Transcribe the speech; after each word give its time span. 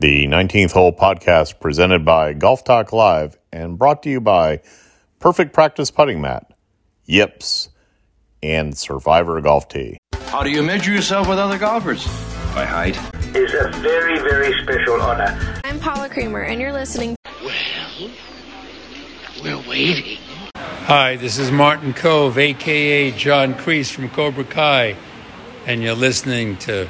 The 0.00 0.28
19th 0.28 0.70
Hole 0.70 0.92
podcast 0.92 1.58
presented 1.58 2.04
by 2.04 2.32
Golf 2.32 2.62
Talk 2.62 2.92
Live 2.92 3.36
and 3.52 3.76
brought 3.76 4.04
to 4.04 4.08
you 4.08 4.20
by 4.20 4.60
Perfect 5.18 5.52
Practice 5.52 5.90
Putting 5.90 6.20
Mat, 6.20 6.52
Yips, 7.06 7.70
and 8.40 8.78
Survivor 8.78 9.40
Golf 9.40 9.66
Tee. 9.66 9.98
How 10.26 10.44
do 10.44 10.50
you 10.50 10.62
measure 10.62 10.92
yourself 10.92 11.28
with 11.28 11.40
other 11.40 11.58
golfers? 11.58 12.06
By 12.54 12.64
height. 12.64 12.96
is 13.34 13.52
a 13.54 13.72
very, 13.80 14.20
very 14.20 14.62
special 14.62 15.00
honor. 15.00 15.60
I'm 15.64 15.80
Paula 15.80 16.08
Creamer, 16.08 16.42
and 16.42 16.60
you're 16.60 16.72
listening. 16.72 17.16
Well, 17.42 18.10
we're 19.42 19.68
waiting. 19.68 20.18
Hi, 20.54 21.16
this 21.16 21.38
is 21.38 21.50
Martin 21.50 21.92
Kove, 21.92 22.36
aka 22.36 23.10
John 23.10 23.52
Kreese 23.54 23.90
from 23.90 24.10
Cobra 24.10 24.44
Kai, 24.44 24.94
and 25.66 25.82
you're 25.82 25.96
listening 25.96 26.56
to 26.58 26.88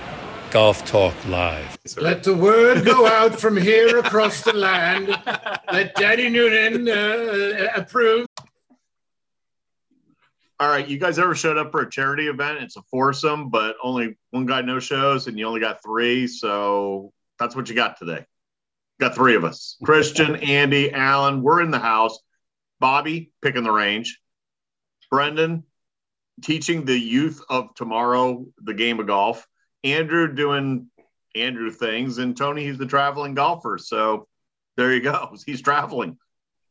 Golf 0.51 0.85
Talk 0.85 1.15
Live. 1.27 1.79
Let 1.99 2.23
the 2.23 2.35
word 2.35 2.85
go 2.85 3.07
out 3.07 3.39
from 3.39 3.57
here 3.57 3.99
across 3.99 4.43
the 4.43 4.53
land. 4.53 5.09
Let 5.73 5.95
Daddy 5.95 6.29
Noonan 6.31 6.89
uh, 6.89 7.69
approve. 7.77 8.27
All 10.61 10.69
right, 10.69 10.89
you 10.89 10.99
guys 10.99 11.19
ever 11.19 11.35
showed 11.35 11.57
up 11.59 11.71
for 11.71 11.83
a 11.83 11.91
charity 11.91 12.29
event? 12.29 12.63
It's 12.63 12.77
a 12.77 12.83
foursome, 12.91 13.51
but 13.51 13.77
only 13.83 14.17
one 14.31 14.47
guy 14.47 14.63
no 14.63 14.81
shows, 14.81 15.27
and 15.27 15.39
you 15.39 15.47
only 15.47 15.61
got 15.61 15.83
three. 15.83 16.27
So 16.27 17.13
that's 17.39 17.55
what 17.55 17.69
you 17.69 17.75
got 17.75 17.99
today. 17.99 18.25
Got 18.99 19.15
three 19.15 19.37
of 19.37 19.45
us 19.45 19.77
Christian, 19.85 20.37
Andy, 20.43 20.93
Alan. 20.93 21.43
We're 21.43 21.63
in 21.63 21.71
the 21.71 21.79
house. 21.79 22.19
Bobby 22.81 23.33
picking 23.43 23.65
the 23.65 23.71
range. 23.71 24.19
Brendan 25.11 25.65
teaching 26.43 26.85
the 26.85 26.99
youth 26.99 27.43
of 27.49 27.75
tomorrow 27.75 28.47
the 28.63 28.75
game 28.75 29.01
of 29.01 29.07
golf. 29.07 29.47
Andrew 29.85 30.33
doing 30.33 30.89
Andrew 31.35 31.71
things. 31.71 32.19
And 32.19 32.37
Tony, 32.37 32.65
he's 32.65 32.79
the 32.79 32.87
traveling 32.87 33.35
golfer. 33.35 33.79
So 33.79 34.27
there 34.77 34.93
you 34.93 35.01
go. 35.01 35.35
He's 35.47 35.63
traveling. 35.63 36.19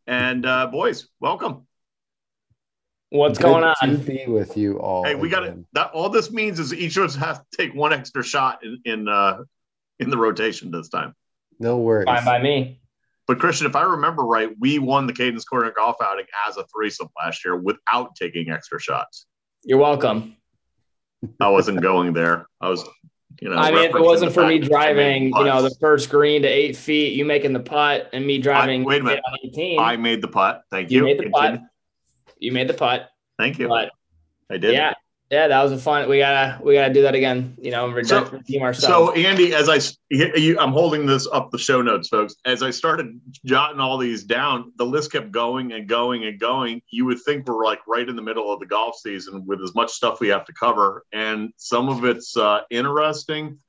And 0.05 0.45
uh, 0.45 0.67
boys, 0.67 1.09
welcome. 1.19 1.67
What's 3.09 3.37
Good 3.37 3.45
going 3.45 3.63
To 3.63 3.75
on? 3.81 3.97
be 3.97 4.25
with 4.27 4.57
you 4.57 4.79
all. 4.79 5.03
Hey, 5.05 5.15
we 5.15 5.29
got 5.29 5.43
it. 5.43 5.57
That 5.73 5.91
all 5.91 6.09
this 6.09 6.31
means 6.31 6.59
is 6.59 6.73
each 6.73 6.97
of 6.97 7.03
us 7.03 7.15
has 7.15 7.37
to 7.37 7.45
take 7.55 7.73
one 7.73 7.93
extra 7.93 8.23
shot 8.23 8.63
in 8.63 8.79
in 8.85 9.07
uh, 9.07 9.43
in 9.99 10.09
the 10.09 10.17
rotation 10.17 10.71
this 10.71 10.89
time. 10.89 11.13
No 11.59 11.77
worries. 11.77 12.05
Fine 12.05 12.25
by 12.25 12.41
me. 12.41 12.79
But 13.27 13.39
Christian, 13.39 13.67
if 13.67 13.75
I 13.75 13.81
remember 13.83 14.23
right, 14.23 14.49
we 14.59 14.79
won 14.79 15.05
the 15.07 15.13
Cadence 15.13 15.43
Corner 15.43 15.71
Golf 15.75 15.97
outing 16.01 16.25
as 16.47 16.55
a 16.55 16.65
threesome 16.73 17.09
last 17.21 17.43
year 17.43 17.57
without 17.57 18.15
taking 18.15 18.49
extra 18.49 18.79
shots. 18.79 19.25
You're 19.63 19.79
welcome. 19.79 20.37
I 21.41 21.49
wasn't 21.49 21.81
going 21.81 22.13
there. 22.13 22.45
I 22.61 22.69
was, 22.69 22.85
you 23.41 23.49
know. 23.49 23.55
I 23.55 23.71
mean, 23.71 23.83
if 23.89 23.95
it 23.95 24.01
wasn't 24.01 24.33
for 24.33 24.47
me 24.47 24.59
fact 24.59 24.71
that 24.71 24.77
I 24.77 24.93
made 24.93 24.93
driving, 24.93 25.23
you 25.35 25.43
know, 25.45 25.61
the 25.61 25.75
first 25.79 26.09
green 26.09 26.41
to 26.41 26.47
eight 26.47 26.75
feet, 26.75 27.13
you 27.13 27.25
making 27.25 27.53
the 27.53 27.59
putt, 27.59 28.09
and 28.13 28.25
me 28.25 28.39
driving. 28.39 28.83
wait 28.83 29.01
a 29.01 29.03
minute. 29.03 29.23
on 29.27 29.37
18, 29.43 29.79
I 29.79 29.97
made 29.97 30.21
the 30.21 30.27
putt. 30.27 30.63
Thank 30.71 30.91
you. 30.91 30.99
you 30.99 31.03
made 31.05 31.19
the 31.19 31.23
Continue. 31.23 31.59
putt. 31.59 31.69
You 32.39 32.51
made 32.51 32.67
the 32.67 32.73
putt. 32.73 33.09
Thank 33.37 33.59
you. 33.59 33.67
But 33.67 33.91
I 34.49 34.57
did. 34.57 34.73
yeah, 34.73 34.93
yeah, 35.29 35.47
that 35.49 35.61
was 35.61 35.73
a 35.73 35.77
fun. 35.77 36.07
We 36.07 36.19
gotta, 36.19 36.61
we 36.63 36.73
gotta 36.73 36.93
do 36.93 37.01
that 37.01 37.13
again. 37.13 37.57
You 37.59 37.71
know, 37.71 37.89
redeem, 37.89 38.07
So- 38.07 38.25
redeem 38.25 38.61
ourselves. 38.61 39.13
So. 39.13 39.13
Andy, 39.13 39.53
as 39.53 39.67
I 39.67 39.79
you, 40.09 40.57
I'm 40.57 40.71
holding 40.71 41.05
this 41.05 41.27
up 41.31 41.51
the 41.51 41.57
show 41.57 41.81
notes, 41.81 42.07
folks. 42.07 42.35
As 42.45 42.63
I 42.63 42.69
started 42.69 43.19
jotting 43.43 43.81
all 43.81 43.97
these 43.97 44.23
down, 44.23 44.71
the 44.77 44.85
list 44.85 45.11
kept 45.11 45.31
going 45.31 45.73
and 45.73 45.87
going 45.87 46.23
and 46.25 46.39
going. 46.39 46.81
You 46.89 47.05
would 47.05 47.21
think 47.23 47.45
we're 47.45 47.65
like 47.65 47.79
right 47.87 48.07
in 48.07 48.15
the 48.15 48.21
middle 48.21 48.51
of 48.53 48.61
the 48.61 48.65
golf 48.65 48.95
season 48.95 49.45
with 49.45 49.61
as 49.61 49.75
much 49.75 49.91
stuff 49.91 50.21
we 50.21 50.29
have 50.29 50.45
to 50.45 50.53
cover, 50.53 51.03
and 51.11 51.51
some 51.57 51.89
of 51.89 52.05
it's 52.05 52.37
uh, 52.37 52.61
interesting, 52.69 53.59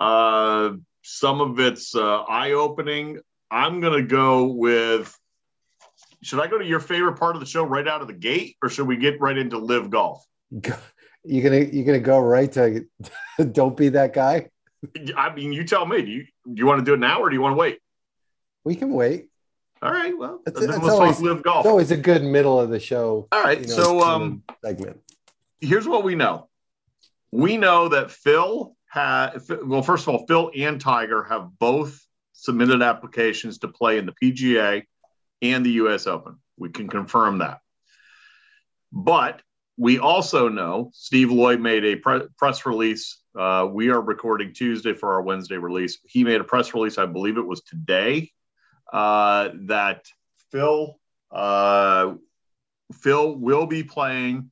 uh, 0.00 0.70
some 1.02 1.40
of 1.40 1.60
it's 1.60 1.94
uh, 1.94 2.22
eye-opening. 2.22 3.20
I'm 3.50 3.80
gonna 3.80 4.02
go 4.02 4.46
with. 4.46 5.16
Should 6.22 6.40
I 6.40 6.48
go 6.48 6.58
to 6.58 6.64
your 6.64 6.80
favorite 6.80 7.18
part 7.18 7.36
of 7.36 7.40
the 7.40 7.46
show 7.46 7.62
right 7.64 7.86
out 7.86 8.00
of 8.00 8.08
the 8.08 8.14
gate, 8.14 8.56
or 8.62 8.68
should 8.68 8.88
we 8.88 8.96
get 8.96 9.20
right 9.20 9.36
into 9.38 9.58
live 9.58 9.90
golf? 9.90 10.24
Go- 11.24 11.30
You 11.32 11.42
gonna 11.42 11.60
you're 11.60 11.84
gonna 11.84 12.00
go 12.00 12.18
right 12.18 12.50
to 12.52 12.84
don't 13.52 13.76
be 13.76 13.90
that 13.90 14.12
guy? 14.12 14.48
I 15.16 15.34
mean, 15.34 15.52
you 15.52 15.64
tell 15.64 15.86
me. 15.86 16.02
Do 16.02 16.10
you 16.10 16.24
do 16.46 16.54
you 16.60 16.66
want 16.66 16.80
to 16.80 16.84
do 16.84 16.94
it 16.94 17.00
now, 17.00 17.20
or 17.22 17.30
do 17.30 17.34
you 17.36 17.42
want 17.42 17.52
to 17.54 17.56
wait? 17.58 17.78
We 18.64 18.76
can 18.76 18.92
wait. 18.92 19.28
All 19.82 19.90
right. 19.92 20.16
Well, 20.16 20.40
It's- 20.46 20.62
it's 20.64 20.88
always- 20.88 21.20
live 21.20 21.42
golf. 21.42 21.64
It's 21.64 21.70
always 21.70 21.90
a 21.90 21.96
good 21.96 22.22
middle 22.22 22.58
of 22.60 22.70
the 22.70 22.80
show. 22.80 23.28
All 23.32 23.42
right. 23.42 23.60
you 23.60 23.66
know, 23.66 23.72
so, 23.74 24.00
um, 24.02 24.42
segment. 24.64 25.00
here's 25.60 25.86
what 25.88 26.04
we 26.04 26.14
know. 26.14 26.48
We 27.32 27.56
know 27.56 27.88
that 27.88 28.10
Phil 28.10 28.76
had. 28.86 29.40
Well, 29.64 29.82
first 29.82 30.06
of 30.06 30.14
all, 30.14 30.26
Phil 30.26 30.50
and 30.56 30.80
Tiger 30.80 31.24
have 31.24 31.50
both 31.58 32.00
submitted 32.32 32.80
applications 32.82 33.58
to 33.58 33.68
play 33.68 33.98
in 33.98 34.06
the 34.06 34.12
PGA 34.22 34.84
and 35.42 35.64
the 35.66 35.70
U.S. 35.72 36.06
Open. 36.06 36.36
We 36.56 36.68
can 36.70 36.88
confirm 36.88 37.38
that. 37.38 37.60
But 38.92 39.42
we 39.76 39.98
also 39.98 40.48
know 40.48 40.90
Steve 40.94 41.30
Lloyd 41.30 41.60
made 41.60 41.84
a 41.84 41.96
pre- 41.96 42.26
press 42.38 42.64
release. 42.64 43.20
Uh, 43.36 43.68
we 43.70 43.88
are 43.90 44.00
recording 44.00 44.52
Tuesday 44.54 44.94
for 44.94 45.14
our 45.14 45.22
Wednesday 45.22 45.56
release. 45.56 45.98
He 46.04 46.22
made 46.22 46.40
a 46.40 46.44
press 46.44 46.74
release, 46.74 46.98
I 46.98 47.06
believe 47.06 47.38
it 47.38 47.46
was 47.46 47.62
today, 47.62 48.30
uh, 48.92 49.50
that 49.66 50.04
Phil 50.52 50.98
uh, 51.32 52.14
Phil 52.92 53.34
will 53.34 53.66
be 53.66 53.82
playing, 53.82 54.50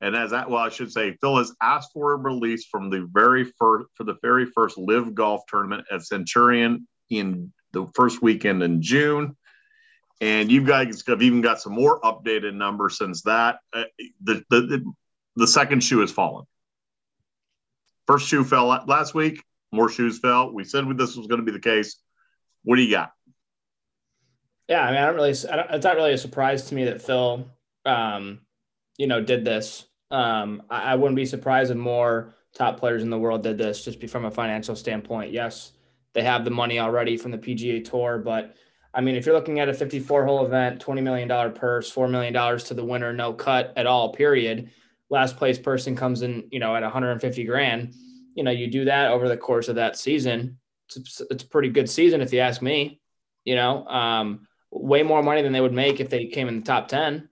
and 0.00 0.14
as 0.14 0.30
that 0.30 0.48
well, 0.48 0.62
I 0.62 0.68
should 0.68 0.92
say, 0.92 1.16
Phil 1.20 1.38
has 1.38 1.52
asked 1.60 1.90
for 1.92 2.12
a 2.12 2.16
release 2.16 2.66
from 2.66 2.90
the 2.90 3.08
very 3.12 3.44
first 3.44 3.88
for 3.94 4.04
the 4.04 4.16
very 4.22 4.46
first 4.46 4.78
Live 4.78 5.14
Golf 5.14 5.42
tournament 5.48 5.86
at 5.90 6.02
Centurion 6.02 6.86
in 7.10 7.52
the 7.72 7.88
first 7.94 8.22
weekend 8.22 8.62
in 8.62 8.80
June. 8.80 9.36
And 10.24 10.50
you 10.50 10.64
guys 10.64 11.04
have 11.06 11.20
even 11.20 11.42
got 11.42 11.60
some 11.60 11.74
more 11.74 12.00
updated 12.00 12.54
numbers 12.54 12.96
since 12.96 13.20
that. 13.22 13.58
Uh, 13.74 13.84
the, 14.22 14.42
the, 14.48 14.92
the 15.36 15.46
second 15.46 15.84
shoe 15.84 16.00
has 16.00 16.10
fallen. 16.10 16.46
First 18.06 18.26
shoe 18.26 18.42
fell 18.42 18.68
last 18.86 19.14
week. 19.14 19.44
More 19.70 19.90
shoes 19.90 20.18
fell. 20.18 20.50
We 20.50 20.64
said 20.64 20.86
this 20.96 21.14
was 21.14 21.26
going 21.26 21.40
to 21.40 21.44
be 21.44 21.52
the 21.52 21.60
case. 21.60 21.96
What 22.62 22.76
do 22.76 22.82
you 22.82 22.90
got? 22.90 23.12
yeah, 24.66 24.80
I 24.80 24.92
mean, 24.92 25.00
I 25.02 25.06
don't 25.06 25.14
really. 25.16 25.34
I 25.50 25.56
don't, 25.56 25.70
it's 25.72 25.84
not 25.84 25.96
really 25.96 26.14
a 26.14 26.18
surprise 26.18 26.68
to 26.68 26.74
me 26.74 26.84
that 26.84 27.02
Phil, 27.02 27.46
um, 27.84 28.40
you 28.96 29.06
know, 29.06 29.20
did 29.20 29.44
this. 29.44 29.84
Um, 30.10 30.62
I, 30.70 30.92
I 30.92 30.94
wouldn't 30.94 31.16
be 31.16 31.26
surprised 31.26 31.70
if 31.70 31.76
more 31.76 32.32
top 32.54 32.80
players 32.80 33.02
in 33.02 33.10
the 33.10 33.18
world 33.18 33.42
did 33.42 33.58
this, 33.58 33.84
just 33.84 34.00
be 34.00 34.06
from 34.06 34.24
a 34.24 34.30
financial 34.30 34.74
standpoint. 34.74 35.32
Yes, 35.32 35.72
they 36.14 36.22
have 36.22 36.46
the 36.46 36.50
money 36.50 36.78
already 36.78 37.18
from 37.18 37.30
the 37.30 37.36
PGA 37.36 37.84
Tour, 37.84 38.16
but 38.18 38.56
I 38.94 39.00
mean, 39.00 39.16
if 39.16 39.26
you're 39.26 39.34
looking 39.34 39.58
at 39.58 39.68
a 39.68 39.74
54 39.74 40.24
hole 40.24 40.46
event, 40.46 40.84
$20 40.84 41.02
million 41.02 41.52
purse, 41.52 41.92
$4 41.92 42.08
million 42.08 42.58
to 42.58 42.74
the 42.74 42.84
winner, 42.84 43.12
no 43.12 43.32
cut 43.32 43.72
at 43.76 43.86
all, 43.86 44.12
period. 44.12 44.70
Last 45.10 45.36
place 45.36 45.58
person 45.58 45.96
comes 45.96 46.22
in, 46.22 46.48
you 46.52 46.60
know, 46.60 46.76
at 46.76 46.82
150 46.82 47.44
grand. 47.44 47.94
You 48.34 48.44
know, 48.44 48.52
you 48.52 48.68
do 48.68 48.84
that 48.84 49.10
over 49.10 49.28
the 49.28 49.36
course 49.36 49.68
of 49.68 49.76
that 49.76 49.96
season. 49.96 50.58
It's, 50.94 51.20
it's 51.28 51.44
a 51.44 51.48
pretty 51.48 51.70
good 51.70 51.90
season, 51.90 52.20
if 52.20 52.32
you 52.32 52.38
ask 52.38 52.62
me, 52.62 53.00
you 53.44 53.56
know, 53.56 53.84
um, 53.86 54.46
way 54.70 55.02
more 55.02 55.22
money 55.22 55.42
than 55.42 55.52
they 55.52 55.60
would 55.60 55.72
make 55.72 55.98
if 55.98 56.08
they 56.08 56.26
came 56.26 56.46
in 56.46 56.60
the 56.60 56.66
top 56.66 56.86
10. 56.88 57.28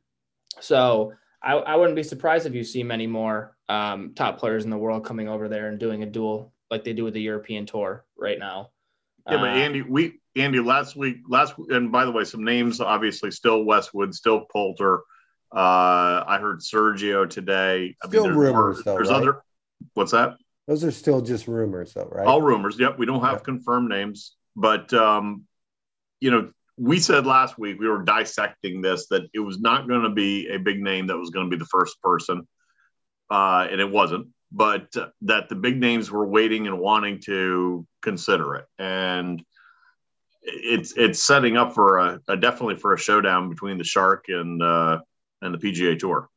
So 0.61 1.13
I, 1.43 1.55
I 1.55 1.77
wouldn't 1.77 1.97
be 1.97 2.03
surprised 2.03 2.47
if 2.47 2.55
you 2.55 2.65
see 2.65 2.83
many 2.83 3.07
more 3.07 3.57
um, 3.69 4.13
top 4.15 4.39
players 4.39 4.65
in 4.65 4.71
the 4.71 4.79
world 4.79 5.05
coming 5.05 5.29
over 5.29 5.49
there 5.49 5.69
and 5.69 5.79
doing 5.79 6.03
a 6.03 6.07
duel 6.07 6.53
like 6.71 6.85
they 6.85 6.93
do 6.93 7.05
with 7.05 7.15
the 7.15 7.23
European 7.23 7.67
tour 7.67 8.05
right 8.17 8.39
now. 8.39 8.71
Yeah, 9.31 9.37
but 9.39 9.51
Uh, 9.51 9.53
Andy, 9.53 9.83
we 9.83 10.21
Andy 10.37 10.61
last 10.61 10.97
week, 10.97 11.19
last 11.29 11.55
and 11.69 11.93
by 11.93 12.05
the 12.05 12.11
way, 12.11 12.25
some 12.25 12.45
names 12.45 12.81
obviously 12.81 13.31
still 13.31 13.65
Westwood, 13.65 14.15
still 14.15 14.47
Poulter. 14.53 15.01
Uh, 15.55 16.25
I 16.27 16.39
heard 16.41 16.61
Sergio 16.61 17.29
today. 17.29 17.95
I 18.03 18.09
Still 18.09 18.25
there's 18.25 18.37
rumors, 18.37 18.77
more- 18.77 18.83
though, 18.85 18.95
There's 18.95 19.11
right? 19.11 19.17
other. 19.17 19.43
What's 19.95 20.13
that? 20.13 20.37
Those 20.67 20.85
are 20.85 20.91
still 20.91 21.21
just 21.21 21.47
rumors, 21.47 21.93
though, 21.93 22.09
right? 22.11 22.27
All 22.27 22.41
rumors. 22.41 22.79
Yep, 22.79 22.99
we 22.99 23.05
don't 23.07 23.21
have 23.23 23.39
Yeah. 23.41 23.45
confirmed 23.45 23.89
names, 23.91 24.35
but 24.57 24.93
um, 24.95 25.45
you 26.21 26.31
know, 26.31 26.51
we 26.79 26.99
said 26.99 27.27
last 27.27 27.59
week 27.59 27.79
we 27.79 27.89
were 27.89 28.03
dissecting 28.03 28.81
this 28.81 29.09
that 29.09 29.23
it 29.35 29.41
was 29.41 29.61
not 29.61 29.87
going 29.87 30.03
to 30.03 30.11
be 30.11 30.49
a 30.49 30.59
big 30.59 30.81
name 30.81 31.09
that 31.09 31.17
was 31.19 31.31
going 31.31 31.49
to 31.49 31.55
be 31.55 31.59
the 31.61 31.67
first 31.69 32.01
person, 32.03 32.49
uh, 33.31 33.69
and 33.71 33.81
it 33.81 33.91
wasn't. 33.91 34.29
But 34.55 34.95
that 35.23 35.49
the 35.49 35.55
big 35.55 35.81
names 35.81 36.11
were 36.11 36.27
waiting 36.27 36.67
and 36.67 36.79
wanting 36.79 37.21
to 37.23 37.87
consider 38.03 38.57
it, 38.57 38.67
and 38.79 39.43
it's 40.43 40.93
it's 40.97 41.23
setting 41.23 41.57
up 41.57 41.75
for 41.75 41.99
a, 41.99 42.21
a 42.29 42.37
definitely 42.37 42.77
for 42.77 42.93
a 42.93 42.99
showdown 42.99 43.49
between 43.49 43.79
the 43.79 43.85
Shark 43.85 44.27
and 44.29 44.63
uh, 44.63 45.01
and 45.41 45.55
the 45.55 45.59
PGA 45.59 45.99
Tour. 45.99 46.29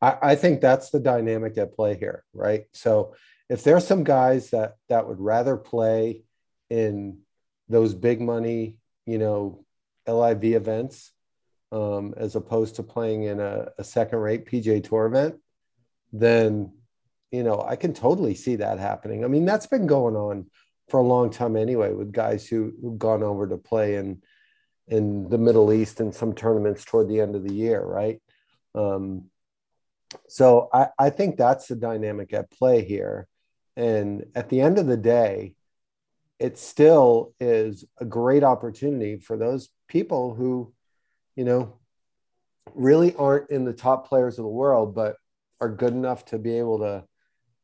I, 0.00 0.18
I 0.22 0.34
think 0.34 0.60
that's 0.60 0.90
the 0.90 1.00
dynamic 1.00 1.56
at 1.58 1.74
play 1.74 1.96
here, 1.96 2.24
right? 2.34 2.64
So 2.72 3.14
if 3.48 3.64
there's 3.64 3.86
some 3.86 4.04
guys 4.04 4.50
that 4.50 4.76
that 4.88 5.06
would 5.06 5.20
rather 5.20 5.56
play 5.56 6.22
in 6.70 7.18
those 7.68 7.94
big 7.94 8.20
money, 8.20 8.76
you 9.06 9.18
know, 9.18 9.64
LIV 10.06 10.44
events, 10.44 11.12
um, 11.70 12.14
as 12.16 12.36
opposed 12.36 12.76
to 12.76 12.82
playing 12.82 13.24
in 13.24 13.40
a, 13.40 13.68
a 13.78 13.84
second 13.84 14.18
rate 14.18 14.46
PGA 14.46 14.82
Tour 14.82 15.06
event, 15.06 15.36
then 16.12 16.72
you 17.32 17.42
know 17.42 17.60
I 17.60 17.76
can 17.76 17.92
totally 17.94 18.34
see 18.34 18.56
that 18.56 18.78
happening. 18.78 19.24
I 19.24 19.28
mean, 19.28 19.44
that's 19.44 19.66
been 19.66 19.86
going 19.86 20.14
on 20.14 20.46
for 20.88 21.00
a 21.00 21.04
long 21.04 21.30
time 21.30 21.56
anyway 21.56 21.92
with 21.92 22.12
guys 22.12 22.46
who 22.46 22.72
who've 22.80 22.98
gone 22.98 23.22
over 23.22 23.48
to 23.48 23.56
play 23.56 23.96
in 23.96 24.22
in 24.88 25.28
the 25.28 25.38
Middle 25.38 25.72
East 25.72 26.00
and 26.00 26.14
some 26.14 26.34
tournaments 26.34 26.84
toward 26.84 27.08
the 27.08 27.20
end 27.20 27.34
of 27.34 27.44
the 27.44 27.54
year, 27.54 27.82
right? 27.82 28.20
Um, 28.74 29.30
so 30.28 30.68
I, 30.72 30.88
I 30.98 31.10
think 31.10 31.36
that's 31.36 31.68
the 31.68 31.76
dynamic 31.76 32.32
at 32.32 32.50
play 32.50 32.84
here. 32.84 33.26
And 33.76 34.26
at 34.34 34.48
the 34.48 34.60
end 34.60 34.78
of 34.78 34.86
the 34.86 34.96
day, 34.96 35.54
it 36.38 36.58
still 36.58 37.34
is 37.40 37.84
a 37.98 38.04
great 38.04 38.42
opportunity 38.42 39.16
for 39.16 39.36
those 39.36 39.70
people 39.88 40.34
who, 40.34 40.74
you 41.36 41.44
know, 41.44 41.78
really 42.74 43.14
aren't 43.14 43.50
in 43.50 43.64
the 43.64 43.72
top 43.72 44.08
players 44.08 44.38
of 44.38 44.44
the 44.44 44.50
world, 44.50 44.94
but 44.94 45.16
are 45.60 45.68
good 45.68 45.92
enough 45.92 46.24
to 46.26 46.38
be 46.38 46.58
able 46.58 46.80
to, 46.80 47.04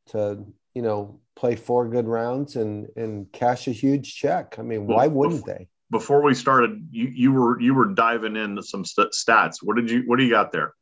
to, 0.09 0.45
you 0.75 0.83
know, 0.83 1.21
play 1.37 1.57
four 1.57 1.89
good 1.89 2.07
rounds 2.07 2.57
and, 2.57 2.89
and 2.97 3.31
cash 3.33 3.69
a 3.69 3.73
huge 3.73 4.15
check. 4.17 4.57
I 4.59 4.63
mean, 4.63 4.87
why 4.87 5.07
wouldn't 5.07 5.47
they? 5.47 5.69
Before 5.91 6.23
we 6.23 6.35
started, 6.35 6.89
you, 6.91 7.07
you 7.07 7.33
were 7.33 7.59
you 7.61 7.73
were 7.75 7.87
diving 7.87 8.37
into 8.37 8.63
some 8.63 8.85
st- 8.85 9.13
stats. 9.13 9.57
What 9.63 9.77
did 9.77 9.91
you 9.91 10.03
what 10.07 10.19
do 10.19 10.25
you 10.25 10.31
got 10.31 10.53
there? 10.53 10.75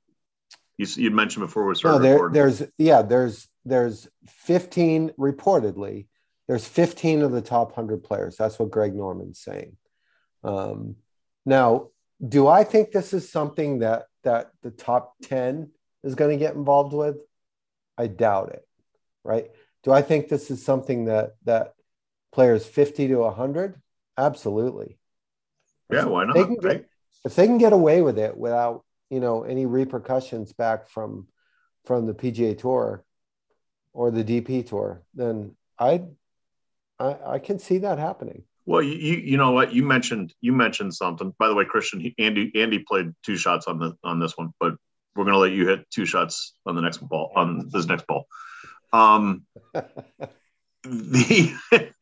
You 0.78 0.86
you 0.96 1.10
mentioned 1.10 1.46
before 1.46 1.64
we 1.64 1.70
No, 1.70 1.74
started 1.74 2.02
there, 2.02 2.30
there's 2.32 2.62
yeah, 2.76 3.02
there's 3.02 3.48
there's 3.64 4.08
15 4.28 5.12
reportedly. 5.18 6.06
There's 6.48 6.66
15 6.66 7.22
of 7.22 7.32
the 7.32 7.40
top 7.40 7.76
100 7.76 8.04
players. 8.04 8.36
That's 8.36 8.58
what 8.58 8.70
Greg 8.70 8.94
Norman's 8.94 9.40
saying. 9.40 9.76
Um, 10.44 10.96
now, 11.44 11.88
do 12.26 12.46
I 12.46 12.62
think 12.64 12.92
this 12.92 13.12
is 13.12 13.30
something 13.30 13.80
that 13.80 14.06
that 14.24 14.50
the 14.62 14.70
top 14.70 15.14
10 15.22 15.70
is 16.02 16.14
going 16.14 16.36
to 16.36 16.44
get 16.44 16.54
involved 16.54 16.94
with? 16.94 17.16
I 17.98 18.06
doubt 18.06 18.50
it. 18.50 18.66
Right? 19.26 19.50
Do 19.82 19.92
I 19.92 20.02
think 20.02 20.28
this 20.28 20.50
is 20.50 20.64
something 20.64 21.06
that 21.06 21.34
that 21.44 21.74
players 22.32 22.64
50 22.64 23.08
to 23.08 23.16
100? 23.16 23.80
Absolutely. 24.18 24.98
yeah, 25.92 26.04
why 26.04 26.24
not? 26.24 26.34
They 26.34 26.44
get, 26.46 26.64
right? 26.64 26.86
if 27.24 27.34
they 27.34 27.46
can 27.46 27.58
get 27.58 27.72
away 27.72 28.02
with 28.02 28.18
it 28.18 28.36
without 28.36 28.84
you 29.10 29.20
know 29.20 29.42
any 29.42 29.66
repercussions 29.66 30.52
back 30.52 30.88
from 30.88 31.26
from 31.84 32.06
the 32.06 32.14
PGA 32.14 32.56
Tour 32.58 33.04
or 33.92 34.10
the 34.10 34.24
DP 34.24 34.66
Tour, 34.66 35.02
then 35.14 35.56
I 35.78 36.04
I, 36.98 37.16
I 37.26 37.38
can 37.38 37.58
see 37.58 37.78
that 37.78 37.98
happening. 37.98 38.44
Well, 38.64 38.82
you, 38.82 38.94
you 38.94 39.16
you 39.18 39.36
know 39.36 39.52
what 39.52 39.72
you 39.72 39.82
mentioned 39.82 40.34
you 40.40 40.52
mentioned 40.52 40.94
something. 40.94 41.34
By 41.38 41.48
the 41.48 41.54
way, 41.54 41.64
Christian 41.64 42.00
he, 42.00 42.14
Andy 42.18 42.50
Andy 42.54 42.78
played 42.80 43.12
two 43.24 43.36
shots 43.36 43.66
on 43.66 43.78
the 43.78 43.96
on 44.02 44.18
this 44.18 44.36
one, 44.36 44.52
but 44.60 44.74
we're 45.14 45.24
gonna 45.24 45.38
let 45.38 45.52
you 45.52 45.66
hit 45.66 45.88
two 45.90 46.06
shots 46.06 46.54
on 46.64 46.74
the 46.74 46.82
next 46.82 46.98
ball 46.98 47.32
on 47.36 47.68
this 47.72 47.86
next 47.86 48.06
ball. 48.06 48.26
Um, 48.92 49.44
the 50.84 51.54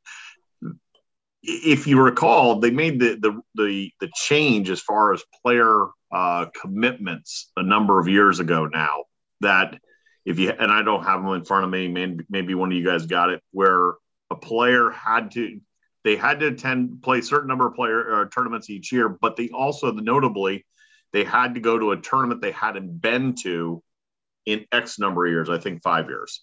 if 1.43 1.87
you 1.87 2.01
recall, 2.01 2.61
they 2.61 2.71
made 2.71 3.01
the 3.01 3.17
the 3.17 3.41
the, 3.55 3.91
the 4.01 4.11
change 4.15 4.71
as 4.71 4.81
far 4.81 5.13
as 5.13 5.23
player 5.43 5.89
uh, 6.13 6.47
commitments 6.61 7.51
a 7.57 7.63
number 7.63 8.01
of 8.01 8.09
years 8.09 8.41
ago 8.41 8.67
now. 8.67 9.05
That 9.41 9.79
if 10.25 10.39
you 10.39 10.51
and 10.51 10.71
I 10.71 10.83
don't 10.83 11.05
have 11.05 11.23
them 11.23 11.35
in 11.35 11.45
front 11.45 11.65
of 11.65 11.71
me, 11.71 11.89
maybe 12.29 12.55
one 12.55 12.73
of 12.73 12.79
you 12.79 12.85
guys 12.85 13.07
got 13.07 13.31
it, 13.31 13.43
where 13.53 13.95
a 14.31 14.37
player 14.37 14.91
had 14.91 15.33
to 15.33 15.61
they 16.05 16.17
had 16.17 16.41
to 16.41 16.49
attend 16.49 17.03
play 17.03 17.21
certain 17.21 17.49
number 17.49 17.67
of 17.67 17.75
player 17.75 18.23
uh, 18.23 18.25
tournaments 18.29 18.71
each 18.71 18.93
year, 18.93 19.09
but 19.09 19.37
they 19.37 19.49
also 19.49 19.91
notably 19.93 20.65
they 21.13 21.25
had 21.25 21.55
to 21.55 21.61
go 21.61 21.79
to 21.79 21.93
a 21.93 21.97
tournament 21.97 22.43
they 22.43 22.53
hadn't 22.53 23.01
been 23.01 23.35
to 23.43 23.83
in 24.47 24.67
X 24.73 24.99
number 24.99 25.25
of 25.25 25.33
years, 25.33 25.49
I 25.49 25.59
think 25.59 25.83
five 25.83 26.09
years. 26.09 26.43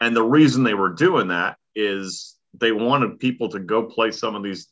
And 0.00 0.14
the 0.14 0.22
reason 0.22 0.64
they 0.64 0.74
were 0.74 0.90
doing 0.90 1.28
that 1.28 1.56
is 1.74 2.36
they 2.54 2.72
wanted 2.72 3.18
people 3.18 3.50
to 3.50 3.58
go 3.58 3.84
play 3.84 4.10
some 4.10 4.34
of 4.34 4.42
these 4.42 4.68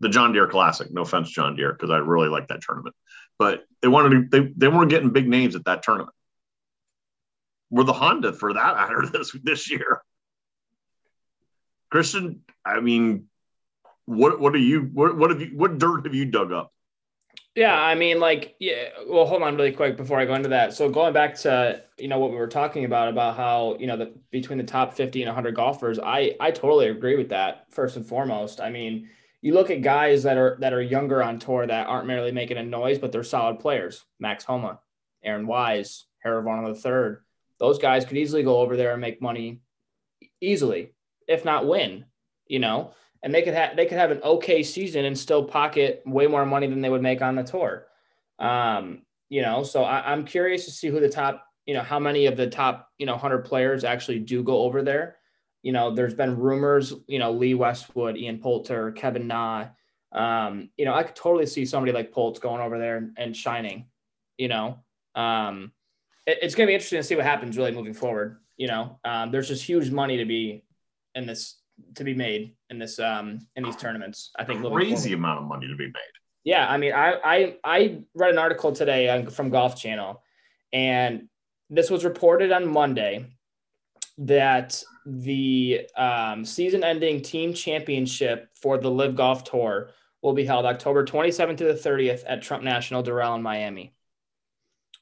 the 0.00 0.08
John 0.08 0.32
Deere 0.32 0.48
Classic. 0.48 0.88
No 0.90 1.02
offense, 1.02 1.30
John 1.30 1.56
Deere, 1.56 1.72
because 1.72 1.90
I 1.90 1.98
really 1.98 2.28
like 2.28 2.48
that 2.48 2.62
tournament. 2.62 2.96
But 3.38 3.64
they 3.80 3.88
wanted 3.88 4.30
to, 4.30 4.40
they, 4.40 4.52
they 4.56 4.68
weren't 4.68 4.90
getting 4.90 5.10
big 5.10 5.28
names 5.28 5.54
at 5.54 5.64
that 5.66 5.82
tournament. 5.82 6.14
We're 7.70 7.84
the 7.84 7.92
Honda 7.92 8.32
for 8.32 8.54
that 8.54 8.76
matter 8.76 9.06
this 9.12 9.36
this 9.42 9.70
year. 9.70 10.02
Christian, 11.90 12.40
I 12.64 12.80
mean, 12.80 13.26
what 14.04 14.40
what 14.40 14.54
are 14.54 14.58
you 14.58 14.82
what 14.92 15.16
what 15.16 15.30
have 15.30 15.40
you 15.40 15.50
what 15.56 15.78
dirt 15.78 16.06
have 16.06 16.14
you 16.14 16.24
dug 16.24 16.52
up? 16.52 16.72
Yeah, 17.56 17.74
I 17.74 17.94
mean, 17.94 18.20
like, 18.20 18.54
yeah. 18.60 18.90
Well, 19.08 19.24
hold 19.24 19.42
on, 19.42 19.56
really 19.56 19.72
quick 19.72 19.96
before 19.96 20.20
I 20.20 20.26
go 20.26 20.34
into 20.34 20.50
that. 20.50 20.74
So 20.74 20.90
going 20.90 21.14
back 21.14 21.34
to 21.36 21.82
you 21.98 22.06
know 22.06 22.18
what 22.18 22.30
we 22.30 22.36
were 22.36 22.46
talking 22.46 22.84
about 22.84 23.08
about 23.08 23.34
how 23.34 23.78
you 23.80 23.86
know 23.86 23.96
the 23.96 24.12
between 24.30 24.58
the 24.58 24.64
top 24.64 24.92
fifty 24.92 25.22
and 25.22 25.34
hundred 25.34 25.56
golfers, 25.56 25.98
I 25.98 26.36
I 26.38 26.50
totally 26.50 26.88
agree 26.88 27.16
with 27.16 27.30
that. 27.30 27.64
First 27.70 27.96
and 27.96 28.04
foremost, 28.06 28.60
I 28.60 28.68
mean, 28.68 29.08
you 29.40 29.54
look 29.54 29.70
at 29.70 29.80
guys 29.80 30.22
that 30.24 30.36
are 30.36 30.58
that 30.60 30.74
are 30.74 30.82
younger 30.82 31.22
on 31.22 31.38
tour 31.38 31.66
that 31.66 31.86
aren't 31.86 32.06
merely 32.06 32.30
making 32.30 32.58
a 32.58 32.62
noise, 32.62 32.98
but 32.98 33.10
they're 33.10 33.24
solid 33.24 33.58
players. 33.58 34.04
Max 34.20 34.44
Homa, 34.44 34.80
Aaron 35.24 35.46
Wise, 35.46 36.04
Harold 36.18 36.44
Varner 36.44 36.68
the 36.68 36.78
third. 36.78 37.22
Those 37.58 37.78
guys 37.78 38.04
could 38.04 38.18
easily 38.18 38.42
go 38.42 38.58
over 38.58 38.76
there 38.76 38.92
and 38.92 39.00
make 39.00 39.22
money 39.22 39.62
easily, 40.42 40.92
if 41.26 41.46
not 41.46 41.66
win. 41.66 42.04
You 42.48 42.58
know, 42.58 42.92
and 43.22 43.34
they 43.34 43.42
could 43.42 43.54
have 43.54 43.76
they 43.76 43.86
could 43.86 43.98
have 43.98 44.10
an 44.10 44.22
okay 44.22 44.62
season 44.62 45.04
and 45.04 45.18
still 45.18 45.44
pocket 45.44 46.02
way 46.06 46.26
more 46.26 46.46
money 46.46 46.66
than 46.66 46.80
they 46.80 46.90
would 46.90 47.02
make 47.02 47.22
on 47.22 47.36
the 47.36 47.42
tour. 47.42 47.86
Um, 48.38 49.02
you 49.28 49.42
know, 49.42 49.62
so 49.62 49.82
I, 49.82 50.12
I'm 50.12 50.24
curious 50.24 50.64
to 50.66 50.70
see 50.70 50.88
who 50.88 51.00
the 51.00 51.08
top, 51.08 51.44
you 51.64 51.74
know, 51.74 51.82
how 51.82 51.98
many 51.98 52.26
of 52.26 52.36
the 52.36 52.46
top, 52.46 52.90
you 52.98 53.06
know, 53.06 53.16
hundred 53.16 53.44
players 53.44 53.84
actually 53.84 54.20
do 54.20 54.42
go 54.42 54.58
over 54.60 54.82
there. 54.82 55.16
You 55.62 55.72
know, 55.72 55.94
there's 55.94 56.14
been 56.14 56.38
rumors, 56.38 56.92
you 57.08 57.18
know, 57.18 57.32
Lee 57.32 57.54
Westwood, 57.54 58.16
Ian 58.16 58.38
Poulter, 58.38 58.92
Kevin 58.92 59.26
Na. 59.26 59.66
Um, 60.12 60.70
you 60.76 60.84
know, 60.84 60.94
I 60.94 61.02
could 61.02 61.16
totally 61.16 61.46
see 61.46 61.66
somebody 61.66 61.92
like 61.92 62.12
Poltz 62.12 62.38
going 62.38 62.60
over 62.60 62.78
there 62.78 62.98
and, 62.98 63.16
and 63.16 63.36
shining. 63.36 63.86
You 64.38 64.48
know, 64.48 64.84
um, 65.14 65.72
it, 66.26 66.38
it's 66.42 66.54
going 66.54 66.66
to 66.66 66.70
be 66.70 66.74
interesting 66.74 67.00
to 67.00 67.02
see 67.02 67.16
what 67.16 67.24
happens 67.24 67.56
really 67.56 67.72
moving 67.72 67.94
forward. 67.94 68.38
You 68.56 68.68
know, 68.68 69.00
um, 69.04 69.32
there's 69.32 69.48
just 69.48 69.64
huge 69.64 69.90
money 69.90 70.18
to 70.18 70.24
be 70.24 70.64
in 71.14 71.26
this 71.26 71.56
to 71.94 72.04
be 72.04 72.14
made 72.14 72.54
in 72.70 72.78
this 72.78 72.98
um 72.98 73.46
in 73.56 73.64
these 73.64 73.76
tournaments. 73.76 74.30
I 74.38 74.44
think 74.44 74.64
Crazy 74.64 75.12
amount 75.12 75.40
of 75.40 75.46
money 75.46 75.66
to 75.68 75.76
be 75.76 75.86
made. 75.86 76.14
Yeah, 76.44 76.70
I 76.70 76.76
mean, 76.76 76.92
I 76.92 77.14
I 77.24 77.56
I 77.64 77.98
read 78.14 78.30
an 78.30 78.38
article 78.38 78.72
today 78.72 79.08
on, 79.08 79.30
from 79.30 79.50
Golf 79.50 79.76
Channel, 79.76 80.22
and 80.72 81.28
this 81.70 81.90
was 81.90 82.04
reported 82.04 82.52
on 82.52 82.68
Monday 82.68 83.26
that 84.18 84.82
the 85.04 85.86
um, 85.96 86.44
season-ending 86.44 87.22
team 87.22 87.52
championship 87.52 88.48
for 88.54 88.78
the 88.78 88.90
Live 88.90 89.14
Golf 89.14 89.44
Tour 89.44 89.90
will 90.22 90.32
be 90.32 90.44
held 90.44 90.64
October 90.64 91.04
27th 91.04 91.58
to 91.58 91.64
the 91.64 91.74
30th 91.74 92.22
at 92.26 92.42
Trump 92.42 92.64
National 92.64 93.02
Doral 93.02 93.36
in 93.36 93.42
Miami. 93.42 93.94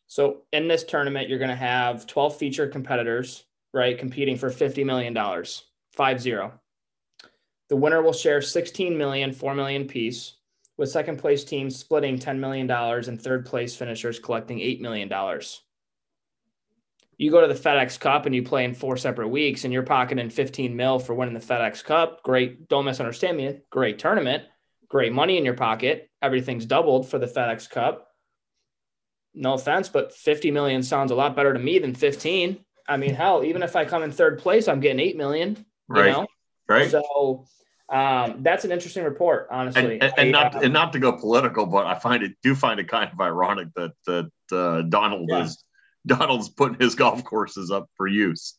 So 0.07 0.43
in 0.53 0.69
this 0.69 0.85
tournament, 0.85 1.29
you're 1.29 1.39
going 1.39 1.49
to 1.51 1.57
have 1.57 2.07
12 2.07 2.37
featured 2.37 2.73
competitors, 2.73 3.45
right, 3.73 3.99
competing 3.99 4.37
for 4.37 4.51
50 4.51 4.85
million 4.85 5.13
dollars, 5.13 5.65
five 5.93 6.21
zero. 6.21 6.61
The 7.69 7.77
winner 7.77 8.03
will 8.03 8.13
share 8.13 8.41
16 8.43 8.97
million, 8.97 9.33
4 9.33 9.55
million 9.55 9.87
piece, 9.87 10.35
with 10.77 10.91
second 10.91 11.19
place 11.19 11.45
teams 11.45 11.77
splitting 11.77 12.19
$10 12.19 12.39
million 12.39 12.71
and 12.71 13.21
third 13.21 13.47
place 13.47 13.75
finishers 13.77 14.19
collecting 14.19 14.59
$8 14.59 14.81
million. 14.81 15.11
You 17.17 17.31
go 17.31 17.41
to 17.41 17.53
the 17.53 17.59
FedEx 17.59 17.99
Cup 18.01 18.27
and 18.27 18.35
you 18.35 18.43
play 18.43 18.65
in 18.65 18.75
four 18.75 18.97
separate 18.97 19.29
weeks 19.29 19.65
and 19.65 19.73
you're 19.73 19.85
pocketing 19.85 20.31
15 20.31 20.75
mil 20.75 20.99
for 20.99 21.15
winning 21.15 21.35
the 21.35 21.41
FedEx 21.41 21.85
Cup. 21.85 22.23
Great. 22.23 22.69
Don't 22.69 22.85
misunderstand 22.85 23.37
me. 23.37 23.61
Great 23.71 23.99
tournament. 23.99 24.43
Great 24.89 25.13
money 25.13 25.39
in 25.39 25.45
your 25.45 25.55
pocket. 25.55 26.11
Everything's 26.21 26.67
doubled 26.67 27.09
for 27.09 27.19
the 27.19 27.27
FedEx 27.27 27.71
Cup. 27.71 28.09
No 29.33 29.55
offense, 29.55 29.89
but 29.89 30.13
50 30.13 30.51
million 30.51 30.83
sounds 30.83 31.11
a 31.11 31.15
lot 31.15 31.35
better 31.37 31.53
to 31.53 31.59
me 31.59 31.79
than 31.79 31.95
15. 31.95 32.65
I 32.89 32.97
mean, 32.97 33.15
hell, 33.15 33.43
even 33.45 33.63
if 33.63 33.75
I 33.77 33.85
come 33.85 34.03
in 34.03 34.13
third 34.13 34.39
place, 34.41 34.69
I'm 34.69 34.81
getting 34.81 35.01
8 35.01 35.17
million. 35.17 35.57
You 35.57 35.65
Right. 35.89 36.13
know? 36.13 36.27
Right. 36.69 36.91
So 36.91 37.47
um, 37.91 38.43
that's 38.43 38.65
an 38.65 38.73
interesting 38.73 39.05
report, 39.05 39.49
honestly. 39.51 40.01
and, 40.01 40.03
and, 40.03 40.13
and 40.17 40.29
I, 40.37 40.43
not 40.43 40.55
uh, 40.57 40.61
and 40.61 40.73
not 40.73 40.93
to 40.95 40.99
go 40.99 41.13
political, 41.13 41.67
but 41.67 41.87
I 41.87 41.99
find 41.99 42.23
it 42.23 42.33
do 42.43 42.55
find 42.55 42.81
it 42.81 42.89
kind 42.89 43.11
of 43.13 43.21
ironic 43.21 43.69
that 43.77 43.93
that 44.07 44.31
uh, 44.53 44.83
Donald 44.83 45.29
Yeah. 45.29 45.45
is 45.45 45.63
Donald's 46.07 46.49
putting 46.49 46.79
his 46.81 46.95
golf 46.95 47.23
courses 47.25 47.71
up 47.71 47.89
for 47.97 48.07
use. 48.07 48.59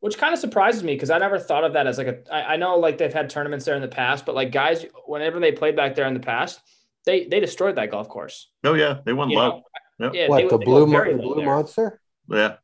which 0.00 0.18
kind 0.18 0.32
of 0.34 0.40
surprises 0.40 0.82
me 0.82 0.94
because 0.94 1.10
I 1.10 1.18
never 1.18 1.38
thought 1.38 1.64
of 1.64 1.72
that 1.74 1.86
as 1.86 1.98
like 1.98 2.06
a. 2.08 2.34
I, 2.34 2.54
I 2.54 2.56
know 2.56 2.76
like 2.76 2.98
they've 2.98 3.12
had 3.12 3.30
tournaments 3.30 3.64
there 3.64 3.74
in 3.76 3.82
the 3.82 3.88
past, 3.88 4.24
but 4.26 4.34
like 4.34 4.50
guys, 4.52 4.84
whenever 5.06 5.38
they 5.40 5.52
played 5.52 5.76
back 5.76 5.94
there 5.94 6.06
in 6.06 6.14
the 6.14 6.20
past, 6.20 6.60
they 7.04 7.24
they 7.26 7.40
destroyed 7.40 7.76
that 7.76 7.90
golf 7.90 8.08
course. 8.08 8.48
Oh 8.64 8.74
yeah, 8.74 8.98
they 9.04 9.12
won 9.12 9.30
You 9.30 9.38
low. 9.38 9.62
Yep. 9.98 10.14
Yeah, 10.14 10.28
what 10.28 10.36
they, 10.38 10.48
the 10.48 10.58
they 10.58 10.64
blue 10.64 10.86
Mo- 10.86 10.92
very 10.92 11.14
the 11.14 11.22
low 11.22 11.34
blue 11.34 11.44
monster? 11.44 12.00
Yeah, 12.28 12.56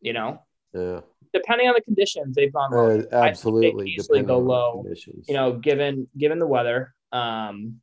You 0.00 0.12
know, 0.14 0.42
Yeah, 0.72 1.00
depending 1.32 1.68
on 1.68 1.74
the 1.74 1.80
conditions, 1.80 2.34
they've 2.34 2.52
gone 2.52 2.70
low. 2.72 2.86
uh, 2.86 2.90
I 2.90 2.96
think 2.98 3.10
they 3.10 3.16
absolutely. 3.18 3.84
can 3.84 3.88
easily 3.88 4.22
go 4.22 4.38
low. 4.38 4.82
conditions. 4.82 5.26
You 5.28 5.34
know, 5.34 5.52
given 5.54 6.08
given 6.16 6.38
the 6.38 6.46
weather. 6.46 6.94
Um, 7.12 7.80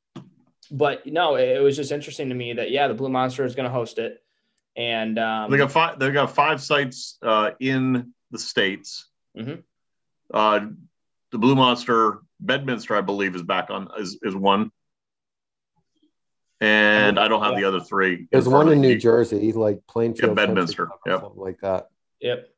but 0.71 1.05
no, 1.07 1.35
it, 1.35 1.57
it 1.57 1.59
was 1.61 1.75
just 1.75 1.91
interesting 1.91 2.29
to 2.29 2.35
me 2.35 2.53
that 2.53 2.71
yeah, 2.71 2.87
the 2.87 2.93
Blue 2.93 3.09
Monster 3.09 3.43
is 3.45 3.55
going 3.55 3.65
to 3.67 3.71
host 3.73 3.97
it, 3.99 4.17
and 4.75 5.17
um, 5.19 5.49
they 5.51 5.57
got 5.57 5.71
five. 5.71 5.99
They 5.99 6.11
got 6.11 6.33
five 6.35 6.61
sites 6.61 7.17
uh, 7.23 7.51
in 7.59 8.13
the 8.31 8.39
states. 8.39 9.07
Mhm. 9.37 9.63
Uh, 10.33 10.59
the 11.31 11.37
Blue 11.37 11.55
Monster 11.55 12.19
Bedminster, 12.39 12.95
I 12.95 13.01
believe, 13.01 13.35
is 13.35 13.43
back 13.43 13.69
on 13.69 13.89
is 13.99 14.19
is 14.21 14.35
one. 14.35 14.71
And 16.61 17.17
I 17.17 17.29
don't 17.29 17.41
have 17.41 17.55
the 17.55 17.63
other 17.63 17.79
three. 17.79 18.27
There's 18.31 18.47
one 18.47 18.69
in. 18.69 18.81
New 18.81 18.97
Jersey, 18.97 19.53
like 19.53 19.79
Plainfield, 19.87 20.31
Yeah, 20.37 20.45
Bedminster, 20.45 20.87
Club, 20.87 20.99
yep. 21.05 21.21
something 21.21 21.41
like 21.41 21.59
that. 21.61 21.87
Yep. 22.19 22.49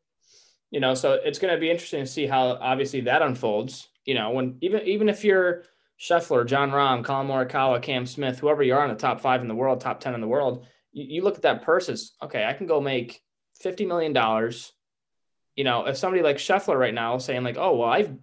You 0.72 0.80
know, 0.80 0.94
so 0.94 1.14
it's 1.14 1.38
going 1.38 1.54
to 1.54 1.60
be 1.60 1.70
interesting 1.70 2.04
to 2.04 2.10
see 2.10 2.26
how 2.26 2.58
obviously 2.60 3.02
that 3.02 3.22
unfolds. 3.22 3.90
You 4.06 4.16
know, 4.16 4.32
when 4.32 4.58
even 4.62 4.82
even 4.88 5.10
if 5.10 5.24
you're 5.24 5.64
Scheffler, 6.00 6.46
Jon 6.46 6.72
Rahm, 6.72 7.04
Collin 7.04 7.28
Morikawa, 7.28 7.82
Cam 7.82 8.08
Smith, 8.08 8.40
whoever 8.40 8.64
you 8.64 8.74
are 8.74 8.84
in 8.84 8.90
the 8.90 9.00
top 9.00 9.22
five 9.22 9.42
in 9.42 9.48
the 9.48 9.56
world, 9.56 9.80
top 9.80 10.00
ten 10.00 10.16
in 10.16 10.22
the 10.22 10.28
world, 10.28 10.66
you, 10.92 11.06
you 11.16 11.24
look 11.24 11.36
at 11.36 11.44
that 11.44 11.62
purse 11.62 11.90
as 11.90 12.14
okay, 12.24 12.46
I 12.46 12.54
can 12.54 12.66
go 12.66 12.82
make 12.82 13.22
fifty 13.60 13.86
million 13.86 14.14
dollars. 14.14 14.72
You 15.56 15.66
know, 15.66 15.86
if 15.86 15.98
somebody 15.98 16.24
like 16.24 16.38
Scheffler 16.38 16.80
right 16.80 16.94
now 16.94 17.18
saying 17.18 17.44
like, 17.44 17.58
oh 17.58 17.76
well, 17.76 17.90
I've 17.90 18.18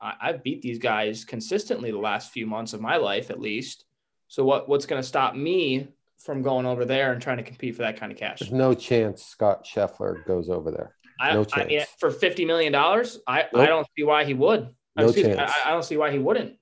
I've 0.00 0.42
beat 0.42 0.62
these 0.62 0.78
guys 0.78 1.24
consistently 1.24 1.90
the 1.90 1.98
last 1.98 2.32
few 2.32 2.46
months 2.46 2.72
of 2.72 2.80
my 2.80 2.96
life 2.96 3.30
at 3.30 3.40
least. 3.40 3.84
So 4.28 4.44
what 4.44 4.68
what's 4.68 4.86
going 4.86 5.02
to 5.02 5.06
stop 5.06 5.34
me 5.34 5.88
from 6.16 6.42
going 6.42 6.66
over 6.66 6.84
there 6.84 7.12
and 7.12 7.20
trying 7.20 7.38
to 7.38 7.42
compete 7.42 7.74
for 7.74 7.82
that 7.82 7.98
kind 7.98 8.12
of 8.12 8.16
cash? 8.16 8.38
There's 8.38 8.52
no 8.52 8.74
chance 8.74 9.24
Scott 9.24 9.64
Scheffler 9.64 10.24
goes 10.24 10.48
over 10.48 10.70
there. 10.70 10.94
I, 11.20 11.34
No 11.34 11.46
I 11.52 11.64
mean, 11.64 11.82
for 11.98 12.10
fifty 12.10 12.44
million 12.46 12.72
dollars, 12.72 13.18
I, 13.26 13.44
I 13.54 13.66
don't 13.66 13.86
see 13.96 14.04
why 14.04 14.24
he 14.24 14.32
would. 14.34 14.70
No 14.96 15.04
Excuse 15.04 15.26
me, 15.28 15.34
chance. 15.34 15.52
I, 15.64 15.68
I 15.68 15.72
don't 15.72 15.84
see 15.84 15.96
why 15.96 16.10
he 16.10 16.18
wouldn't. 16.18 16.56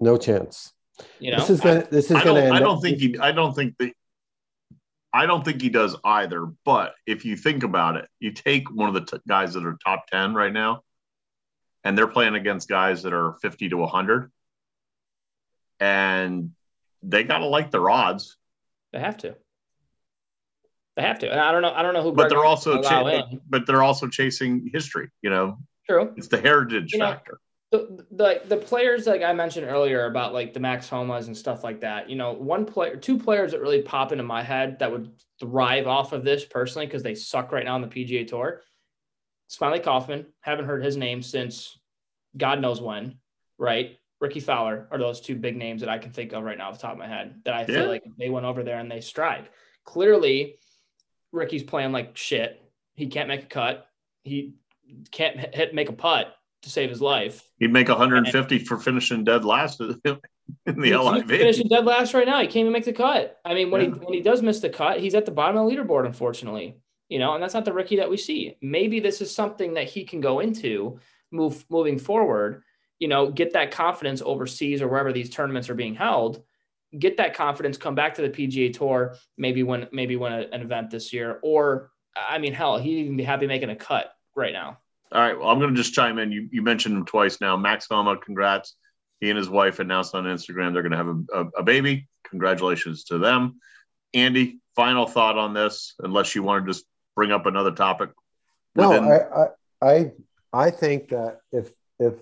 No 0.00 0.16
chance. 0.16 0.72
You 1.20 1.32
know, 1.32 1.38
this 1.38 1.50
is 1.50 1.60
gonna. 1.60 1.86
This 1.90 2.10
is 2.10 2.16
I 2.16 2.24
gonna. 2.24 2.40
don't. 2.42 2.52
I 2.52 2.60
don't 2.60 2.76
up- 2.78 2.82
think 2.82 2.98
he. 2.98 3.18
I 3.18 3.32
don't 3.32 3.54
think 3.54 3.76
that. 3.78 3.92
I 5.12 5.26
don't 5.26 5.44
think 5.44 5.60
he 5.62 5.68
does 5.68 5.94
either. 6.04 6.46
But 6.64 6.94
if 7.06 7.24
you 7.24 7.36
think 7.36 7.62
about 7.62 7.96
it, 7.96 8.08
you 8.18 8.32
take 8.32 8.68
one 8.70 8.88
of 8.88 8.94
the 8.94 9.16
t- 9.18 9.22
guys 9.28 9.54
that 9.54 9.64
are 9.64 9.76
top 9.84 10.06
ten 10.08 10.34
right 10.34 10.52
now, 10.52 10.82
and 11.84 11.96
they're 11.96 12.08
playing 12.08 12.34
against 12.34 12.68
guys 12.68 13.02
that 13.02 13.12
are 13.12 13.34
fifty 13.42 13.68
to 13.68 13.86
hundred, 13.86 14.32
and 15.80 16.50
they 17.02 17.24
gotta 17.24 17.46
like 17.46 17.70
their 17.70 17.88
odds. 17.90 18.36
they 18.92 19.00
have 19.00 19.18
to. 19.18 19.36
They 20.96 21.02
have 21.02 21.18
to, 21.20 21.30
and 21.30 21.40
I 21.40 21.50
don't 21.50 21.62
know. 21.62 21.72
I 21.72 21.82
don't 21.82 21.92
know 21.94 22.02
who. 22.02 22.12
But 22.12 22.28
Greg 22.28 22.30
they're 22.30 22.44
also. 22.44 22.80
Cha- 22.80 23.28
but 23.48 23.66
they're 23.66 23.82
also 23.82 24.06
chasing 24.08 24.70
history. 24.72 25.08
You 25.22 25.30
know, 25.30 25.58
True. 25.88 26.12
it's 26.16 26.28
the 26.28 26.40
heritage 26.40 26.92
You 26.92 27.00
know, 27.00 27.06
factor. 27.10 27.40
the, 27.72 28.04
the 28.12 28.42
the 28.46 28.56
players 28.56 29.06
like 29.06 29.22
I 29.22 29.32
mentioned 29.32 29.66
earlier 29.66 30.06
about 30.06 30.32
like 30.32 30.54
the 30.54 30.60
Max 30.60 30.88
Homas 30.88 31.26
and 31.26 31.36
stuff 31.36 31.64
like 31.64 31.80
that. 31.80 32.08
You 32.08 32.14
know, 32.14 32.32
one 32.32 32.64
player, 32.64 32.96
two 32.96 33.18
players 33.18 33.50
that 33.50 33.60
really 33.60 33.82
pop 33.82 34.12
into 34.12 34.22
my 34.22 34.40
head 34.42 34.78
that 34.78 34.92
would 34.92 35.10
thrive 35.40 35.88
off 35.88 36.12
of 36.12 36.22
this 36.24 36.44
personally 36.44 36.86
because 36.86 37.02
they 37.02 37.16
suck 37.16 37.50
right 37.50 37.64
now 37.64 37.74
on 37.74 37.80
the 37.82 37.88
PGA 37.88 38.26
Tour. 38.28 38.60
Smylie 39.50 39.82
Kaufman, 39.82 40.26
haven't 40.42 40.64
heard 40.66 40.84
his 40.84 40.96
name 40.96 41.22
since 41.22 41.76
God 42.36 42.60
knows 42.60 42.80
when, 42.80 43.18
right? 43.58 43.98
Rickie 44.20 44.40
Fowler 44.40 44.86
are 44.90 44.98
those 44.98 45.20
two 45.20 45.34
big 45.34 45.56
names 45.56 45.80
that 45.80 45.90
I 45.90 45.98
can 45.98 46.12
think 46.12 46.32
of 46.32 46.44
right 46.44 46.56
now 46.56 46.68
off 46.68 46.76
the 46.76 46.82
top 46.82 46.92
of 46.92 46.98
my 46.98 47.08
head 47.08 47.40
that 47.44 47.52
I 47.54 47.60
Yeah. 47.62 47.66
feel 47.66 47.88
like 47.88 48.04
they 48.16 48.30
went 48.30 48.46
over 48.46 48.62
there 48.62 48.78
and 48.78 48.90
they 48.90 49.00
strike. 49.00 49.50
Clearly, 49.84 50.56
Rickie's 51.34 51.62
playing 51.62 51.92
like 51.92 52.16
shit. 52.16 52.62
He 52.94 53.08
can't 53.08 53.28
make 53.28 53.42
a 53.42 53.46
cut. 53.46 53.88
He 54.22 54.54
can't 55.10 55.54
hit, 55.54 55.74
make 55.74 55.88
a 55.88 55.92
putt 55.92 56.34
to 56.62 56.70
save 56.70 56.88
his 56.88 57.02
life. 57.02 57.42
He'd 57.58 57.72
make 57.72 57.88
150 57.88 58.58
for 58.60 58.78
finishing 58.78 59.24
dead 59.24 59.44
last 59.44 59.80
in 59.80 59.88
the 60.04 60.20
He's 60.66 60.76
LIV. 60.76 61.26
finishing 61.26 61.68
dead 61.68 61.84
last 61.84 62.14
right 62.14 62.26
now. 62.26 62.40
He 62.40 62.46
can't 62.46 62.56
even 62.58 62.72
make 62.72 62.84
the 62.84 62.92
cut. 62.92 63.38
I 63.44 63.54
mean, 63.54 63.70
when 63.70 63.80
he 63.80 63.88
when 63.88 64.14
he 64.14 64.20
does 64.20 64.42
miss 64.42 64.60
the 64.60 64.70
cut, 64.70 65.00
he's 65.00 65.14
at 65.14 65.26
the 65.26 65.30
bottom 65.32 65.56
of 65.56 65.68
the 65.68 65.76
leaderboard, 65.76 66.06
unfortunately. 66.06 66.76
You 67.08 67.18
know, 67.18 67.34
and 67.34 67.42
that's 67.42 67.54
not 67.54 67.64
the 67.64 67.72
Rickie 67.72 67.96
that 67.96 68.10
we 68.10 68.16
see. 68.16 68.56
Maybe 68.62 68.98
this 69.00 69.20
is 69.20 69.34
something 69.34 69.74
that 69.74 69.88
he 69.88 70.04
can 70.04 70.20
go 70.20 70.40
into 70.40 70.98
move 71.30 71.64
moving 71.68 71.98
forward. 71.98 72.62
You 72.98 73.08
know, 73.08 73.30
get 73.30 73.52
that 73.52 73.72
confidence 73.72 74.22
overseas 74.24 74.80
or 74.80 74.88
wherever 74.88 75.12
these 75.12 75.30
tournaments 75.30 75.68
are 75.68 75.74
being 75.74 75.94
held. 75.94 76.42
Get 76.98 77.16
that 77.16 77.34
confidence, 77.34 77.76
come 77.76 77.94
back 77.94 78.14
to 78.14 78.22
the 78.22 78.30
PGA 78.30 78.72
Tour, 78.72 79.16
maybe 79.36 79.62
win 79.62 79.88
maybe 79.92 80.16
win 80.16 80.32
a- 80.32 80.48
an 80.52 80.62
event 80.62 80.90
this 80.90 81.12
year, 81.12 81.40
or 81.42 81.90
I 82.16 82.38
mean, 82.38 82.52
hell, 82.52 82.78
he'd 82.78 82.98
even 83.00 83.16
be 83.16 83.24
happy 83.24 83.46
making 83.46 83.70
a 83.70 83.76
cut 83.76 84.14
right 84.36 84.52
now. 84.52 84.78
All 85.12 85.20
right. 85.20 85.38
Well, 85.38 85.48
I'm 85.48 85.58
going 85.58 85.70
to 85.70 85.76
just 85.76 85.94
chime 85.94 86.18
in. 86.18 86.32
You, 86.32 86.48
you 86.50 86.62
mentioned 86.62 86.96
him 86.96 87.04
twice 87.04 87.40
now. 87.40 87.56
Max 87.56 87.86
Homa, 87.90 88.16
congrats. 88.16 88.74
He 89.20 89.30
and 89.30 89.38
his 89.38 89.48
wife 89.48 89.78
announced 89.78 90.14
on 90.14 90.24
Instagram 90.24 90.72
they're 90.72 90.82
going 90.82 90.92
to 90.92 90.96
have 90.96 91.08
a, 91.08 91.22
a, 91.32 91.46
a 91.58 91.62
baby. 91.62 92.08
Congratulations 92.28 93.04
to 93.04 93.18
them. 93.18 93.60
Andy, 94.12 94.60
final 94.76 95.06
thought 95.06 95.38
on 95.38 95.54
this, 95.54 95.94
unless 96.00 96.34
you 96.34 96.42
want 96.42 96.64
to 96.64 96.72
just 96.72 96.84
bring 97.14 97.32
up 97.32 97.46
another 97.46 97.72
topic. 97.72 98.10
No, 98.74 98.92
I, 98.92 99.44
I, 99.44 99.48
I, 99.82 100.12
I 100.52 100.70
think 100.70 101.08
that 101.10 101.40
if 101.52 101.70
if 101.98 102.14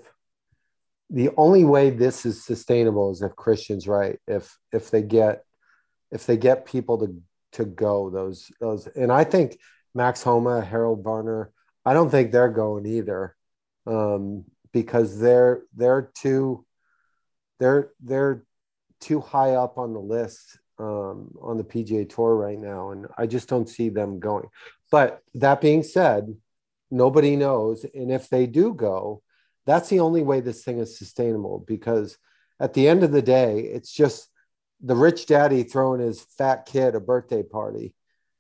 the 1.12 1.31
only 1.37 1.64
way 1.64 1.90
this 1.90 2.25
is 2.25 2.42
sustainable 2.42 3.11
is 3.11 3.21
if 3.21 3.37
Christian's 3.37 3.87
right. 3.87 4.19
If 4.26 4.57
if 4.73 4.90
they 4.90 5.02
get 5.02 5.45
if 6.11 6.26
they 6.26 6.38
get 6.38 6.64
people 6.64 6.99
to 6.99 7.23
to 7.52 7.64
go 7.66 8.09
those 8.09 8.50
those, 8.61 8.87
and 8.87 9.12
I 9.12 9.25
think 9.25 9.59
Max 9.95 10.23
Homa, 10.23 10.64
Harold 10.64 11.04
Varner, 11.04 11.52
I 11.85 11.92
don't 11.92 12.11
think 12.11 12.33
they're 12.33 12.49
going 12.49 12.87
either, 12.87 13.37
um, 13.87 14.45
because 14.73 15.21
they're 15.21 15.62
they're 15.76 16.11
too 16.14 16.64
they're 17.61 17.90
they're 18.00 18.45
too 19.00 19.21
high 19.21 19.52
up 19.52 19.76
on 19.76 19.92
the 19.92 20.00
list 20.00 20.59
um, 20.78 21.35
on 21.42 21.59
the 21.59 21.64
PGA 21.64 22.09
Tour 22.09 22.35
right 22.35 22.59
now, 22.59 22.92
and 22.92 23.07
I 23.19 23.26
just 23.26 23.50
don't 23.50 23.69
see 23.69 23.90
them 23.90 24.19
going. 24.19 24.49
But 24.90 25.21
that 25.35 25.61
being 25.61 25.83
said, 25.83 26.35
nobody 26.90 27.37
knows, 27.37 27.85
and 27.95 28.11
if 28.11 28.31
they 28.31 28.47
do 28.47 28.73
go, 28.73 29.23
that's 29.66 29.88
the 29.88 30.00
only 30.00 30.23
way 30.23 30.40
this 30.40 30.64
thing 30.64 30.78
is 30.78 30.99
sustainable. 30.99 31.64
Because 31.66 32.19
at 32.61 32.75
the 32.75 32.88
end 32.88 33.02
of 33.02 33.12
the 33.12 33.23
day, 33.23 33.61
it's 33.61 33.92
just 33.92 34.28
the 34.81 34.97
rich 34.97 35.26
daddy 35.26 35.62
throwing 35.62 36.00
his 36.00 36.21
fat 36.21 36.66
kid 36.66 36.95
a 36.95 37.00
birthday 37.00 37.42
party, 37.42 37.95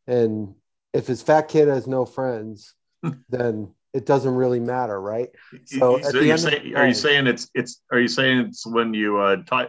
and 0.06 0.54
if 0.92 1.06
his 1.06 1.22
fat 1.22 1.48
kid 1.48 1.68
has 1.68 1.86
no 1.86 2.04
friends, 2.04 2.74
then 3.28 3.72
it 3.94 4.06
doesn't 4.06 4.34
really 4.34 4.60
matter, 4.60 5.00
right? 5.00 5.28
So 5.66 6.00
so 6.00 6.12
the 6.12 6.18
you're 6.18 6.22
end 6.22 6.32
of 6.32 6.40
saying, 6.40 6.64
the 6.64 6.74
are 6.76 6.86
you 6.86 6.94
saying 6.94 7.26
it's 7.26 7.50
it's 7.54 7.82
are 7.92 8.00
you 8.00 8.08
saying 8.08 8.38
it's 8.38 8.66
when 8.66 8.94
you 8.94 9.18
uh, 9.18 9.36
tie 9.46 9.68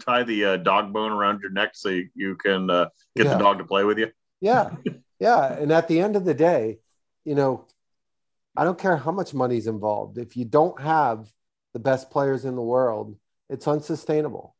tie 0.00 0.22
the 0.22 0.44
uh, 0.44 0.56
dog 0.58 0.92
bone 0.92 1.12
around 1.12 1.40
your 1.40 1.50
neck 1.50 1.70
so 1.74 1.88
you, 1.88 2.08
you 2.14 2.34
can 2.36 2.68
uh, 2.68 2.88
get 3.16 3.26
Yeah. 3.26 3.34
the 3.34 3.38
dog 3.38 3.58
to 3.58 3.64
play 3.64 3.84
with 3.84 3.98
you? 3.98 4.10
Yeah. 4.40 4.70
Yeah. 5.20 5.52
And 5.52 5.70
at 5.70 5.86
the 5.86 6.00
end 6.00 6.16
of 6.16 6.24
the 6.24 6.34
day, 6.34 6.80
you 7.24 7.36
know, 7.36 7.68
I 8.56 8.64
don't 8.64 8.78
care 8.78 8.96
how 8.96 9.12
much 9.12 9.32
money's 9.34 9.66
involved. 9.66 10.18
If 10.18 10.36
you 10.36 10.44
don't 10.44 10.80
have 10.80 11.30
the 11.72 11.78
best 11.78 12.10
players 12.10 12.44
in 12.44 12.54
the 12.54 12.62
world, 12.62 13.16
it's 13.48 13.66
unsustainable. 13.66 14.54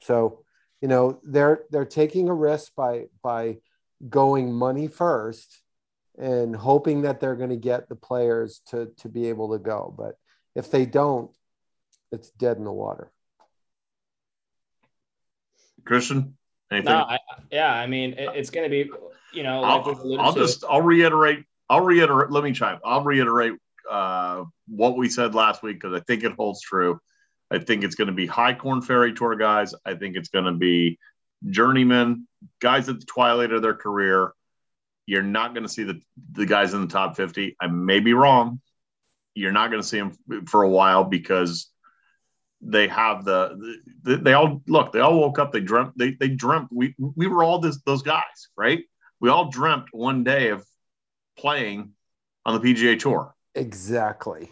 So, 0.00 0.44
you 0.80 0.88
know, 0.88 1.20
they're 1.22 1.64
they're 1.70 1.84
taking 1.84 2.28
a 2.28 2.34
risk 2.34 2.74
by 2.74 3.06
by 3.22 3.58
going 4.08 4.52
money 4.52 4.88
first 4.88 5.62
and 6.18 6.54
hoping 6.56 7.02
that 7.02 7.20
they're 7.20 7.36
going 7.36 7.50
to 7.50 7.56
get 7.56 7.88
the 7.88 7.96
players 7.96 8.60
to 8.70 8.90
to 8.98 9.08
be 9.08 9.28
able 9.28 9.52
to 9.52 9.58
go. 9.58 9.94
But 9.96 10.16
if 10.54 10.70
they 10.70 10.86
don't, 10.86 11.30
it's 12.10 12.30
dead 12.30 12.56
in 12.56 12.64
the 12.64 12.72
water. 12.72 13.12
Christian, 15.84 16.36
anything? 16.70 16.92
No, 16.92 16.98
I, 16.98 17.18
yeah, 17.50 17.72
I 17.72 17.86
mean, 17.86 18.14
it, 18.14 18.30
it's 18.34 18.50
going 18.50 18.64
to 18.64 18.70
be, 18.70 18.90
you 19.32 19.42
know, 19.44 19.60
like 19.60 19.86
I'll, 19.86 20.02
alluded 20.02 20.20
I'll 20.20 20.32
just 20.34 20.64
I'll 20.68 20.82
reiterate 20.82 21.44
I'll 21.68 21.82
reiterate 21.82 22.30
let 22.30 22.44
me 22.44 22.52
chime 22.52 22.78
I'll 22.84 23.02
reiterate 23.02 23.54
uh, 23.90 24.44
what 24.68 24.96
we 24.96 25.08
said 25.08 25.34
last 25.34 25.62
week 25.62 25.80
because 25.80 25.98
I 25.98 26.02
think 26.04 26.24
it 26.24 26.32
holds 26.32 26.60
true. 26.60 27.00
I 27.50 27.58
think 27.58 27.84
it's 27.84 27.94
going 27.94 28.08
to 28.08 28.14
be 28.14 28.26
high 28.26 28.54
Korn 28.54 28.82
Ferry 28.82 29.12
tour 29.14 29.36
guys. 29.36 29.74
I 29.84 29.94
think 29.94 30.16
it's 30.16 30.28
going 30.28 30.46
to 30.46 30.52
be 30.52 30.98
journeymen, 31.48 32.26
guys 32.60 32.88
at 32.88 32.98
the 32.98 33.06
twilight 33.06 33.52
of 33.52 33.62
their 33.62 33.74
career. 33.74 34.32
You're 35.06 35.22
not 35.22 35.54
going 35.54 35.62
to 35.62 35.68
see 35.68 35.84
the 35.84 36.00
the 36.32 36.46
guys 36.46 36.74
in 36.74 36.80
the 36.80 36.88
top 36.88 37.16
50. 37.16 37.56
I 37.60 37.68
may 37.68 38.00
be 38.00 38.12
wrong. 38.12 38.60
You're 39.34 39.52
not 39.52 39.70
going 39.70 39.82
to 39.82 39.86
see 39.86 39.98
them 39.98 40.46
for 40.46 40.62
a 40.62 40.68
while 40.68 41.04
because 41.04 41.70
they 42.60 42.88
have 42.88 43.24
the, 43.24 43.78
the 44.02 44.16
they 44.16 44.32
all 44.32 44.62
look 44.66 44.92
they 44.92 45.00
all 45.00 45.20
woke 45.20 45.38
up 45.38 45.52
they 45.52 45.60
dreamt 45.60 45.92
they 45.96 46.12
they 46.12 46.28
dreamt 46.28 46.68
we 46.72 46.94
we 46.98 47.26
were 47.26 47.44
all 47.44 47.58
this 47.58 47.78
those 47.84 48.02
guys 48.02 48.48
right 48.56 48.82
we 49.20 49.28
all 49.28 49.50
dreamt 49.50 49.84
one 49.92 50.24
day 50.24 50.48
of 50.48 50.64
playing 51.36 51.92
on 52.44 52.60
the 52.60 52.60
PGA 52.60 52.98
Tour. 52.98 53.34
Exactly. 53.54 54.50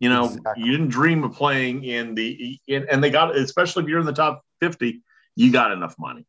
You 0.00 0.08
know, 0.08 0.26
Exactly. 0.26 0.64
you 0.64 0.72
didn't 0.72 0.88
dream 0.88 1.24
of 1.24 1.32
playing 1.32 1.84
in 1.84 2.14
the 2.14 2.58
in, 2.66 2.86
and 2.90 3.02
they 3.02 3.10
got 3.10 3.36
especially 3.36 3.82
if 3.82 3.88
you're 3.88 4.00
in 4.00 4.06
the 4.06 4.12
top 4.12 4.42
50, 4.60 5.02
you 5.34 5.52
got 5.52 5.72
enough 5.72 5.96
money. 5.98 6.24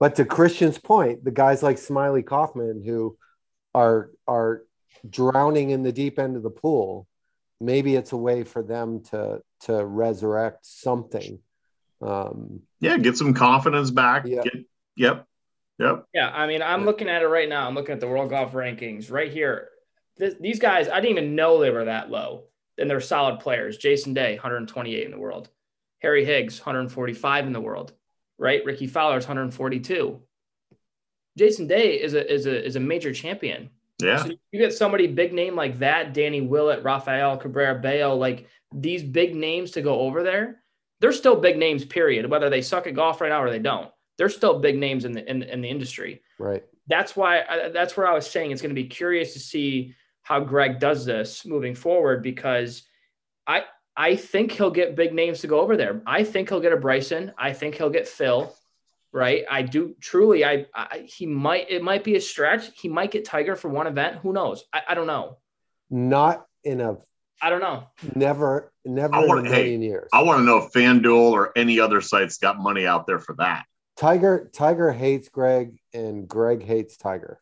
But 0.00 0.16
to 0.16 0.24
Christian's 0.24 0.78
point, 0.78 1.24
the 1.24 1.30
guys 1.30 1.62
like 1.62 1.76
Smylie 1.76 2.24
Kaufman 2.24 2.82
who 2.84 3.16
are 3.74 4.10
are 4.26 4.62
drowning 5.08 5.70
in 5.70 5.82
the 5.82 5.92
deep 5.92 6.18
end 6.18 6.36
of 6.36 6.42
the 6.42 6.50
pool, 6.50 7.06
maybe 7.60 7.94
it's 7.96 8.12
a 8.12 8.16
way 8.16 8.44
for 8.44 8.62
them 8.62 9.02
to 9.10 9.40
to 9.60 9.84
resurrect 9.84 10.64
something. 10.66 11.38
Um, 12.02 12.62
Yeah, 12.80 12.98
get 12.98 13.16
some 13.16 13.34
confidence 13.34 13.90
back. 13.90 14.26
Yeah. 14.26 14.42
Get, 14.42 14.66
yep. 14.96 15.26
Yep. 15.78 16.06
Yeah, 16.14 16.30
I 16.30 16.46
mean, 16.46 16.62
I'm 16.62 16.84
looking 16.84 17.08
at 17.08 17.22
it 17.22 17.28
right 17.28 17.48
now. 17.48 17.66
I'm 17.66 17.74
looking 17.74 17.92
at 17.92 18.00
the 18.00 18.08
World 18.08 18.30
Golf 18.30 18.52
rankings 18.52 19.10
right 19.10 19.30
here. 19.30 19.68
This, 20.16 20.34
these 20.40 20.58
guys, 20.58 20.88
I 20.88 21.00
didn't 21.00 21.18
even 21.18 21.34
know 21.34 21.60
they 21.60 21.70
were 21.70 21.84
that 21.84 22.10
low. 22.10 22.44
and 22.78 22.88
they're 22.90 23.00
solid 23.00 23.40
players. 23.40 23.78
Jason 23.78 24.14
Day, 24.14 24.34
128 24.34 25.04
in 25.04 25.10
the 25.10 25.18
world. 25.18 25.48
Harry 26.02 26.24
Higgs, 26.24 26.58
145 26.58 27.46
in 27.46 27.52
the 27.52 27.60
world. 27.60 27.92
Right? 28.38 28.64
Rickie 28.64 28.86
Fowler's 28.86 29.26
142. 29.26 30.20
Jason 31.38 31.66
Day 31.66 32.00
is 32.00 32.14
a 32.14 32.32
is 32.32 32.46
a 32.46 32.64
is 32.64 32.76
a 32.76 32.80
major 32.80 33.12
champion. 33.12 33.70
Yeah. 33.98 34.22
So 34.22 34.30
you 34.52 34.60
get 34.60 34.74
somebody 34.74 35.06
big 35.06 35.32
name 35.32 35.54
like 35.54 35.78
that, 35.78 36.12
Danny 36.12 36.42
Willett, 36.42 36.84
Rafael 36.84 37.38
Cabrera 37.38 37.78
Bello, 37.78 38.14
like 38.14 38.46
these 38.74 39.02
big 39.02 39.34
names 39.34 39.70
to 39.72 39.82
go 39.82 40.00
over 40.00 40.22
there. 40.22 40.62
They're 41.00 41.12
still 41.12 41.36
big 41.36 41.56
names, 41.58 41.84
period. 41.84 42.28
Whether 42.30 42.50
they 42.50 42.62
suck 42.62 42.86
at 42.86 42.94
golf 42.94 43.20
right 43.20 43.28
now 43.28 43.42
or 43.42 43.50
they 43.50 43.58
don't, 43.58 43.90
they're 44.18 44.28
still 44.28 44.58
big 44.58 44.78
names 44.78 45.04
in 45.04 45.12
the 45.12 45.28
in, 45.28 45.42
in 45.42 45.60
the 45.60 45.68
industry. 45.68 46.22
Right. 46.38 46.64
That's 46.88 47.16
why 47.16 47.42
I, 47.42 47.68
that's 47.68 47.96
where 47.96 48.06
I 48.06 48.14
was 48.14 48.28
saying 48.28 48.50
it's 48.50 48.62
going 48.62 48.74
to 48.74 48.80
be 48.80 48.88
curious 48.88 49.32
to 49.32 49.40
see 49.40 49.94
how 50.22 50.40
Greg 50.40 50.78
does 50.78 51.04
this 51.04 51.44
moving 51.44 51.74
forward 51.74 52.22
because 52.22 52.84
I 53.46 53.64
I 53.96 54.16
think 54.16 54.52
he'll 54.52 54.70
get 54.70 54.96
big 54.96 55.14
names 55.14 55.40
to 55.40 55.46
go 55.46 55.60
over 55.60 55.76
there. 55.76 56.02
I 56.06 56.24
think 56.24 56.48
he'll 56.48 56.60
get 56.60 56.72
a 56.72 56.76
Bryson. 56.76 57.32
I 57.38 57.52
think 57.52 57.76
he'll 57.76 57.90
get 57.90 58.08
Phil 58.08 58.54
right? 59.16 59.44
I 59.50 59.62
do 59.62 59.96
truly. 60.00 60.44
I, 60.44 60.66
I, 60.74 61.06
he 61.08 61.26
might. 61.26 61.70
It 61.70 61.82
might 61.82 62.04
be 62.04 62.16
a 62.16 62.20
stretch. 62.20 62.70
He 62.78 62.88
might 62.88 63.10
get 63.10 63.24
Tiger 63.24 63.56
for 63.56 63.68
one 63.68 63.86
event. 63.86 64.18
Who 64.18 64.32
knows? 64.32 64.64
I, 64.72 64.82
I 64.90 64.94
don't 64.94 65.06
know. 65.06 65.38
Not 65.90 66.46
in 66.62 66.80
a. 66.82 66.98
I 67.40 67.50
don't 67.50 67.60
know. 67.60 67.84
Never, 68.14 68.72
never 68.84 69.14
I 69.14 69.18
in 69.18 69.24
a 69.24 69.26
want, 69.26 69.46
hey, 69.46 69.62
million 69.62 69.82
years. 69.82 70.08
I 70.12 70.22
want 70.22 70.40
to 70.40 70.44
know 70.44 70.58
if 70.58 70.72
FanDuel 70.72 71.32
or 71.32 71.52
any 71.56 71.80
other 71.80 72.00
sites 72.00 72.38
got 72.38 72.58
money 72.58 72.86
out 72.86 73.06
there 73.06 73.18
for 73.18 73.34
that. 73.36 73.64
Tiger, 73.96 74.50
Tiger 74.52 74.92
hates 74.92 75.28
Greg, 75.28 75.78
and 75.94 76.28
Greg 76.28 76.62
hates 76.62 76.96
Tiger. 76.96 77.40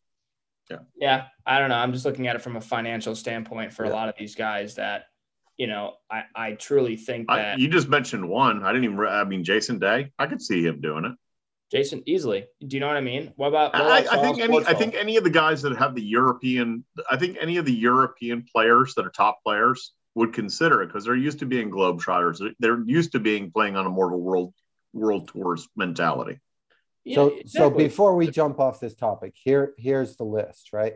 Yeah, 0.70 0.78
Yeah. 0.96 1.24
I 1.44 1.58
don't 1.58 1.68
know. 1.68 1.76
I'm 1.76 1.92
just 1.92 2.04
looking 2.04 2.26
at 2.26 2.36
it 2.36 2.42
from 2.42 2.56
a 2.56 2.60
financial 2.60 3.14
standpoint 3.14 3.72
for 3.72 3.84
a 3.84 3.90
lot 3.90 4.08
of 4.08 4.14
these 4.18 4.34
guys 4.34 4.76
that, 4.76 5.06
you 5.58 5.66
know, 5.66 5.94
I, 6.10 6.24
I 6.34 6.52
truly 6.52 6.96
think 6.96 7.30
I, 7.30 7.38
that 7.38 7.58
you 7.58 7.68
just 7.68 7.88
mentioned 7.88 8.26
one. 8.28 8.64
I 8.64 8.72
didn't 8.72 8.84
even. 8.84 8.96
re- 8.96 9.10
I 9.10 9.24
mean, 9.24 9.44
Jason 9.44 9.78
Day. 9.78 10.10
I 10.18 10.26
could 10.26 10.40
see 10.40 10.64
him 10.64 10.80
doing 10.80 11.04
it. 11.04 11.12
Jason 11.70 12.02
easily. 12.06 12.46
Do 12.66 12.76
you 12.76 12.80
know 12.80 12.86
what 12.86 12.96
I 12.96 13.00
mean? 13.02 13.32
What 13.36 13.48
about? 13.48 13.72
what 13.74 13.82
I, 13.82 13.98
I 14.10 14.22
think 14.22 14.38
any. 14.40 14.64
I 14.64 14.74
think 14.74 14.94
any 14.94 15.16
of 15.16 15.24
the 15.24 15.30
guys 15.30 15.60
that 15.62 15.76
have 15.76 15.94
the 15.94 16.02
European. 16.02 16.84
I 17.10 17.16
think 17.16 17.36
any 17.40 17.56
of 17.58 17.66
the 17.66 17.74
European 17.74 18.44
players 18.50 18.94
that 18.94 19.04
are 19.06 19.10
top 19.10 19.42
players 19.44 19.92
would 20.14 20.32
consider 20.32 20.82
it 20.82 20.86
because 20.86 21.04
they're 21.04 21.14
used 21.14 21.40
to 21.40 21.46
being 21.46 21.70
globetrotters. 21.70 22.38
They're- 22.38 22.54
They're 22.60 22.82
used 22.86 23.12
to 23.12 23.20
being 23.20 23.50
playing 23.50 23.76
on 23.76 23.84
a 23.86 23.90
mortal 23.90 24.20
world 24.20 24.54
world 24.94 25.28
tours 25.28 25.68
mentality. 25.76 26.40
Yeah, 27.04 27.16
so 27.16 27.38
so 27.44 27.70
before 27.70 28.16
we 28.16 28.30
jump 28.30 28.58
off 28.58 28.80
this 28.80 28.94
topic 28.94 29.34
here 29.36 29.74
here's 29.76 30.16
the 30.16 30.24
list 30.24 30.72
right 30.72 30.94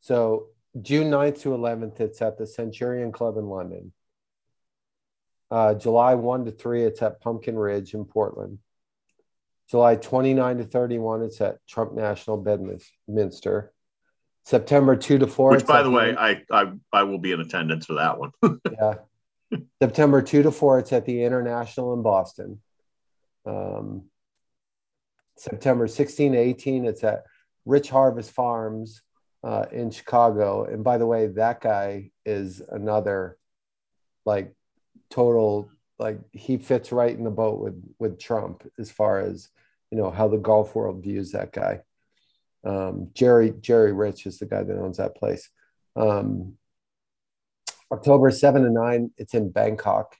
so 0.00 0.48
june 0.82 1.10
9th 1.10 1.40
to 1.40 1.48
11th 1.50 2.00
it's 2.00 2.20
at 2.20 2.36
the 2.36 2.46
centurion 2.46 3.12
club 3.12 3.38
in 3.38 3.46
london 3.46 3.94
uh, 5.50 5.72
july 5.72 6.16
1 6.16 6.44
to 6.44 6.50
3 6.50 6.82
it's 6.82 7.00
at 7.00 7.22
pumpkin 7.22 7.56
ridge 7.56 7.94
in 7.94 8.04
portland 8.04 8.58
july 9.70 9.96
29 9.96 10.58
to 10.58 10.64
31 10.64 11.22
it's 11.22 11.40
at 11.40 11.66
trump 11.66 11.94
national 11.94 12.36
bedminster 12.36 13.72
september 14.44 14.96
2 14.96 15.20
to 15.20 15.26
4 15.26 15.52
Which, 15.52 15.66
by 15.66 15.82
the 15.82 15.90
way, 15.90 16.14
I, 16.14 16.42
I 16.52 16.72
I 16.92 17.04
will 17.04 17.18
be 17.18 17.32
in 17.32 17.40
attendance 17.40 17.86
for 17.86 17.94
that 17.94 18.18
one. 18.18 18.32
yeah. 18.70 18.96
September 19.82 20.22
2 20.22 20.42
to 20.42 20.50
4, 20.50 20.80
it's 20.80 20.92
at 20.92 21.04
the 21.04 21.22
International 21.22 21.94
in 21.94 22.02
Boston. 22.02 22.60
Um, 23.46 24.04
September 25.36 25.86
16 25.86 26.32
to 26.32 26.38
18, 26.38 26.84
it's 26.84 27.04
at 27.04 27.24
Rich 27.64 27.90
Harvest 27.90 28.30
Farms 28.30 29.02
uh, 29.44 29.66
in 29.70 29.90
Chicago. 29.90 30.64
And 30.64 30.82
by 30.82 30.98
the 30.98 31.06
way, 31.06 31.26
that 31.28 31.60
guy 31.60 32.10
is 32.24 32.62
another 32.68 33.36
like 34.24 34.54
total, 35.10 35.70
like 35.98 36.18
he 36.32 36.56
fits 36.56 36.90
right 36.90 37.16
in 37.16 37.24
the 37.24 37.30
boat 37.30 37.60
with, 37.60 37.80
with 37.98 38.18
Trump 38.18 38.68
as 38.78 38.90
far 38.90 39.20
as, 39.20 39.48
you 39.90 39.98
know, 39.98 40.10
how 40.10 40.28
the 40.28 40.38
golf 40.38 40.74
world 40.74 41.02
views 41.02 41.32
that 41.32 41.52
guy. 41.52 41.80
Um, 42.64 43.10
Jerry, 43.14 43.52
Jerry 43.60 43.92
Rich 43.92 44.26
is 44.26 44.38
the 44.38 44.46
guy 44.46 44.62
that 44.62 44.78
owns 44.78 44.96
that 44.96 45.16
place. 45.16 45.48
Um, 45.94 46.56
October 47.92 48.30
7 48.32 48.64
and 48.64 48.74
9, 48.74 49.12
it's 49.16 49.34
in 49.34 49.50
Bangkok 49.50 50.16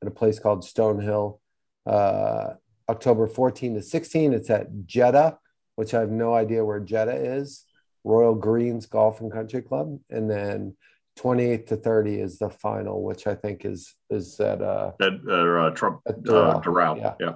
at 0.00 0.08
a 0.08 0.12
place 0.12 0.38
called 0.38 0.62
Stonehill. 0.62 1.40
Uh, 1.86 2.54
October 2.88 3.26
14 3.26 3.74
to 3.74 3.82
16, 3.82 4.32
it's 4.32 4.50
at 4.50 4.68
Jeddah, 4.86 5.38
which 5.76 5.94
I 5.94 6.00
have 6.00 6.10
no 6.10 6.34
idea 6.34 6.64
where 6.64 6.80
Jeddah 6.80 7.36
is. 7.36 7.64
Royal 8.04 8.34
Greens 8.34 8.86
Golf 8.86 9.20
and 9.20 9.32
Country 9.32 9.62
Club. 9.62 9.98
And 10.10 10.30
then 10.30 10.76
28 11.16 11.66
to 11.68 11.76
30 11.76 12.20
is 12.20 12.38
the 12.38 12.50
final, 12.50 13.02
which 13.02 13.26
I 13.26 13.34
think 13.34 13.64
is 13.64 13.94
is 14.10 14.38
at 14.38 14.62
uh, 14.62 14.92
That 14.98 15.14
uh, 15.28 15.74
Trump 15.74 16.00
At 16.06 16.16
uh, 16.16 16.20
Doral, 16.20 16.62
Doral. 16.62 16.98
yeah. 16.98 17.14
Yeah. 17.18 17.34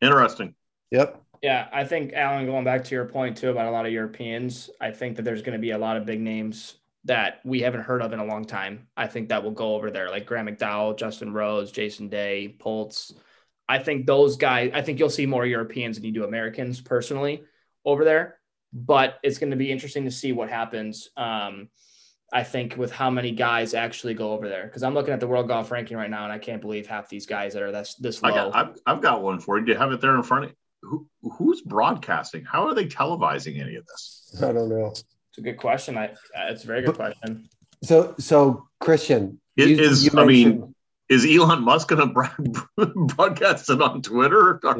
Interesting. 0.00 0.54
Yep. 0.90 1.22
Yeah, 1.42 1.68
I 1.72 1.84
think 1.84 2.12
Alan, 2.12 2.46
going 2.46 2.64
back 2.64 2.84
to 2.84 2.94
your 2.94 3.04
point 3.06 3.36
too 3.36 3.50
about 3.50 3.66
a 3.66 3.70
lot 3.70 3.86
of 3.86 3.92
Europeans, 3.92 4.70
I 4.80 4.90
think 4.90 5.16
that 5.16 5.22
there's 5.22 5.42
going 5.42 5.58
to 5.58 5.60
be 5.60 5.70
a 5.72 5.78
lot 5.78 5.96
of 5.96 6.06
big 6.06 6.20
names 6.20 6.76
that 7.04 7.40
we 7.44 7.60
haven't 7.60 7.82
heard 7.82 8.02
of 8.02 8.12
in 8.12 8.20
a 8.20 8.24
long 8.24 8.44
time. 8.44 8.86
I 8.96 9.06
think 9.06 9.28
that 9.28 9.42
will 9.42 9.50
go 9.50 9.74
over 9.74 9.90
there, 9.90 10.10
like 10.10 10.26
Graham 10.26 10.46
McDowell, 10.46 10.96
Justin 10.96 11.32
Rose, 11.32 11.72
Jason 11.72 12.08
Day, 12.08 12.56
Poltz. 12.58 13.12
I 13.68 13.78
think 13.78 14.06
those 14.06 14.36
guys. 14.36 14.70
I 14.74 14.82
think 14.82 14.98
you'll 14.98 15.10
see 15.10 15.26
more 15.26 15.46
Europeans 15.46 15.96
than 15.96 16.04
you 16.04 16.12
do 16.12 16.24
Americans 16.24 16.80
personally 16.80 17.42
over 17.84 18.04
there. 18.04 18.38
But 18.72 19.18
it's 19.22 19.38
going 19.38 19.50
to 19.50 19.56
be 19.56 19.70
interesting 19.70 20.04
to 20.04 20.10
see 20.10 20.32
what 20.32 20.48
happens. 20.48 21.10
Um, 21.16 21.68
I 22.32 22.42
think 22.42 22.76
with 22.78 22.90
how 22.90 23.10
many 23.10 23.32
guys 23.32 23.74
actually 23.74 24.14
go 24.14 24.32
over 24.32 24.48
there, 24.48 24.64
because 24.64 24.82
I'm 24.82 24.94
looking 24.94 25.12
at 25.12 25.20
the 25.20 25.26
world 25.26 25.48
golf 25.48 25.70
ranking 25.70 25.98
right 25.98 26.08
now, 26.08 26.24
and 26.24 26.32
I 26.32 26.38
can't 26.38 26.62
believe 26.62 26.86
half 26.86 27.10
these 27.10 27.26
guys 27.26 27.52
that 27.52 27.62
are 27.62 27.72
that's 27.72 27.94
this 27.96 28.22
I 28.22 28.30
low. 28.30 28.50
got, 28.50 28.56
I've, 28.56 28.76
I've 28.86 29.02
got 29.02 29.22
one 29.22 29.40
for 29.40 29.58
you. 29.58 29.66
Do 29.66 29.72
you 29.72 29.78
have 29.78 29.92
it 29.92 30.00
there 30.00 30.16
in 30.16 30.22
front 30.22 30.44
of 30.44 30.50
you? 30.50 30.56
Who, 30.84 31.06
who's 31.36 31.60
broadcasting? 31.60 32.44
How 32.44 32.66
are 32.66 32.74
they 32.74 32.86
televising 32.86 33.60
any 33.60 33.76
of 33.76 33.84
this? 33.86 34.42
I 34.42 34.52
don't 34.52 34.70
know. 34.70 34.94
It's 35.32 35.38
a 35.38 35.40
good 35.40 35.56
question. 35.56 35.96
I. 35.96 36.12
It's 36.50 36.64
a 36.64 36.66
very 36.66 36.82
good 36.82 36.94
question. 36.94 37.48
So, 37.82 38.14
so 38.18 38.68
Christian, 38.80 39.40
It 39.56 39.70
you- 39.70 39.80
is- 39.80 40.04
you 40.04 40.10
I 40.20 40.26
mean, 40.26 40.74
Is 41.08 41.24
Elon 41.26 41.62
Musk 41.62 41.88
going 41.88 42.14
to 42.78 42.86
broadcast 43.16 43.70
it 43.70 43.80
on 43.80 44.02
Twitter? 44.02 44.60
Yeah. 44.62 44.70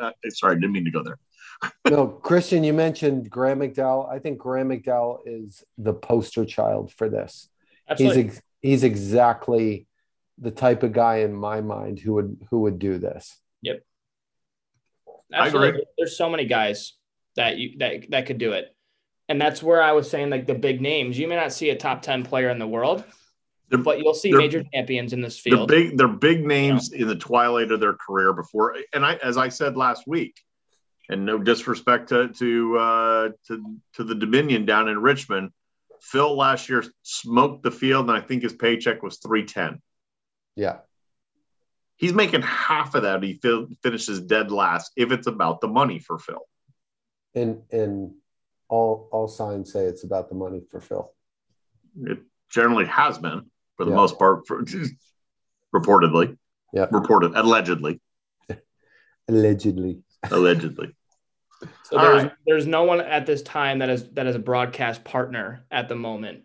Uh, 0.00 0.10
sorry, 0.28 0.56
didn't 0.56 0.72
mean 0.72 0.84
to 0.84 0.90
go 0.90 1.02
there. 1.02 1.18
no, 1.90 2.08
Christian, 2.08 2.62
you 2.62 2.72
mentioned 2.74 3.30
Graham 3.30 3.60
McDowell. 3.60 4.10
I 4.10 4.18
think 4.18 4.38
Graham 4.38 4.68
McDowell 4.68 5.20
is 5.24 5.64
the 5.78 5.94
poster 5.94 6.44
child 6.44 6.92
for 6.92 7.08
this. 7.08 7.48
Absolutely. 7.88 8.22
He's 8.24 8.32
ex- 8.32 8.42
he's 8.60 8.84
exactly 8.84 9.86
the 10.38 10.50
type 10.50 10.82
of 10.82 10.92
guy 10.92 11.16
in 11.18 11.32
my 11.34 11.60
mind 11.62 11.98
who 12.00 12.14
would 12.14 12.46
who 12.50 12.60
would 12.60 12.78
do 12.78 12.98
this. 12.98 13.38
Yep. 13.62 13.82
I 15.32 15.46
Absolutely. 15.46 15.68
agree. 15.70 15.84
There's 15.96 16.18
so 16.18 16.28
many 16.28 16.44
guys 16.46 16.92
that 17.36 17.56
you 17.56 17.78
that 17.78 18.10
that 18.10 18.26
could 18.26 18.38
do 18.38 18.52
it. 18.52 18.74
And 19.32 19.40
that's 19.40 19.62
where 19.62 19.80
I 19.80 19.92
was 19.92 20.10
saying 20.10 20.28
like 20.28 20.46
the 20.46 20.54
big 20.54 20.82
names. 20.82 21.18
You 21.18 21.26
may 21.26 21.36
not 21.36 21.54
see 21.54 21.70
a 21.70 21.74
top 21.74 22.02
10 22.02 22.22
player 22.22 22.50
in 22.50 22.58
the 22.58 22.66
world, 22.66 23.02
They're, 23.70 23.78
but 23.78 23.98
you'll 23.98 24.12
see 24.12 24.30
major 24.30 24.62
champions 24.74 25.14
in 25.14 25.22
this 25.22 25.42
they're 25.42 25.54
field. 25.54 25.68
big. 25.68 25.96
They're 25.96 26.06
big 26.06 26.44
names 26.44 26.92
in 26.92 27.08
the 27.08 27.16
twilight 27.16 27.72
of 27.72 27.80
their 27.80 27.94
career 27.94 28.34
before. 28.34 28.76
And 28.92 29.06
I, 29.06 29.14
as 29.14 29.38
I 29.38 29.48
said 29.48 29.74
last 29.74 30.06
week, 30.06 30.38
and 31.08 31.24
no 31.24 31.38
disrespect 31.38 32.10
to 32.10 32.28
to 32.28 32.76
uh, 32.76 33.28
to 33.46 33.78
to 33.94 34.04
the 34.04 34.14
Dominion 34.14 34.66
down 34.66 34.90
in 34.90 34.98
Richmond, 34.98 35.48
Phil 36.02 36.36
last 36.36 36.68
year 36.68 36.84
smoked 37.00 37.62
the 37.62 37.70
field, 37.70 38.10
and 38.10 38.18
I 38.18 38.20
think 38.20 38.42
his 38.42 38.52
paycheck 38.52 39.02
was 39.02 39.16
three 39.16 39.46
ten. 39.46 39.80
Yeah. 40.56 40.80
He's 41.96 42.12
making 42.12 42.42
half 42.42 42.94
of 42.94 43.04
that. 43.04 43.22
He 43.22 43.38
fil- 43.40 43.68
finishes 43.82 44.20
dead 44.20 44.52
last 44.52 44.92
if 44.94 45.10
it's 45.10 45.26
about 45.26 45.62
the 45.62 45.68
money 45.68 46.00
for 46.00 46.18
Phil. 46.18 46.46
And 47.34 47.62
and 47.72 48.12
all 48.72 49.06
all 49.12 49.28
signs 49.28 49.70
say 49.70 49.84
it's 49.84 50.02
about 50.02 50.30
the 50.30 50.34
money 50.34 50.62
for 50.70 50.80
Phil. 50.80 51.12
It 52.04 52.18
generally 52.48 52.86
has 52.86 53.18
been 53.18 53.50
for 53.76 53.84
the 53.84 53.90
Yeah. 53.90 53.96
most 53.96 54.18
part, 54.18 54.46
for, 54.46 54.64
reportedly, 55.74 56.38
Yeah. 56.72 56.86
reported, 56.90 57.32
allegedly, 57.34 58.00
Allegedly. 59.28 60.02
allegedly. 60.30 60.96
So 61.84 61.96
All 61.98 62.02
there's 62.04 62.22
right. 62.24 62.32
there's 62.46 62.66
no 62.66 62.82
one 62.84 63.00
at 63.00 63.24
this 63.26 63.42
time 63.42 63.78
that 63.80 63.88
is 63.90 64.08
that 64.14 64.26
is 64.26 64.34
a 64.34 64.40
broadcast 64.40 65.04
partner 65.04 65.64
at 65.70 65.88
the 65.88 65.94
moment, 65.94 66.42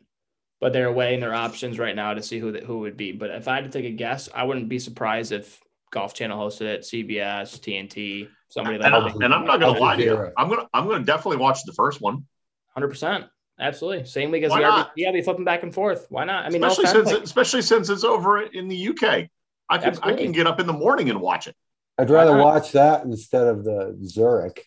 but 0.61 0.73
they're 0.73 0.91
weighing 0.91 1.21
their 1.21 1.33
options 1.33 1.79
right 1.79 1.95
now 1.95 2.13
to 2.13 2.21
see 2.21 2.37
who 2.37 2.51
that 2.51 2.63
who 2.63 2.79
would 2.79 2.97
be. 2.97 3.13
But 3.13 3.31
if 3.31 3.47
I 3.47 3.55
had 3.55 3.63
to 3.63 3.71
take 3.71 3.89
a 3.91 3.95
guess, 3.95 4.29
I 4.35 4.43
wouldn't 4.43 4.69
be 4.69 4.77
surprised 4.77 5.31
if 5.31 5.59
Golf 5.91 6.13
Channel 6.13 6.37
hosted 6.37 6.61
it, 6.61 6.81
CBS, 6.81 7.59
TNT, 7.59 8.27
somebody 8.49 8.75
And, 8.75 8.83
like 8.93 9.15
I, 9.15 9.25
and 9.25 9.33
I'm 9.33 9.45
not 9.45 9.59
going 9.59 9.75
to 9.75 9.79
lie 9.81 9.95
to 9.95 10.03
you. 10.03 10.31
I'm 10.37 10.47
going 10.47 10.61
to 10.61 10.67
I'm 10.73 10.85
going 10.85 10.99
to 10.99 11.05
definitely 11.05 11.37
watch 11.37 11.59
the 11.65 11.73
first 11.73 12.01
one. 12.01 12.15
one, 12.15 12.25
hundred 12.73 12.89
percent, 12.89 13.25
absolutely. 13.59 14.05
Same 14.05 14.31
league 14.31 14.43
as 14.43 14.51
Why 14.51 14.59
the 14.61 14.67
not? 14.67 14.95
RBC. 14.97 15.07
I'll 15.07 15.13
be 15.13 15.21
flipping 15.21 15.45
back 15.45 15.63
and 15.63 15.73
forth. 15.73 16.07
Why 16.09 16.25
not? 16.25 16.45
I 16.45 16.49
mean, 16.49 16.63
especially 16.63 16.85
offense, 16.85 17.07
since 17.09 17.13
like- 17.13 17.23
especially 17.23 17.61
since 17.61 17.89
it's 17.89 18.03
over 18.03 18.41
in 18.41 18.67
the 18.67 18.87
UK. 18.89 19.29
I 19.69 19.77
can 19.77 19.97
I 20.01 20.13
can 20.13 20.31
get 20.31 20.47
up 20.47 20.59
in 20.59 20.67
the 20.67 20.73
morning 20.73 21.09
and 21.09 21.19
watch 21.19 21.47
it. 21.47 21.55
I'd 21.97 22.09
rather 22.09 22.37
watch 22.37 22.71
that 22.73 23.03
instead 23.03 23.47
of 23.47 23.63
the 23.63 23.97
Zurich. 24.05 24.65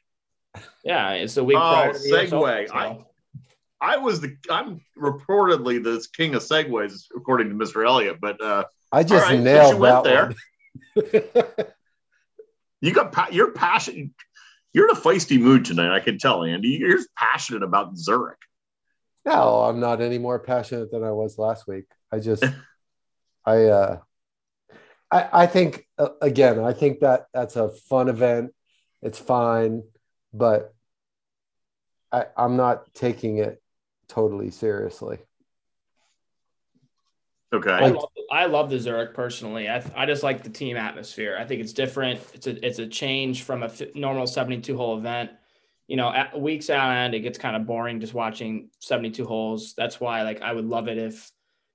yeah, 0.84 1.12
it's 1.12 1.34
the 1.34 1.44
week 1.44 1.56
Oh, 1.56 1.60
prior 1.60 1.92
to 1.92 1.98
the 1.98 2.08
US 2.08 2.30
segue. 2.30 2.68
Open, 2.68 2.98
so- 2.98 3.06
I 3.82 3.96
was 3.96 4.20
the 4.20 4.36
I'm 4.50 4.82
reportedly 4.98 5.82
the 5.82 6.06
king 6.14 6.34
of 6.34 6.42
segues 6.42 7.04
according 7.16 7.48
to 7.48 7.54
Mr. 7.54 7.86
Elliott, 7.86 8.18
but 8.20 8.38
uh, 8.42 8.64
I 8.92 9.02
just 9.02 9.24
all 9.24 9.30
right, 9.30 9.40
nailed 9.40 9.68
since 9.68 9.74
you 9.76 9.80
went 9.80 10.04
that 10.04 10.10
there. 10.10 10.34
you 12.80 12.92
got 12.92 13.12
pa- 13.12 13.28
you're 13.30 13.52
passionate. 13.52 14.10
You're 14.72 14.88
in 14.88 14.96
a 14.96 15.00
feisty 15.00 15.40
mood 15.40 15.64
tonight. 15.64 15.94
I 15.94 16.00
can 16.00 16.18
tell, 16.18 16.44
Andy. 16.44 16.68
You're 16.68 17.00
passionate 17.16 17.62
about 17.62 17.96
Zurich. 17.96 18.38
No, 19.24 19.62
I'm 19.62 19.80
not 19.80 20.00
any 20.00 20.18
more 20.18 20.38
passionate 20.38 20.90
than 20.90 21.04
I 21.04 21.10
was 21.10 21.38
last 21.38 21.66
week. 21.66 21.86
I 22.12 22.20
just, 22.20 22.44
I, 23.44 23.64
uh, 23.64 23.98
I, 25.10 25.28
I 25.32 25.46
think 25.46 25.86
uh, 25.98 26.10
again, 26.22 26.60
I 26.60 26.72
think 26.72 27.00
that 27.00 27.26
that's 27.34 27.56
a 27.56 27.70
fun 27.70 28.08
event. 28.08 28.52
It's 29.02 29.18
fine, 29.18 29.82
but 30.32 30.74
I, 32.12 32.26
I'm 32.36 32.56
not 32.56 32.94
taking 32.94 33.38
it 33.38 33.60
totally 34.08 34.50
seriously. 34.50 35.18
Okay. 37.52 37.70
I 37.70 37.88
love, 37.88 38.08
I 38.30 38.46
love 38.46 38.70
the 38.70 38.78
Zurich 38.78 39.12
personally. 39.12 39.68
I, 39.68 39.82
I 39.96 40.06
just 40.06 40.22
like 40.22 40.42
the 40.44 40.50
team 40.50 40.76
atmosphere. 40.76 41.36
I 41.38 41.44
think 41.44 41.60
it's 41.60 41.72
different. 41.72 42.20
It's 42.32 42.46
a 42.46 42.64
it's 42.64 42.78
a 42.78 42.86
change 42.86 43.42
from 43.42 43.62
a 43.62 43.66
f- 43.66 43.94
normal 43.94 44.26
72 44.26 44.76
hole 44.76 44.96
event. 44.96 45.30
You 45.88 45.96
know, 45.96 46.12
at 46.12 46.40
weeks 46.40 46.70
out 46.70 46.92
end, 46.92 47.14
it 47.14 47.20
gets 47.20 47.38
kind 47.38 47.56
of 47.56 47.66
boring 47.66 47.98
just 47.98 48.14
watching 48.14 48.70
72 48.78 49.24
holes. 49.24 49.74
That's 49.76 49.98
why 50.00 50.22
like 50.22 50.42
I 50.42 50.52
would 50.52 50.66
love 50.66 50.86
it 50.86 50.96
if 50.96 51.30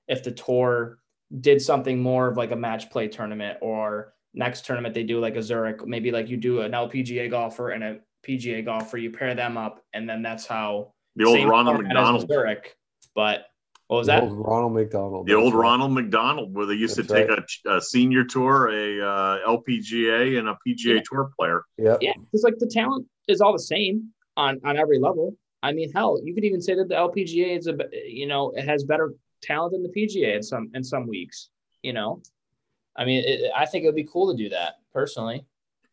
if 0.08 0.24
the 0.24 0.32
tour 0.32 1.00
did 1.42 1.62
something 1.62 2.00
more 2.00 2.28
of 2.30 2.38
like 2.38 2.52
a 2.52 2.56
match 2.56 2.90
play 2.90 3.10
tournament 3.10 3.58
or 3.62 4.14
next 4.34 4.66
tournament 4.66 4.94
they 4.94 5.04
do 5.04 5.20
like 5.20 5.36
a 5.36 5.44
Zurich, 5.44 5.86
maybe 5.86 6.12
like 6.12 6.30
you 6.30 6.38
do 6.38 6.62
an 6.62 6.72
LPGA 6.72 7.30
golfer 7.30 7.72
and 7.72 7.84
a 7.84 8.00
PGA 8.26 8.64
golfer, 8.64 8.98
you 8.98 9.12
pair 9.12 9.36
them 9.36 9.58
up, 9.58 9.84
and 9.94 10.08
then 10.08 10.22
that's 10.22 10.46
how 10.46 10.94
The 11.16 11.26
old 11.26 11.44
Ronald 11.50 11.82
McDonald. 11.82 12.28
Zurich. 12.30 12.76
But 13.14 13.46
what 13.88 13.98
was 13.98 14.08
The 14.08 14.14
that? 14.14 14.24
old 14.24 14.46
Ronald 14.46 14.74
McDonald. 14.74 15.28
The 15.28 15.34
old 15.36 15.54
right. 15.54 15.62
Ronald 15.62 15.92
McDonald, 15.94 16.54
where 16.54 16.66
they 16.66 16.74
used 16.74 16.98
That's 16.98 17.08
to 17.10 17.14
take 17.14 17.30
a, 17.66 17.78
a 17.78 17.82
senior 17.82 18.24
tour, 18.24 18.68
a 18.70 19.02
uh, 19.08 19.48
LPGA, 19.48 20.40
and 20.40 20.48
a 20.50 20.58
PGA 20.68 20.96
Yeah. 20.96 21.02
Tour 21.06 21.32
player. 21.38 21.64
Yep. 21.78 21.98
Yeah, 22.02 22.14
because 22.20 22.44
like 22.44 22.58
the 22.60 22.68
talent 22.68 23.06
is 23.28 23.42
all 23.42 23.54
the 23.54 23.60
same 23.60 24.10
on 24.38 24.60
on 24.64 24.78
every 24.78 25.00
level. 25.00 25.36
I 25.62 25.72
mean, 25.72 25.92
hell, 25.92 26.20
you 26.24 26.34
could 26.34 26.44
even 26.46 26.62
say 26.62 26.76
that 26.76 26.88
the 26.90 26.96
LPGA 26.96 27.58
is 27.58 27.68
a 27.68 27.76
you 28.08 28.28
know 28.28 28.52
it 28.56 28.66
has 28.66 28.84
better 28.84 29.14
talent 29.42 29.74
than 29.74 29.84
the 29.84 29.90
PGA 29.90 30.36
in 30.38 30.44
some 30.44 30.72
in 30.74 30.84
some 30.84 31.08
weeks. 31.08 31.50
You 31.84 31.94
know, 31.94 32.22
I 32.96 33.06
mean, 33.06 33.24
it, 33.26 33.52
I 33.56 33.66
think 33.68 33.84
it 33.84 33.88
would 33.88 33.96
be 33.96 34.06
cool 34.12 34.32
to 34.32 34.38
do 34.44 34.50
that 34.50 34.76
personally. 34.94 35.46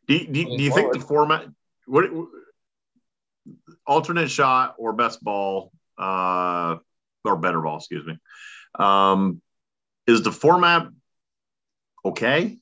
Do, 0.08 0.14
you- 0.14 0.26
do, 0.26 0.38
you- 0.40 0.46
Going 0.46 0.58
do 0.58 0.64
you 0.64 0.72
think 0.74 0.92
the 0.94 1.00
forward. 1.00 1.28
format, 1.28 1.46
what, 1.86 2.04
alternate 3.86 4.30
shot 4.30 4.74
or 4.78 4.92
best 4.92 5.22
ball, 5.22 5.72
uh, 5.98 6.76
or 7.24 7.36
better 7.36 7.60
ball, 7.60 7.78
excuse 7.78 8.06
me, 8.06 8.18
um, 8.78 9.40
is 10.06 10.22
the 10.22 10.32
format 10.32 10.88
okay? 12.04 12.58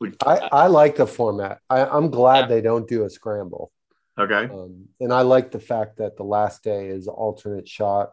We, 0.00 0.12
I, 0.24 0.48
I 0.52 0.66
like 0.68 0.96
the 0.96 1.06
format. 1.06 1.58
I, 1.68 1.84
I'm 1.84 2.10
glad 2.10 2.40
Yeah. 2.42 2.46
they 2.46 2.60
don't 2.60 2.86
do 2.88 3.04
a 3.04 3.10
scramble. 3.10 3.72
okay. 4.18 4.44
Um, 4.44 4.86
and 5.00 5.12
I 5.12 5.22
like 5.22 5.50
the 5.50 5.58
fact 5.60 5.96
that 5.98 6.16
the 6.16 6.22
last 6.24 6.62
day 6.62 6.88
is 6.88 7.08
alternate 7.08 7.66
shot 7.68 8.12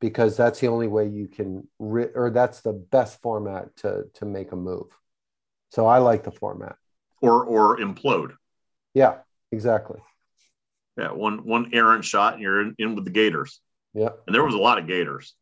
because 0.00 0.36
that's 0.36 0.60
the 0.60 0.68
only 0.68 0.86
way 0.86 1.08
you 1.08 1.26
can, 1.26 1.66
ri- 1.78 2.12
or 2.14 2.30
that's 2.30 2.60
the 2.60 2.72
best 2.74 3.20
format 3.22 3.74
to 3.78 4.04
to 4.14 4.24
make 4.26 4.52
a 4.52 4.56
move. 4.56 4.86
So 5.72 5.86
I 5.86 5.98
like 5.98 6.22
the 6.22 6.30
format. 6.30 6.76
Or, 7.22 7.44
or 7.44 7.78
implode. 7.78 8.34
Yeah, 8.94 9.16
exactly. 9.50 10.00
Yeah. 10.96 11.10
One, 11.12 11.44
one 11.44 11.70
errant 11.72 12.04
shot 12.04 12.34
and 12.34 12.42
you're 12.42 12.60
in, 12.60 12.74
in 12.78 12.94
with 12.94 13.04
the 13.04 13.10
Gators. 13.10 13.60
Yeah, 13.96 14.10
And 14.26 14.34
there 14.34 14.44
was 14.44 14.54
a 14.54 14.58
lot 14.58 14.78
of 14.78 14.86
Gators. 14.86 15.34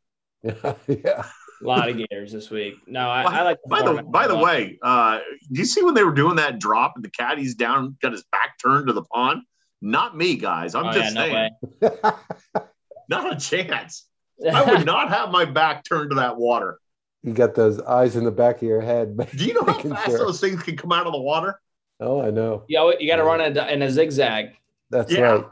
yeah, 0.42 0.54
yeah. 0.86 1.24
A 1.62 1.66
lot 1.66 1.88
of 1.88 1.96
Gators 1.96 2.30
this 2.32 2.50
week. 2.50 2.74
No, 2.86 3.00
I, 3.08 3.22
I 3.22 3.42
like. 3.42 3.58
by 3.68 3.82
the 3.82 4.02
by 4.02 4.26
the 4.28 4.36
way, 4.36 4.78
uh, 4.82 5.18
do 5.52 5.58
you 5.58 5.64
see 5.64 5.82
when 5.82 5.94
they 5.94 6.04
were 6.04 6.12
doing 6.14 6.36
that 6.36 6.58
drop 6.60 6.92
and 6.96 7.04
the 7.04 7.10
caddy's 7.10 7.54
down, 7.56 7.96
got 8.00 8.12
his 8.12 8.22
back 8.30 8.58
turned 8.62 8.86
to 8.86 8.92
the 8.92 9.02
pond? 9.02 9.42
Not 9.82 10.16
me, 10.16 10.36
guys. 10.36 10.74
I'm 10.74 10.86
Oh, 10.86 10.92
just 10.92 11.14
yeah, 11.14 11.26
no 11.26 11.32
saying, 11.32 11.50
way. 11.82 12.12
not 13.08 13.32
a 13.32 13.36
chance. 13.40 14.06
I 14.52 14.62
would 14.62 14.86
not 14.94 15.08
have 15.10 15.30
my 15.30 15.44
back 15.44 15.84
turned 15.84 16.10
to 16.10 16.16
that 16.16 16.36
water. 16.36 16.78
you 17.22 17.32
got 17.32 17.54
those 17.54 17.80
eyes 17.80 18.16
in 18.16 18.24
the 18.24 18.30
back 18.32 18.56
of 18.56 18.62
your 18.62 18.80
head. 18.80 19.16
Do 19.36 19.44
you 19.44 19.54
know 19.54 19.62
how 19.64 19.78
fast 19.80 20.06
sure. 20.10 20.18
those 20.18 20.40
things 20.40 20.62
can 20.62 20.76
come 20.76 20.92
out 20.92 21.06
of 21.06 21.12
the 21.12 21.20
water? 21.20 21.60
Oh, 22.00 22.20
I 22.20 22.30
know. 22.30 22.64
you, 22.68 22.76
know, 22.78 22.94
you 22.98 23.08
got 23.08 23.16
to 23.16 23.24
run 23.24 23.40
in 23.40 23.56
a, 23.56 23.66
in 23.68 23.82
a 23.82 23.90
zigzag. 23.90 24.50
That's 24.90 25.10
Yeah. 25.12 25.20
right. 25.20 25.44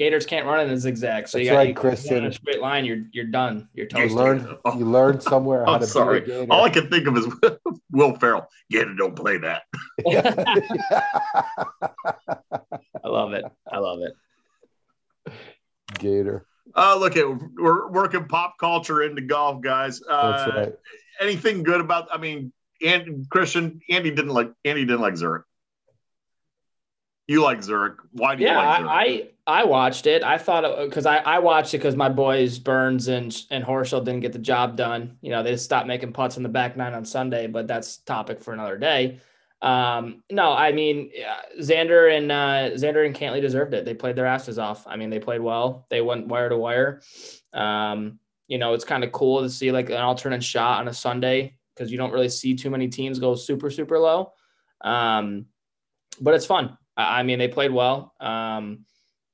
Gators 0.00 0.24
can't 0.24 0.46
run 0.46 0.60
in 0.66 0.70
a 0.70 0.78
zigzag, 0.78 1.28
so 1.28 1.36
you 1.36 1.44
That's 1.44 1.52
got 1.52 1.58
right, 1.58 1.68
you 1.68 1.74
Christian. 1.74 2.16
In 2.16 2.24
a 2.24 2.32
straight 2.32 2.62
line, 2.62 2.86
you're 2.86 3.02
you're 3.12 3.26
done. 3.26 3.68
You're 3.74 3.84
toast. 3.84 4.10
You 4.12 4.16
toasted. 4.16 4.48
learned 4.48 4.78
you 4.78 4.86
learned 4.86 5.22
somewhere 5.22 5.62
how 5.66 5.74
I'm 5.74 5.80
to 5.80 5.86
sorry. 5.86 6.20
be 6.20 6.32
a 6.32 6.40
gator. 6.40 6.52
All 6.54 6.64
I 6.64 6.70
can 6.70 6.88
think 6.88 7.06
of 7.06 7.18
is 7.18 7.26
Will 7.90 8.14
Ferrell. 8.14 8.48
Gator, 8.70 8.94
don't 8.94 9.14
play 9.14 9.36
that. 9.36 9.64
I 13.04 13.08
love 13.08 13.34
it. 13.34 13.44
I 13.70 13.78
love 13.78 13.98
it. 14.00 15.34
gator. 15.98 16.46
Uh, 16.74 16.96
look 16.98 17.18
at 17.18 17.26
we're 17.58 17.90
working 17.90 18.24
pop 18.24 18.54
culture 18.58 19.02
into 19.02 19.20
golf, 19.20 19.60
guys. 19.60 20.00
Uh, 20.08 20.30
That's 20.46 20.56
right. 20.56 20.72
Anything 21.20 21.62
good 21.62 21.82
about? 21.82 22.08
I 22.10 22.16
mean, 22.16 22.54
and 22.82 23.28
Christian 23.28 23.80
Andy 23.90 24.08
didn't 24.12 24.32
like 24.32 24.50
Andy 24.64 24.86
didn't 24.86 25.02
like 25.02 25.18
Zurich. 25.18 25.44
You 27.30 27.42
like 27.42 27.62
Zurich? 27.62 27.96
Why 28.10 28.34
do 28.34 28.42
you 28.42 28.48
Yeah, 28.48 28.56
like 28.56 28.78
Zurich? 28.78 28.90
I, 29.46 29.52
I 29.52 29.60
I 29.60 29.64
watched 29.64 30.08
it. 30.08 30.24
I 30.24 30.36
thought 30.36 30.84
because 30.84 31.06
I, 31.06 31.18
I 31.18 31.38
watched 31.38 31.72
it 31.72 31.78
because 31.78 31.94
my 31.94 32.08
boys 32.08 32.58
Burns 32.58 33.06
and 33.06 33.40
and 33.52 33.62
Horschel 33.62 34.04
didn't 34.04 34.22
get 34.22 34.32
the 34.32 34.40
job 34.40 34.76
done. 34.76 35.16
You 35.20 35.30
know, 35.30 35.44
they 35.44 35.52
just 35.52 35.64
stopped 35.64 35.86
making 35.86 36.12
putts 36.12 36.38
in 36.38 36.42
the 36.42 36.48
back 36.48 36.76
nine 36.76 36.92
on 36.92 37.04
Sunday, 37.04 37.46
but 37.46 37.68
that's 37.68 37.98
topic 37.98 38.40
for 38.42 38.52
another 38.52 38.76
day. 38.76 39.20
Um, 39.62 40.24
no, 40.28 40.50
I 40.50 40.72
mean 40.72 41.12
yeah, 41.14 41.36
Xander 41.60 42.12
and 42.16 42.32
uh, 42.32 42.76
Xander 42.76 43.06
and 43.06 43.14
Cantlay 43.14 43.40
deserved 43.40 43.74
it. 43.74 43.84
They 43.84 43.94
played 43.94 44.16
their 44.16 44.26
asses 44.26 44.58
off. 44.58 44.84
I 44.88 44.96
mean, 44.96 45.10
they 45.10 45.20
played 45.20 45.40
well. 45.40 45.86
They 45.88 46.00
went 46.00 46.26
wire 46.26 46.48
to 46.48 46.56
wire. 46.56 47.00
Um, 47.52 48.18
you 48.48 48.58
know, 48.58 48.74
it's 48.74 48.84
kind 48.84 49.04
of 49.04 49.12
cool 49.12 49.42
to 49.42 49.50
see 49.50 49.70
like 49.70 49.88
an 49.90 49.98
alternate 49.98 50.42
shot 50.42 50.80
on 50.80 50.88
a 50.88 50.92
Sunday 50.92 51.54
because 51.76 51.92
you 51.92 51.96
don't 51.96 52.12
really 52.12 52.28
see 52.28 52.56
too 52.56 52.70
many 52.70 52.88
teams 52.88 53.20
go 53.20 53.36
super 53.36 53.70
super 53.70 54.00
low. 54.00 54.32
Um, 54.80 55.46
but 56.20 56.34
it's 56.34 56.46
fun. 56.46 56.76
I 57.00 57.20
I 57.20 57.22
mean, 57.22 57.38
they 57.38 57.48
played 57.48 57.72
well. 57.72 58.14
Um, 58.20 58.84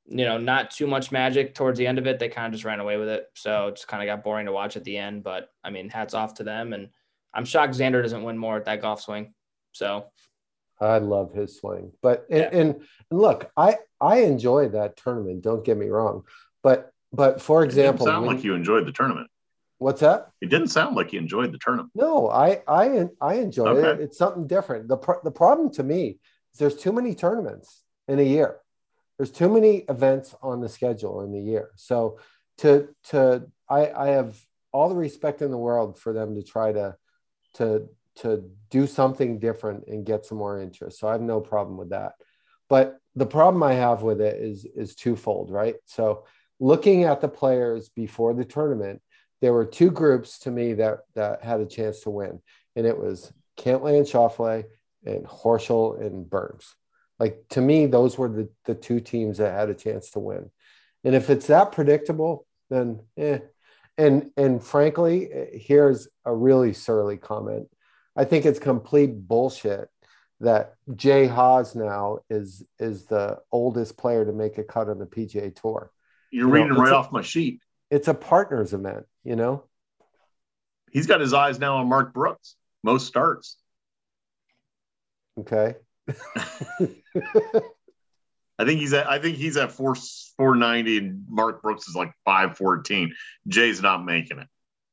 you 0.08 0.24
know, 0.24 0.38
not 0.38 0.70
too 0.70 0.86
much 0.86 1.10
magic 1.10 1.54
towards 1.54 1.78
the 1.78 1.86
end 1.86 1.98
of 1.98 2.06
it. 2.06 2.18
They 2.18 2.28
kind 2.28 2.46
of 2.46 2.52
just 2.52 2.64
ran 2.64 2.78
away 2.80 2.96
with 2.96 3.08
it. 3.08 3.26
So 3.34 3.68
it 3.68 3.76
just 3.76 3.88
kind 3.88 4.02
of 4.02 4.06
got 4.06 4.22
boring 4.24 4.46
to 4.46 4.52
watch 4.52 4.76
at 4.76 4.84
the 4.84 4.96
end. 4.96 5.24
But 5.24 5.48
I 5.64 5.70
mean, 5.70 5.88
hats 5.88 6.14
off 6.14 6.34
to 6.34 6.44
them. 6.44 6.72
And 6.72 6.90
I'm 7.34 7.44
shocked 7.44 7.74
Xander 7.74 8.02
doesn't 8.02 8.22
win 8.22 8.38
more 8.38 8.56
at 8.56 8.66
that 8.66 8.80
golf 8.82 9.00
swing. 9.02 9.34
So 9.72 10.06
I 10.80 10.98
love 10.98 11.32
his 11.32 11.58
swing. 11.58 11.92
But 12.02 12.26
and, 12.30 12.40
Yeah. 12.40 12.60
and, 12.60 12.74
and 13.10 13.20
look, 13.20 13.50
I 13.56 13.78
I 14.00 14.18
enjoy 14.18 14.68
that 14.70 14.96
tournament. 14.96 15.42
Don't 15.42 15.64
get 15.64 15.76
me 15.76 15.88
wrong. 15.88 16.22
But 16.62 16.92
but 17.12 17.40
for 17.40 17.62
It 17.64 17.68
didn't 17.68 17.78
example, 17.80 18.06
sound 18.06 18.26
when- 18.26 18.36
like 18.36 18.44
you 18.44 18.54
enjoyed 18.54 18.86
the 18.86 18.92
tournament. 18.92 19.28
what's 19.78 20.00
that? 20.00 20.30
It 20.40 20.50
didn't 20.50 20.68
sound 20.68 20.94
like 20.96 21.12
you 21.12 21.18
enjoyed 21.18 21.50
the 21.52 21.58
tournament. 21.58 21.90
No, 21.96 22.28
I 22.30 22.62
I 22.68 23.08
I 23.20 23.34
enjoy 23.34 23.76
it. 23.76 24.00
It's 24.00 24.18
something 24.18 24.46
different. 24.46 24.86
The 24.88 24.96
pro- 24.98 25.20
the 25.24 25.30
problem 25.32 25.70
to 25.72 25.82
me 25.82 26.02
is 26.10 26.16
there's 26.56 26.76
too 26.76 26.92
many 26.92 27.14
tournaments 27.14 27.82
in 28.08 28.18
a 28.18 28.22
year. 28.22 28.58
There's 29.16 29.30
too 29.30 29.48
many 29.48 29.84
events 29.88 30.34
on 30.42 30.60
the 30.60 30.68
schedule 30.68 31.22
in 31.22 31.32
the 31.32 31.40
year. 31.40 31.70
So 31.76 32.18
to 32.58 32.88
to 33.04 33.46
I 33.68 33.90
I 33.90 34.08
have 34.08 34.38
all 34.72 34.88
the 34.88 34.94
respect 34.94 35.42
in 35.42 35.50
the 35.50 35.58
world 35.58 35.98
for 35.98 36.12
them 36.12 36.34
to 36.34 36.42
try 36.42 36.72
to 36.72 36.96
to 37.54 37.88
to 38.16 38.50
do 38.70 38.86
something 38.86 39.38
different 39.38 39.86
and 39.88 40.06
get 40.06 40.24
some 40.24 40.38
more 40.38 40.60
interest. 40.60 40.98
So 40.98 41.08
I 41.08 41.12
have 41.12 41.20
no 41.20 41.40
problem 41.40 41.76
with 41.76 41.90
that. 41.90 42.12
But 42.68 42.98
the 43.14 43.26
problem 43.26 43.62
I 43.62 43.74
have 43.74 44.02
with 44.02 44.20
it 44.20 44.36
is 44.36 44.66
is 44.76 44.94
twofold, 44.94 45.50
right? 45.50 45.76
So 45.86 46.24
looking 46.60 47.04
at 47.04 47.20
the 47.20 47.28
players 47.28 47.88
before 47.88 48.34
the 48.34 48.44
tournament, 48.44 49.00
there 49.40 49.52
were 49.52 49.66
two 49.66 49.90
groups 49.90 50.38
to 50.40 50.50
me 50.50 50.74
that 50.74 51.00
that 51.14 51.42
had 51.42 51.60
a 51.60 51.66
chance 51.66 52.00
to 52.00 52.10
win, 52.10 52.40
and 52.74 52.86
it 52.86 52.98
was 52.98 53.32
Cantlay 53.58 53.96
and 53.96 54.06
Schauffele 54.06 54.64
and 55.06 55.24
Horschel 55.26 56.00
and 56.00 56.28
Burns. 56.28 56.74
Like 57.18 57.44
to 57.50 57.60
me, 57.60 57.86
those 57.86 58.18
were 58.18 58.28
the 58.28 58.48
the 58.64 58.74
two 58.74 59.00
teams 59.00 59.38
that 59.38 59.52
had 59.52 59.70
a 59.70 59.74
chance 59.74 60.10
to 60.10 60.18
win. 60.18 60.50
And 61.04 61.14
if 61.14 61.30
it's 61.30 61.46
that 61.46 61.72
predictable, 61.72 62.46
then 62.70 63.00
eh. 63.16 63.38
And 63.98 64.30
and 64.36 64.62
frankly, 64.62 65.30
here's 65.54 66.08
a 66.26 66.34
really 66.34 66.74
surly 66.74 67.16
comment. 67.16 67.68
I 68.14 68.24
think 68.24 68.44
it's 68.44 68.58
complete 68.58 69.26
bullshit 69.26 69.88
that 70.40 70.74
Jay 70.94 71.26
Haas 71.26 71.74
now 71.74 72.18
is 72.28 72.62
is 72.78 73.06
the 73.06 73.38
oldest 73.50 73.96
player 73.96 74.26
to 74.26 74.32
make 74.32 74.58
a 74.58 74.64
cut 74.64 74.90
on 74.90 74.98
the 74.98 75.06
PGA 75.06 75.54
Tour. 75.54 75.90
You're 76.30 76.46
No, 76.48 76.52
reading 76.52 76.74
right 76.74 76.92
a- 76.92 76.96
off 76.96 77.10
my 77.12 77.22
sheet. 77.22 77.62
It's 77.90 78.08
a 78.08 78.14
partners 78.14 78.74
event, 78.74 79.06
you 79.24 79.36
know. 79.36 79.64
He's 80.90 81.06
got 81.06 81.20
his 81.20 81.32
eyes 81.32 81.58
now 81.58 81.76
on 81.76 81.88
Mark 81.88 82.12
Brooks. 82.12 82.56
Most 82.82 83.06
starts. 83.06 83.56
Okay. 85.38 85.74
I 88.58 88.64
think 88.64 88.80
he's 88.80 88.92
at 88.92 89.08
I 89.08 89.18
think 89.18 89.36
he's 89.36 89.56
at 89.56 89.70
four 89.72 89.94
four 90.36 90.56
ninety 90.56 90.98
and 90.98 91.24
Mark 91.28 91.62
Brooks 91.62 91.88
is 91.88 91.94
like 91.94 92.12
five 92.24 92.56
fourteen. 92.56 93.14
Jay's 93.48 93.82
not 93.82 94.04
making 94.04 94.38
it. 94.38 94.48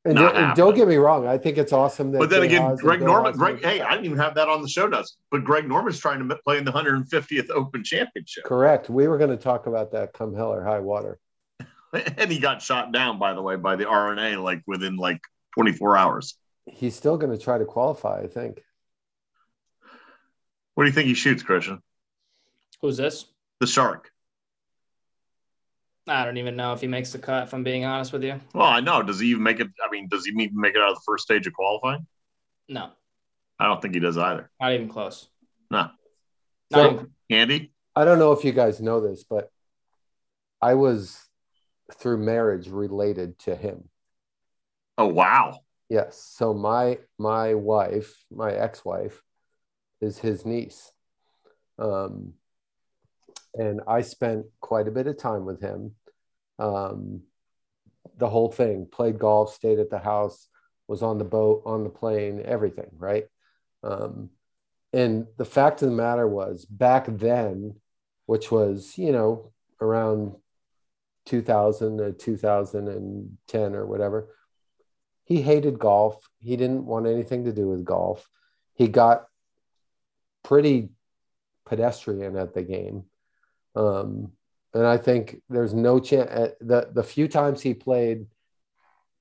And, 0.05 0.15
Not 0.15 0.33
don't- 0.33 0.43
and 0.43 0.55
don't 0.55 0.75
get 0.75 0.87
me 0.89 0.97
wrong, 0.97 1.27
I 1.27 1.37
think 1.37 1.57
it's 1.57 1.71
awesome 1.71 2.11
that. 2.11 2.19
But 2.19 2.29
then 2.29 2.41
Jay 2.41 2.47
again, 2.47 2.61
Haas 2.61 2.81
Greg 2.81 3.01
Norman, 3.01 3.37
Greg, 3.37 3.63
hey. 3.63 3.79
I 3.79 3.91
didn't 3.91 4.05
even 4.05 4.17
have 4.17 4.35
that 4.35 4.49
on 4.49 4.61
the 4.61 4.67
show 4.67 4.85
notes, 4.85 5.15
but 5.31 5.45
Greg 5.45 5.65
Norman's 5.65 5.97
trying 5.97 6.27
to 6.27 6.35
play 6.43 6.57
in 6.57 6.65
the 6.65 6.73
150th 6.73 7.49
Open 7.51 7.85
Championship. 7.85 8.43
Correct. 8.43 8.89
We 8.89 9.07
were 9.07 9.17
going 9.17 9.29
to 9.29 9.37
talk 9.37 9.65
about 9.65 9.93
that 9.93 10.11
come 10.11 10.35
hell 10.35 10.51
or 10.53 10.63
high 10.63 10.79
water. 10.79 11.19
And 12.17 12.31
he 12.31 12.39
got 12.39 12.59
shot 12.59 12.91
down, 12.91 13.19
by 13.19 13.33
the 13.35 13.41
way, 13.43 13.55
by 13.55 13.75
the 13.75 13.87
R&A 13.87 14.35
like 14.35 14.63
within 14.65 14.95
like 14.97 15.21
24 15.53 15.95
hours. 15.95 16.33
He's 16.65 16.95
still 16.95 17.17
going 17.17 17.31
to 17.31 17.41
try 17.41 17.59
to 17.59 17.65
qualify, 17.65 18.21
I 18.21 18.27
think. 18.27 18.63
What 20.75 20.83
do 20.83 20.89
you 20.89 20.93
think 20.93 21.07
he 21.07 21.13
shoots, 21.13 21.43
Christian? 21.43 21.81
Who's 22.81 22.97
this? 22.97 23.25
The 23.59 23.67
shark. 23.67 24.11
I 26.07 26.25
don't 26.25 26.37
even 26.37 26.55
know 26.57 26.73
if 26.73 26.81
he 26.81 26.87
makes 26.87 27.11
the 27.13 27.19
cut. 27.19 27.43
If 27.43 27.53
I'm 27.53 27.63
being 27.63 27.85
honest 27.85 28.11
with 28.11 28.23
you, 28.23 28.39
Well, 28.53 28.67
I 28.67 28.81
know. 28.81 29.01
Does 29.03 29.19
he 29.19 29.27
even 29.27 29.43
make 29.43 29.59
it? 29.61 29.67
I 29.85 29.89
mean, 29.89 30.07
does 30.09 30.25
he 30.25 30.31
even 30.31 30.59
make 30.59 30.75
it 30.75 30.81
out 30.81 30.89
of 30.91 30.95
the 30.95 31.03
first 31.05 31.23
stage 31.23 31.47
of 31.47 31.53
qualifying? 31.53 32.05
no, 32.67 32.89
I 33.59 33.67
don't 33.67 33.81
think 33.81 33.93
he 33.93 33.99
does 33.99 34.17
either. 34.17 34.49
not 34.59 34.73
even 34.73 34.89
close. 34.89 35.27
No. 35.71 35.77
Not 35.79 35.91
So- 36.71 36.91
even- 36.93 37.13
Andy? 37.29 37.73
I 37.95 38.03
don't 38.05 38.19
know 38.19 38.31
if 38.31 38.43
you 38.43 38.51
guys 38.51 38.81
know 38.81 38.99
this, 38.99 39.23
but 39.23 39.49
I 40.61 40.73
was 40.73 41.19
through 41.93 42.17
marriage 42.17 42.67
related 42.67 43.37
to 43.39 43.55
him. 43.55 43.89
Oh, 44.97 45.07
wow. 45.07 45.59
Yes. 45.89 46.17
So 46.21 46.53
my 46.53 46.99
my 47.19 47.53
wife, 47.53 48.25
my 48.31 48.51
ex-wife, 48.51 49.21
is 50.03 50.19
his 50.19 50.45
niece. 50.45 50.91
Um, 51.79 52.33
and 53.55 53.81
I 53.87 54.01
spent 54.01 54.45
quite 54.61 54.87
a 54.87 54.91
bit 54.91 55.07
of 55.07 55.17
time 55.17 55.45
with 55.45 55.61
him. 55.61 55.95
Um, 56.59 57.21
the 58.17 58.29
whole 58.29 58.51
thing, 58.51 58.87
played 58.91 59.19
golf, 59.19 59.53
stayed 59.53 59.79
at 59.79 59.89
the 59.89 59.99
house, 59.99 60.47
was 60.87 61.01
on 61.01 61.17
the 61.17 61.23
boat, 61.23 61.63
on 61.65 61.83
the 61.83 61.89
plane, 61.89 62.41
everything, 62.43 62.89
right? 62.97 63.25
Um, 63.83 64.29
and 64.91 65.27
the 65.37 65.45
fact 65.45 65.81
of 65.81 65.89
the 65.89 65.95
matter 65.95 66.27
was, 66.27 66.65
back 66.65 67.05
then, 67.07 67.75
which 68.25 68.51
was, 68.51 68.97
you 68.97 69.11
know, 69.11 69.51
around 69.81 70.35
2000 71.25 71.97
to 71.97 72.13
2010 72.13 73.75
or 73.75 73.85
whatever, 73.85 74.29
he 75.25 75.41
hated 75.41 75.79
golf. 75.79 76.29
He 76.39 76.55
didn't 76.57 76.85
want 76.85 77.07
anything 77.07 77.45
to 77.45 77.53
do 77.53 77.69
with 77.69 77.85
golf. 77.85 78.27
He 78.75 78.87
got 78.87 79.25
pretty 80.43 80.89
pedestrian 81.65 82.35
at 82.37 82.53
the 82.53 82.63
game. 82.63 83.03
Um, 83.75 84.31
and 84.73 84.85
I 84.85 84.97
think 84.97 85.41
there's 85.49 85.73
no 85.73 85.99
chance 85.99 86.53
the 86.59 86.89
the 86.91 87.03
few 87.03 87.27
times 87.27 87.61
he 87.61 87.73
played, 87.73 88.25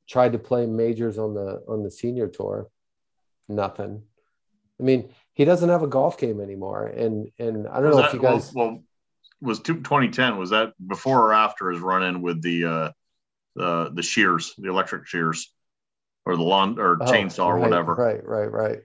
tried 0.09 0.33
to 0.33 0.39
play 0.39 0.67
majors 0.67 1.19
on 1.19 1.35
the 1.35 1.63
on 1.69 1.83
the 1.83 1.91
senior 1.91 2.29
tour, 2.29 2.69
nothing. 3.49 4.03
I 4.81 4.83
mean, 4.83 5.11
he 5.35 5.45
doesn't 5.45 5.69
have 5.69 5.83
a 5.83 5.89
golf 5.89 6.19
game 6.19 6.41
anymore. 6.41 6.87
And 6.87 7.31
and 7.39 7.69
I 7.69 7.81
don't 7.81 7.91
Was 7.91 7.97
know 7.97 8.03
that, 8.03 8.09
if 8.09 8.15
you 8.15 8.21
guys 8.21 8.53
well, 8.55 8.69
well, 8.69 8.83
was 9.41 9.61
two, 9.61 9.77
2010, 9.77 10.39
was 10.39 10.51
that 10.51 10.73
before 10.85 11.29
or 11.29 11.33
after 11.33 11.71
his 11.71 11.81
run 11.81 12.03
in 12.03 12.23
with 12.23 12.43
the, 12.43 12.65
uh, 12.65 12.91
the, 13.57 13.91
the 13.93 14.03
shears, 14.03 14.55
the 14.57 14.69
electric 14.69 15.07
shears 15.07 15.53
or 16.25 16.37
the 16.37 16.43
lawn 16.43 16.79
or 16.79 16.99
Oh, 17.01 17.05
chainsaw 17.13 17.47
or 17.47 17.59
whatever? 17.59 17.95
Right, 17.95 18.25
right, 18.25 18.51
right. 18.51 18.79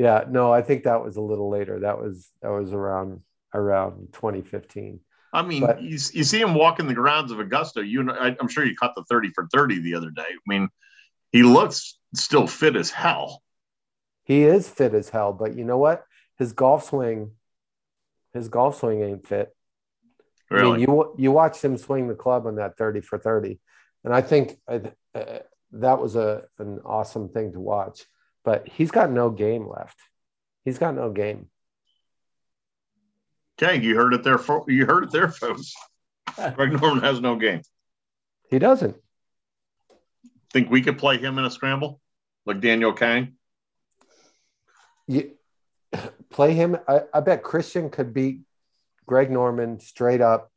Yeah, 0.00 0.24
no, 0.26 0.50
I 0.50 0.62
think 0.62 0.84
that 0.84 1.04
was 1.04 1.16
a 1.16 1.20
little 1.20 1.50
later. 1.50 1.80
That 1.80 2.00
was 2.00 2.30
that 2.40 2.48
was 2.48 2.72
around 2.72 3.20
around 3.52 4.14
2015. 4.14 4.98
I 5.30 5.42
mean, 5.42 5.60
But- 5.60 5.82
you, 5.82 5.90
you 5.90 6.24
see 6.24 6.40
him 6.40 6.54
walking 6.54 6.86
the 6.86 6.94
grounds 6.94 7.30
of 7.30 7.38
Augusta. 7.38 7.84
You, 7.84 8.04
know, 8.04 8.14
I, 8.14 8.34
I'm 8.40 8.48
sure 8.48 8.64
you 8.64 8.74
caught 8.74 8.94
the 8.94 9.04
30 9.04 9.32
for 9.34 9.46
30 9.52 9.80
the 9.80 9.94
other 9.96 10.08
day. 10.08 10.22
I 10.22 10.38
mean, 10.46 10.70
he 11.32 11.42
looks 11.42 11.98
still 12.14 12.46
fit 12.46 12.76
as 12.76 12.90
hell. 12.90 13.42
He 14.24 14.44
is 14.44 14.66
fit 14.66 14.94
as 14.94 15.10
hell, 15.10 15.34
but 15.34 15.54
you 15.54 15.64
know 15.66 15.76
what? 15.76 16.06
His 16.38 16.54
golf 16.54 16.88
swing, 16.88 17.32
his 18.32 18.48
golf 18.48 18.80
swing 18.80 19.02
ain't 19.02 19.26
fit. 19.26 19.54
I 20.50 20.62
mean, 20.62 20.80
you 20.80 21.14
you 21.18 21.30
watched 21.30 21.62
him 21.62 21.76
swing 21.76 22.08
the 22.08 22.14
club 22.14 22.46
on 22.46 22.56
that 22.56 22.78
30 22.78 23.02
for 23.02 23.18
30, 23.18 23.60
and 24.04 24.14
I 24.14 24.22
think 24.22 24.58
uh, 24.66 24.78
uh, 25.14 25.40
that 25.72 26.00
was 26.00 26.16
a 26.16 26.44
an 26.58 26.80
awesome 26.86 27.28
thing 27.28 27.52
to 27.52 27.60
watch. 27.60 28.06
But 28.44 28.68
he's 28.68 28.90
got 28.90 29.10
no 29.10 29.30
game 29.30 29.68
left. 29.68 29.98
He's 30.64 30.78
got 30.78 30.94
no 30.94 31.10
game. 31.10 31.48
okay, 33.62 33.80
you 33.80 33.94
heard 33.96 34.14
it 34.14 34.22
there. 34.22 34.38
You 34.66 34.86
heard 34.86 35.04
it 35.04 35.10
there, 35.10 35.28
folks. 35.28 35.74
Greg 36.54 36.72
Norman 36.80 37.02
has 37.02 37.20
no 37.20 37.36
game. 37.36 37.62
He 38.48 38.58
doesn't. 38.58 38.96
Think 40.52 40.70
we 40.70 40.82
could 40.82 40.98
play 40.98 41.18
him 41.18 41.38
in 41.38 41.44
a 41.44 41.50
scramble 41.50 42.00
like 42.46 42.60
Danielle 42.60 42.92
Kang? 42.92 43.34
you 45.06 45.32
play 46.30 46.54
him. 46.54 46.76
I, 46.88 47.02
I 47.12 47.20
bet 47.20 47.42
Christian 47.42 47.90
could 47.90 48.14
beat 48.14 48.40
Greg 49.06 49.30
Norman 49.30 49.80
straight 49.80 50.20
up 50.20 50.50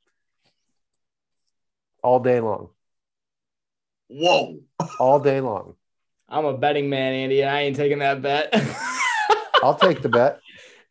all 2.03 2.19
day 2.19 2.39
long, 2.39 2.69
Whoa. 4.09 4.59
all 4.99 5.19
day 5.19 5.41
long. 5.41 5.75
I'm 6.33 6.45
a 6.45 6.57
betting 6.57 6.89
man, 6.89 7.13
Andy, 7.13 7.41
and 7.41 7.49
I 7.51 7.61
ain't 7.61 7.75
taking 7.75 7.99
that 7.99 8.23
bet. 8.23 8.49
I'll 9.63 9.75
take 9.75 10.01
the 10.01 10.09
bet. 10.09 10.39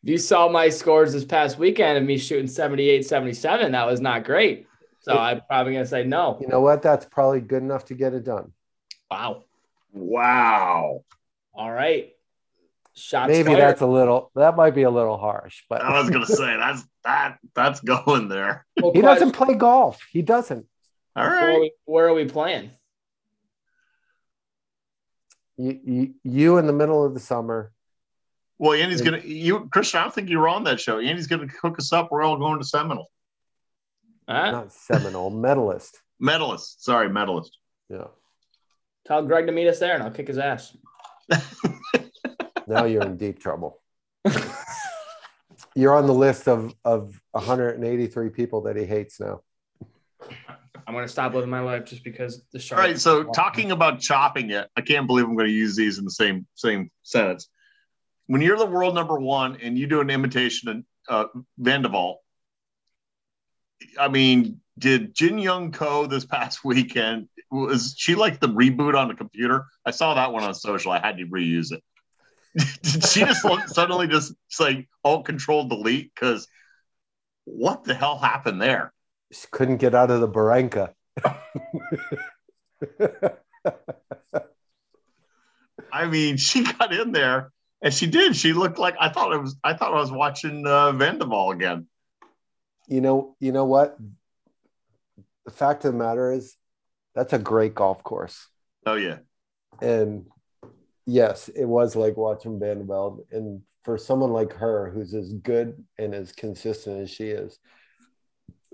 If 0.01 0.09
you 0.09 0.17
saw 0.17 0.47
my 0.47 0.69
scores 0.69 1.11
this 1.11 1.25
past 1.25 1.57
weekend 1.57 1.97
of 1.97 2.05
me 2.05 2.17
shooting 2.17 2.47
78, 2.47 3.05
77, 3.05 3.73
that 3.73 3.85
was 3.85 3.99
not 3.99 4.23
great. 4.23 4.67
So 5.01 5.17
I'm 5.17 5.41
probably 5.49 5.73
going 5.73 5.83
to 5.83 5.89
say 5.89 6.05
no. 6.05 6.37
You 6.39 6.47
know 6.47 6.61
what? 6.61 6.81
That's 6.81 7.05
probably 7.05 7.41
good 7.41 7.61
enough 7.61 7.83
to 7.85 7.93
get 7.93 8.13
it 8.13 8.23
done. 8.23 8.53
Wow. 9.11 9.43
Wow. 9.91 11.03
All 11.53 11.71
right. 11.71 12.13
Shots 12.95 13.27
Maybe 13.27 13.49
fired. 13.49 13.59
that's 13.59 13.81
a 13.81 13.85
little. 13.85 14.31
That 14.35 14.55
might 14.55 14.75
be 14.75 14.83
a 14.83 14.89
little 14.89 15.17
harsh, 15.17 15.63
but 15.67 15.81
I 15.81 15.99
was 15.99 16.11
gonna 16.11 16.25
say 16.27 16.55
that's 16.57 16.85
that 17.03 17.39
that's 17.55 17.79
going 17.79 18.27
there. 18.27 18.67
Well, 18.79 18.91
he 18.93 19.01
question, 19.01 19.29
doesn't 19.29 19.31
play 19.31 19.55
golf. 19.55 19.99
He 20.11 20.21
doesn't. 20.21 20.67
All 21.15 21.27
where, 21.27 21.55
are 21.55 21.59
we, 21.59 21.71
where 21.85 22.07
are 22.07 22.13
we 22.13 22.25
playing? 22.25 22.69
You, 25.57 25.79
you, 25.83 26.13
you 26.23 26.57
in 26.57 26.67
the 26.67 26.73
middle 26.73 27.05
of 27.05 27.13
the 27.13 27.19
summer. 27.19 27.71
Well, 28.57 28.73
Andy's 28.73 29.01
gonna 29.01 29.19
you 29.19 29.67
Christian, 29.71 29.99
I 29.99 30.03
don't 30.03 30.13
think 30.13 30.29
you 30.29 30.39
were 30.39 30.47
on 30.47 30.63
that 30.65 30.79
show. 30.79 30.99
Andy's 30.99 31.27
gonna 31.27 31.47
hook 31.61 31.79
us 31.79 31.91
up. 31.91 32.11
We're 32.11 32.23
all 32.23 32.37
going 32.37 32.59
to 32.59 32.65
Seminole. 32.65 33.09
Huh? 34.27 34.51
Not 34.51 34.71
Seminole 34.71 35.31
medalist. 35.31 35.99
Medalist. 36.19 36.83
Sorry, 36.83 37.09
medalist. 37.09 37.57
Yeah. 37.89 38.07
Tell 39.05 39.23
Greg 39.25 39.47
to 39.47 39.51
meet 39.51 39.67
us 39.67 39.79
there 39.79 39.95
and 39.95 40.03
I'll 40.03 40.11
kick 40.11 40.27
his 40.27 40.37
ass. 40.37 40.75
Now 42.67 42.85
you're 42.85 43.03
in 43.03 43.17
deep 43.17 43.39
trouble. 43.39 43.81
You're 45.75 45.95
on 45.95 46.07
the 46.07 46.13
list 46.13 46.47
of 46.47 46.73
of 46.85 47.19
183 47.31 48.29
people 48.29 48.61
that 48.61 48.75
he 48.75 48.85
hates 48.85 49.19
now. 49.19 49.41
I'm 50.85 50.93
going 50.93 51.05
to 51.05 51.11
stop 51.11 51.33
living 51.33 51.49
my 51.49 51.59
life 51.59 51.85
just 51.85 52.03
because 52.03 52.43
the 52.51 52.59
All 52.59 52.61
shark. 52.61 52.79
right. 52.79 52.99
So 52.99 53.23
talking 53.23 53.71
about 53.71 53.99
chopping 53.99 54.51
it, 54.51 54.67
I 54.75 54.81
can't 54.81 55.07
believe 55.07 55.25
I'm 55.25 55.35
going 55.35 55.47
to 55.47 55.53
use 55.53 55.75
these 55.75 55.97
in 55.97 56.05
the 56.05 56.11
same 56.11 56.45
same 56.55 56.89
sentence. 57.03 57.49
When 58.27 58.41
you're 58.41 58.57
the 58.57 58.65
world 58.65 58.95
number 58.95 59.19
one 59.19 59.57
and 59.61 59.77
you 59.77 59.87
do 59.87 60.01
an 60.01 60.09
imitation 60.09 60.85
of 61.09 61.29
uh, 61.35 62.13
I 63.99 64.07
mean, 64.07 64.61
did 64.77 65.13
Jin 65.13 65.37
Young 65.37 65.71
Ko 65.71 66.07
this 66.07 66.25
past 66.25 66.63
weekend 66.65 67.27
was 67.51 67.93
she 67.97 68.15
like 68.15 68.39
the 68.39 68.49
reboot 68.49 68.95
on 68.95 69.07
the 69.07 69.13
computer? 69.13 69.65
I 69.85 69.91
saw 69.91 70.15
that 70.15 70.31
one 70.31 70.43
on 70.43 70.53
social. 70.55 70.91
I 70.91 70.99
had 70.99 71.17
to 71.17 71.25
reuse 71.25 71.71
it. 71.71 71.83
did 72.81 73.05
she 73.05 73.21
just 73.21 73.45
look, 73.45 73.67
suddenly 73.67 74.07
just 74.07 74.33
say 74.49 74.87
alt 75.03 75.25
control 75.25 75.67
delete? 75.67 76.13
Because 76.13 76.47
what 77.45 77.83
the 77.83 77.93
hell 77.93 78.17
happened 78.17 78.61
there? 78.61 78.93
She 79.33 79.47
couldn't 79.51 79.77
get 79.77 79.95
out 79.95 80.11
of 80.11 80.21
the 80.21 80.27
barranca. 80.27 80.93
I 85.91 86.05
mean, 86.07 86.37
she 86.37 86.63
got 86.63 86.93
in 86.93 87.11
there 87.11 87.51
and 87.81 87.93
she 87.93 88.07
did. 88.07 88.35
She 88.35 88.53
looked 88.53 88.77
like 88.77 88.95
I 88.99 89.09
thought 89.09 89.33
it 89.33 89.41
was. 89.41 89.55
I 89.63 89.73
thought 89.73 89.93
I 89.93 89.99
was 89.99 90.11
watching 90.11 90.65
uh, 90.65 90.91
Van 90.93 91.17
de 91.17 91.25
Velde 91.25 91.55
again. 91.55 91.87
you 92.87 93.01
know, 93.01 93.35
you 93.39 93.51
know 93.51 93.65
what? 93.65 93.97
The 95.45 95.51
fact 95.51 95.83
of 95.85 95.91
the 95.93 95.97
matter 95.97 96.31
is, 96.31 96.55
that's 97.15 97.33
a 97.33 97.39
great 97.39 97.75
golf 97.75 98.03
course. 98.03 98.47
Oh 98.85 98.95
yeah, 98.95 99.17
And 99.81 100.27
yes, 101.05 101.49
it 101.49 101.65
was 101.65 101.95
like 101.95 102.17
watching 102.17 102.59
Van 102.59 102.79
de 102.79 102.83
Velde. 102.85 103.21
And 103.31 103.61
for 103.83 103.97
someone 103.97 104.31
like 104.31 104.53
her, 104.53 104.89
who's 104.91 105.13
as 105.13 105.33
good 105.33 105.83
and 105.97 106.15
as 106.15 106.31
consistent 106.31 107.01
as 107.01 107.09
she 107.09 107.25
is, 107.25 107.59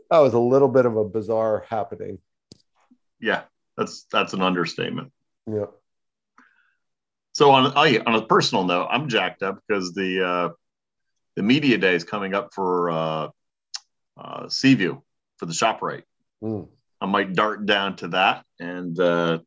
that 0.09 0.19
was 0.19 0.33
a 0.33 0.39
little 0.39 0.67
bit 0.67 0.85
of 0.85 0.97
a 0.97 1.05
bizarre 1.05 1.65
happening. 1.69 2.19
yeah. 3.19 3.43
That's 3.79 4.05
that's 4.11 4.33
an 4.33 4.41
understatement. 4.41 5.13
Yeah. 5.47 5.67
So 7.31 7.51
on 7.51 7.71
oh, 7.73 8.03
on 8.05 8.15
a 8.15 8.25
personal 8.25 8.65
note, 8.65 8.89
I'm 8.91 9.07
jacked 9.07 9.41
up 9.41 9.59
because 9.65 9.93
the 9.93 10.27
uh, 10.27 10.49
the 11.37 11.43
media 11.43 11.77
day 11.77 11.95
is 11.95 12.03
coming 12.03 12.33
up 12.33 12.49
for 12.53 12.91
uh, 12.91 13.27
uh, 14.17 14.49
Seaview 14.49 14.99
for 15.37 15.45
the 15.45 15.53
Shoprite. 15.53 16.03
Mm. 16.43 16.67
I 16.99 17.05
might 17.05 17.33
dart 17.33 17.65
down 17.65 17.95
to 17.97 18.09
that, 18.09 18.43
and 18.59 18.99
uh, 18.99 19.39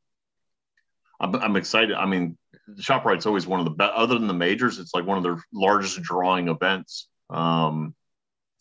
I'm, 1.20 1.34
I'm 1.34 1.56
excited. 1.56 1.92
I 1.92 2.06
mean, 2.06 2.38
the 2.66 2.82
Shoprite's 2.82 3.26
always 3.26 3.46
one 3.46 3.60
of 3.60 3.66
the 3.66 3.72
best. 3.72 3.92
Other 3.92 4.18
than 4.18 4.28
the 4.28 4.32
majors, 4.32 4.78
it's 4.78 4.94
like 4.94 5.04
one 5.04 5.18
of 5.18 5.24
their 5.24 5.36
largest 5.52 6.00
drawing 6.00 6.48
events 6.48 7.08
um, 7.28 7.94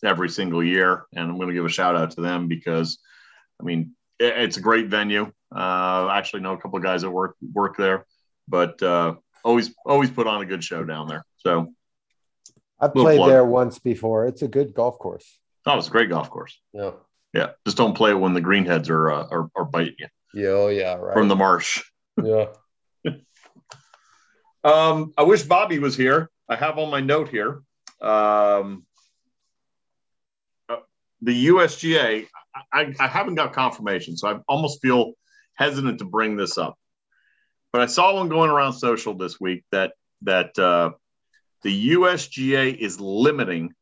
every 0.04 0.30
single 0.30 0.64
year, 0.64 1.06
and 1.14 1.30
I'm 1.30 1.36
going 1.36 1.50
to 1.50 1.54
give 1.54 1.66
a 1.66 1.70
shout 1.70 1.96
out 1.96 2.12
to 2.12 2.22
them 2.22 2.48
because, 2.48 3.00
I 3.60 3.64
mean, 3.64 3.92
it, 4.20 4.38
it's 4.38 4.58
a 4.58 4.62
great 4.62 4.88
venue. 4.88 5.32
Uh, 5.54 6.08
I 6.08 6.18
actually 6.18 6.42
know 6.42 6.54
a 6.54 6.58
couple 6.58 6.78
of 6.78 6.84
guys 6.84 7.02
that 7.02 7.12
work 7.12 7.36
work 7.54 7.78
there, 7.78 8.06
but 8.48 8.82
uh, 8.82 9.16
always 9.44 9.74
always 9.86 10.10
put 10.10 10.28
on 10.28 10.42
a 10.42 10.46
good 10.46 10.64
show 10.64 10.84
down 10.84 11.08
there. 11.08 11.26
So 11.38 11.74
I've 12.80 12.94
played 12.94 13.18
plug. 13.18 13.30
there 13.30 13.46
once 13.46 13.80
before. 13.80 14.26
It's 14.26 14.42
a 14.42 14.48
good 14.48 14.74
golf 14.74 14.98
course. 14.98 15.40
Oh, 15.66 15.78
it's 15.78 15.88
a 15.88 15.92
great 15.92 16.10
golf 16.10 16.30
course. 16.30 16.58
Yeah. 16.74 16.92
Yeah, 17.34 17.52
just 17.66 17.78
don't 17.78 17.96
play 17.96 18.12
it 18.12 18.20
when 18.20 18.34
the 18.34 18.42
greenheads 18.42 18.90
are 18.90 19.10
uh, 19.10 19.28
are, 19.32 19.50
are 19.56 19.66
biting 19.66 19.96
you 20.00 20.08
Yeah. 20.34 20.48
Oh, 20.50 20.68
yeah. 20.68 20.96
Right. 20.96 21.14
from 21.14 21.28
the 21.28 21.36
marsh. 21.36 21.82
yeah. 22.24 22.48
Um, 24.64 25.14
I 25.18 25.24
wish 25.24 25.44
Bobby 25.44 25.80
was 25.80 25.96
here. 25.96 26.30
I 26.50 26.56
have 26.56 26.78
on 26.78 26.92
my 26.92 27.00
note 27.00 27.30
here. 27.30 27.62
Um, 28.02 28.86
the 31.22 31.48
USGA. 31.48 32.28
I, 32.74 32.94
I 33.00 33.08
haven't 33.08 33.36
got 33.36 33.54
confirmation, 33.54 34.18
so 34.18 34.28
I 34.28 34.40
almost 34.48 34.82
feel 34.82 35.14
hesitant 35.56 36.00
to 36.00 36.06
bring 36.06 36.36
this 36.36 36.58
up. 36.58 36.78
But 37.72 37.82
I 37.82 37.86
saw 37.86 38.16
one 38.16 38.30
going 38.30 38.50
around 38.50 38.74
social 38.74 39.14
this 39.14 39.40
week 39.40 39.64
that 39.72 39.94
that 40.24 40.58
uh, 40.60 40.92
the 41.64 41.92
USGA 41.92 42.76
is 42.76 43.00
limiting 43.00 43.74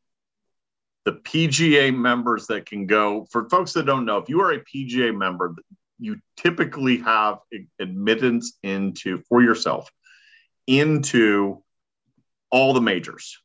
the 1.06 1.14
PGA 1.14 1.96
members 1.96 2.48
that 2.48 2.66
can 2.66 2.86
go. 2.86 3.26
For 3.32 3.50
folks 3.50 3.74
that 3.74 3.86
don't 3.86 4.06
know, 4.06 4.18
if 4.18 4.30
you 4.30 4.42
are 4.42 4.52
a 4.52 4.60
PGA 4.60 5.16
member, 5.16 5.56
you 5.98 6.18
typically 6.38 6.98
have 7.00 7.40
admittance 7.80 8.58
into 8.64 9.20
for 9.30 9.42
yourself 9.42 9.90
into 10.68 11.64
all 12.52 12.74
the 12.74 12.82
majors, 12.82 13.38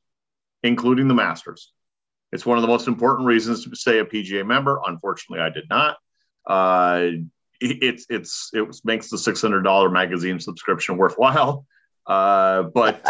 including 0.62 1.08
the 1.08 1.14
Masters. 1.14 1.72
It's 2.34 2.44
one 2.44 2.58
of 2.58 2.62
the 2.62 2.68
most 2.68 2.88
important 2.88 3.28
reasons 3.28 3.64
to 3.64 3.76
stay 3.76 4.00
a 4.00 4.04
PGA 4.04 4.44
member. 4.44 4.80
Unfortunately, 4.84 5.40
I 5.40 5.50
did 5.50 5.68
not. 5.70 5.96
Uh, 6.44 7.10
it's 7.60 8.06
it's 8.10 8.50
it 8.52 8.66
makes 8.82 9.08
the 9.08 9.16
six 9.16 9.40
hundred 9.40 9.62
dollar 9.62 9.88
magazine 9.88 10.40
subscription 10.40 10.96
worthwhile. 10.96 11.64
Uh, 12.08 12.64
but 12.64 13.00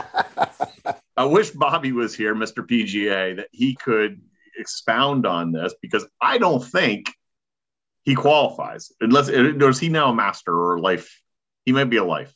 I 1.16 1.24
wish 1.24 1.50
Bobby 1.52 1.92
was 1.92 2.14
here, 2.14 2.34
Mr. 2.34 2.66
PGA, 2.66 3.36
that 3.36 3.48
he 3.50 3.74
could 3.74 4.20
expound 4.58 5.24
on 5.24 5.52
this 5.52 5.74
because 5.80 6.06
I 6.20 6.36
don't 6.36 6.62
think 6.62 7.10
he 8.02 8.14
qualifies 8.14 8.92
unless 9.00 9.30
is 9.30 9.78
he 9.80 9.88
now 9.88 10.10
a 10.10 10.14
master 10.14 10.54
or 10.54 10.78
life? 10.78 11.22
He 11.64 11.72
may 11.72 11.84
be 11.84 11.96
a 11.96 12.04
life. 12.04 12.34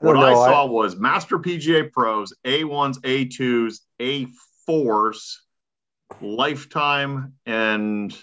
What 0.00 0.16
I, 0.16 0.34
saw 0.34 0.66
was 0.66 0.96
Master 0.96 1.38
PGA 1.38 1.90
Pros, 1.90 2.34
A1s, 2.44 2.98
A2s, 3.00 3.78
A4s, 4.68 5.36
Lifetime, 6.20 7.34
and 7.44 8.16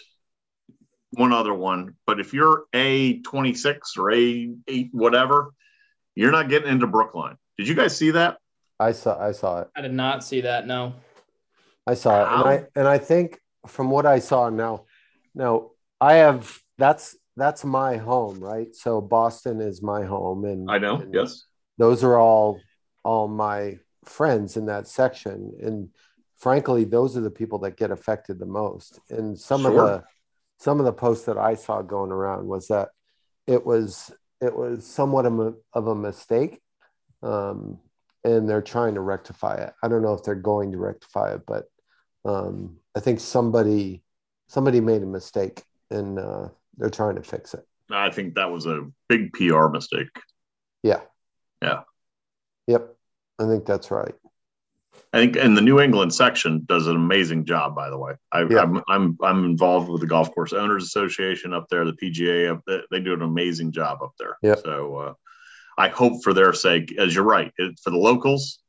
one 1.11 1.33
other 1.33 1.53
one. 1.53 1.95
But 2.05 2.19
if 2.19 2.33
you're 2.33 2.65
A26 2.73 3.97
or 3.97 4.11
A8, 4.11 4.89
whatever, 4.91 5.53
you're 6.15 6.31
not 6.31 6.49
getting 6.49 6.69
into 6.69 6.87
Brookline. 6.87 7.37
Did 7.57 7.67
you 7.67 7.75
guys 7.75 7.95
see 7.95 8.11
that? 8.11 8.37
I 8.79 8.91
saw. 8.91 9.19
I 9.19 9.31
saw 9.31 9.61
it. 9.61 9.67
I 9.75 9.81
did 9.81 9.93
not 9.93 10.23
see 10.23 10.41
that. 10.41 10.65
No. 10.67 10.93
I 11.85 11.93
saw 11.95 12.21
it, 12.21 12.39
and 12.39 12.47
I 12.47 12.79
and 12.79 12.87
I 12.87 12.97
think 12.97 13.39
from 13.67 13.89
what 13.89 14.05
I 14.05 14.19
saw 14.19 14.49
now, 14.49 14.85
now 15.35 15.71
I 15.99 16.13
have 16.15 16.59
that's 16.77 17.15
that's 17.35 17.65
my 17.65 17.97
home, 17.97 18.39
right? 18.39 18.73
So 18.73 19.01
Boston 19.01 19.59
is 19.59 19.81
my 19.81 20.03
home, 20.03 20.45
and 20.45 20.69
I 20.71 20.77
know. 20.77 20.95
and 20.97 21.13
Yes. 21.13 21.43
those 21.77 22.03
are 22.03 22.17
all 22.17 22.61
all 23.03 23.27
my 23.27 23.79
friends 24.05 24.55
in 24.57 24.67
that 24.67 24.87
section, 24.87 25.53
and 25.61 25.89
frankly, 26.43 26.83
those 26.83 27.15
are 27.15 27.21
the 27.21 27.31
people 27.31 27.59
that 27.59 27.77
get 27.77 27.89
affected 27.89 28.37
the 28.37 28.45
most. 28.45 28.99
And 29.09 29.39
some 29.39 29.61
Sure. 29.61 29.71
of 29.71 29.75
the 29.75 30.03
some 30.59 30.79
of 30.79 30.85
the 30.85 30.93
posts 30.93 31.25
that 31.25 31.37
I 31.37 31.55
saw 31.55 31.81
going 31.81 32.11
around 32.11 32.47
was 32.47 32.67
that 32.67 32.89
it 33.47 33.65
was 33.65 34.11
it 34.41 34.55
was 34.55 34.85
somewhat 34.85 35.25
of 35.25 35.39
a, 35.39 35.53
of 35.73 35.87
a 35.87 35.95
mistake. 35.95 36.61
Um, 37.21 37.79
and 38.25 38.47
they're 38.47 38.61
trying 38.61 38.93
to 38.95 39.01
rectify 39.01 39.55
it. 39.55 39.73
I 39.81 39.87
don't 39.87 40.01
know 40.01 40.13
if 40.13 40.23
they're 40.23 40.35
going 40.35 40.71
to 40.73 40.77
rectify 40.77 41.33
it, 41.33 41.41
but 41.45 41.65
um, 42.25 42.77
I 42.95 42.99
think 42.99 43.19
somebody 43.19 44.03
somebody 44.47 44.81
made 44.81 45.01
a 45.01 45.05
mistake 45.05 45.63
and 45.89 46.19
uh, 46.19 46.49
they're 46.77 46.89
trying 46.89 47.15
to 47.15 47.23
fix 47.23 47.53
it. 47.53 47.65
I 47.89 48.09
think 48.09 48.35
that 48.35 48.51
was 48.51 48.65
a 48.65 48.87
big 49.07 49.33
PR 49.33 49.67
mistake. 49.67 50.09
Yeah. 50.83 51.01
Yeah. 51.61 51.81
Yep. 52.67 52.95
I 53.39 53.47
think 53.47 53.65
that's 53.65 53.91
right. 53.91 54.15
I 55.13 55.17
think, 55.19 55.35
and 55.37 55.55
the 55.55 55.61
New 55.61 55.79
England 55.79 56.11
section 56.13 56.63
does 56.65 56.87
an 56.87 56.95
amazing 56.95 57.45
job. 57.45 57.75
By 57.75 57.89
the 57.91 57.97
way, 57.97 58.13
I, 58.31 58.43
Yeah. 58.49 58.61
I'm 58.61 58.81
I'm 58.89 59.17
I'm 59.21 59.45
involved 59.45 59.87
with 59.89 60.01
the 60.01 60.07
Golf 60.07 60.33
Course 60.33 60.53
Owners 60.53 60.83
Association 60.85 61.53
up 61.53 61.67
there, 61.69 61.85
the 61.85 61.93
PGA. 61.93 62.51
Up 62.51 62.61
there. 62.65 62.81
They 62.89 62.99
do 62.99 63.13
an 63.13 63.21
amazing 63.21 63.71
job 63.71 64.01
up 64.01 64.13
there. 64.17 64.37
Yeah. 64.41 64.55
So 64.55 64.95
uh, 64.95 65.13
I 65.77 65.89
hope 65.89 66.23
for 66.23 66.33
their 66.33 66.51
sake, 66.53 66.95
as 66.97 67.13
you're 67.13 67.23
right, 67.23 67.51
it, 67.57 67.79
for 67.83 67.91
the 67.91 67.97
locals, 67.97 68.59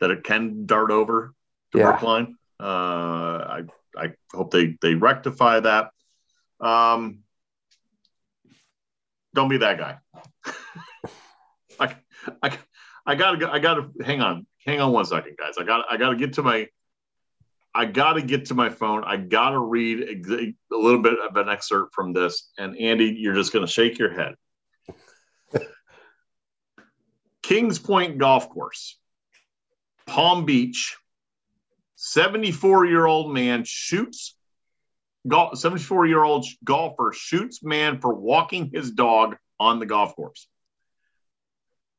that 0.00 0.10
it 0.10 0.24
can 0.24 0.64
dart 0.64 0.90
over 0.90 1.34
to 1.72 1.78
Yeah. 1.78 1.90
Brookline. 1.90 2.36
Uh, 2.58 2.64
I 2.64 3.62
I 3.96 4.12
hope 4.32 4.50
they 4.50 4.78
they 4.80 4.94
rectify 4.94 5.60
that. 5.60 5.90
Um, 6.60 7.18
don't 9.34 9.48
be 9.48 9.58
that 9.58 9.78
guy. 9.78 9.98
I, 11.80 11.96
I, 12.42 12.58
I 13.06 13.14
gotta 13.14 13.36
go. 13.36 13.48
I 13.48 13.58
gotta 13.58 13.90
hang 14.04 14.20
on. 14.20 14.46
Hang 14.64 14.80
on 14.80 14.92
one 14.92 15.04
second, 15.04 15.36
guys. 15.36 15.54
I 15.58 15.64
gotta, 15.64 15.84
I 15.90 15.96
gotta 15.96 16.16
get 16.16 16.34
to 16.34 16.42
my 16.42 16.68
I 17.74 17.86
gotta 17.86 18.22
get 18.22 18.46
to 18.46 18.54
my 18.54 18.68
phone. 18.68 19.02
I 19.04 19.16
gotta 19.16 19.58
read 19.58 20.26
a 20.30 20.54
little 20.70 21.00
bit 21.02 21.14
of 21.18 21.36
an 21.36 21.48
excerpt 21.48 21.94
from 21.94 22.12
this. 22.12 22.50
And 22.58 22.76
Andy, 22.78 23.16
you're 23.18 23.34
just 23.34 23.52
gonna 23.52 23.66
shake 23.66 23.98
your 23.98 24.12
head. 24.12 24.34
Kings 27.42 27.78
Point 27.78 28.18
Golf 28.18 28.48
Course, 28.50 28.98
Palm 30.06 30.44
Beach. 30.44 30.96
74 31.96 32.86
year 32.86 33.06
old 33.06 33.32
man 33.32 33.62
shoots 33.64 34.34
golf 35.28 35.56
74 35.56 36.06
year 36.06 36.22
old 36.22 36.44
golfer 36.64 37.12
shoots 37.12 37.62
man 37.62 38.00
for 38.00 38.12
walking 38.12 38.70
his 38.72 38.90
dog 38.90 39.36
on 39.60 39.78
the 39.78 39.86
golf 39.86 40.16
course. 40.16 40.48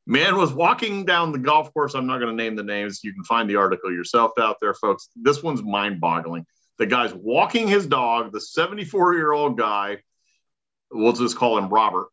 Man 0.05 0.35
was 0.35 0.51
walking 0.51 1.05
down 1.05 1.31
the 1.31 1.39
golf 1.39 1.73
course. 1.73 1.93
I'm 1.93 2.05
not 2.05 2.19
going 2.19 2.35
to 2.35 2.43
name 2.43 2.55
the 2.55 2.63
names. 2.63 3.03
You 3.03 3.13
can 3.13 3.23
find 3.23 3.49
the 3.49 3.55
article 3.55 3.91
yourself 3.91 4.31
out 4.37 4.57
there, 4.59 4.73
folks. 4.73 5.07
This 5.15 5.41
one's 5.41 5.63
mind 5.63 6.01
boggling. 6.01 6.45
The 6.77 6.85
guy's 6.85 7.13
walking 7.13 7.67
his 7.67 7.87
dog. 7.87 8.33
The 8.33 8.41
74 8.41 9.15
year 9.15 9.31
old 9.31 9.57
guy, 9.57 9.99
we'll 10.91 11.13
just 11.13 11.37
call 11.37 11.57
him 11.57 11.69
Robert, 11.69 12.07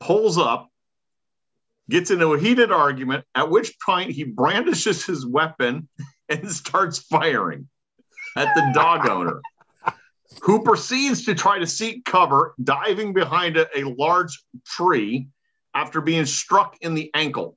pulls 0.00 0.38
up, 0.38 0.68
gets 1.88 2.10
into 2.10 2.34
a 2.34 2.38
heated 2.38 2.72
argument, 2.72 3.24
at 3.34 3.50
which 3.50 3.78
point 3.78 4.10
he 4.10 4.24
brandishes 4.24 5.04
his 5.04 5.24
weapon 5.24 5.88
and 6.28 6.50
starts 6.50 6.98
firing 6.98 7.68
at 8.36 8.54
the 8.54 8.72
dog 8.74 9.08
owner 9.08 9.40
who 10.42 10.62
proceeds 10.64 11.26
to 11.26 11.34
try 11.34 11.58
to 11.58 11.66
seek 11.66 12.04
cover, 12.04 12.54
diving 12.62 13.12
behind 13.12 13.56
a, 13.56 13.66
a 13.78 13.84
large 13.84 14.42
tree 14.66 15.28
after 15.74 16.00
being 16.00 16.26
struck 16.26 16.76
in 16.80 16.94
the 16.94 17.10
ankle 17.14 17.56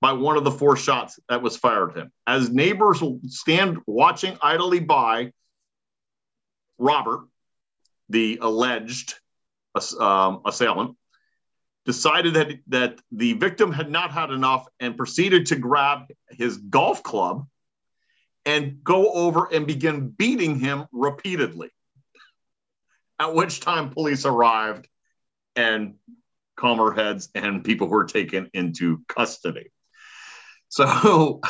by 0.00 0.12
one 0.12 0.36
of 0.36 0.44
the 0.44 0.50
four 0.50 0.76
shots 0.76 1.18
that 1.28 1.42
was 1.42 1.56
fired 1.56 1.90
at 1.90 1.96
him. 1.96 2.12
As 2.26 2.50
neighbors 2.50 3.02
stand 3.26 3.78
watching 3.86 4.38
idly 4.40 4.80
by, 4.80 5.32
Robert, 6.78 7.26
the 8.08 8.38
alleged 8.40 9.14
um, 10.00 10.40
assailant, 10.46 10.96
decided 11.84 12.34
that, 12.34 12.58
that 12.68 13.00
the 13.12 13.34
victim 13.34 13.72
had 13.72 13.90
not 13.90 14.10
had 14.10 14.30
enough 14.30 14.66
and 14.80 14.96
proceeded 14.96 15.46
to 15.46 15.56
grab 15.56 16.06
his 16.30 16.56
golf 16.56 17.02
club 17.02 17.46
and 18.46 18.82
go 18.82 19.12
over 19.12 19.52
and 19.52 19.66
begin 19.66 20.08
beating 20.08 20.58
him 20.58 20.86
repeatedly. 20.92 21.70
At 23.18 23.34
which 23.34 23.60
time 23.60 23.90
police 23.90 24.24
arrived 24.24 24.88
and 25.54 25.96
calmer 26.60 26.92
heads 26.92 27.28
and 27.34 27.64
people 27.64 27.88
were 27.88 28.04
taken 28.04 28.50
into 28.52 29.02
custody. 29.08 29.72
So 30.68 31.40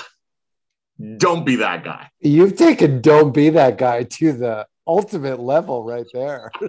don't 1.19 1.45
be 1.45 1.57
that 1.57 1.85
guy. 1.85 2.09
You've 2.21 2.57
taken 2.57 3.01
"Don't 3.01 3.33
Be 3.33 3.51
That 3.51 3.77
Guy" 3.77 4.05
to 4.05 4.33
the 4.33 4.67
ultimate 4.87 5.41
level 5.41 5.85
right 5.85 6.07
there. 6.13 6.51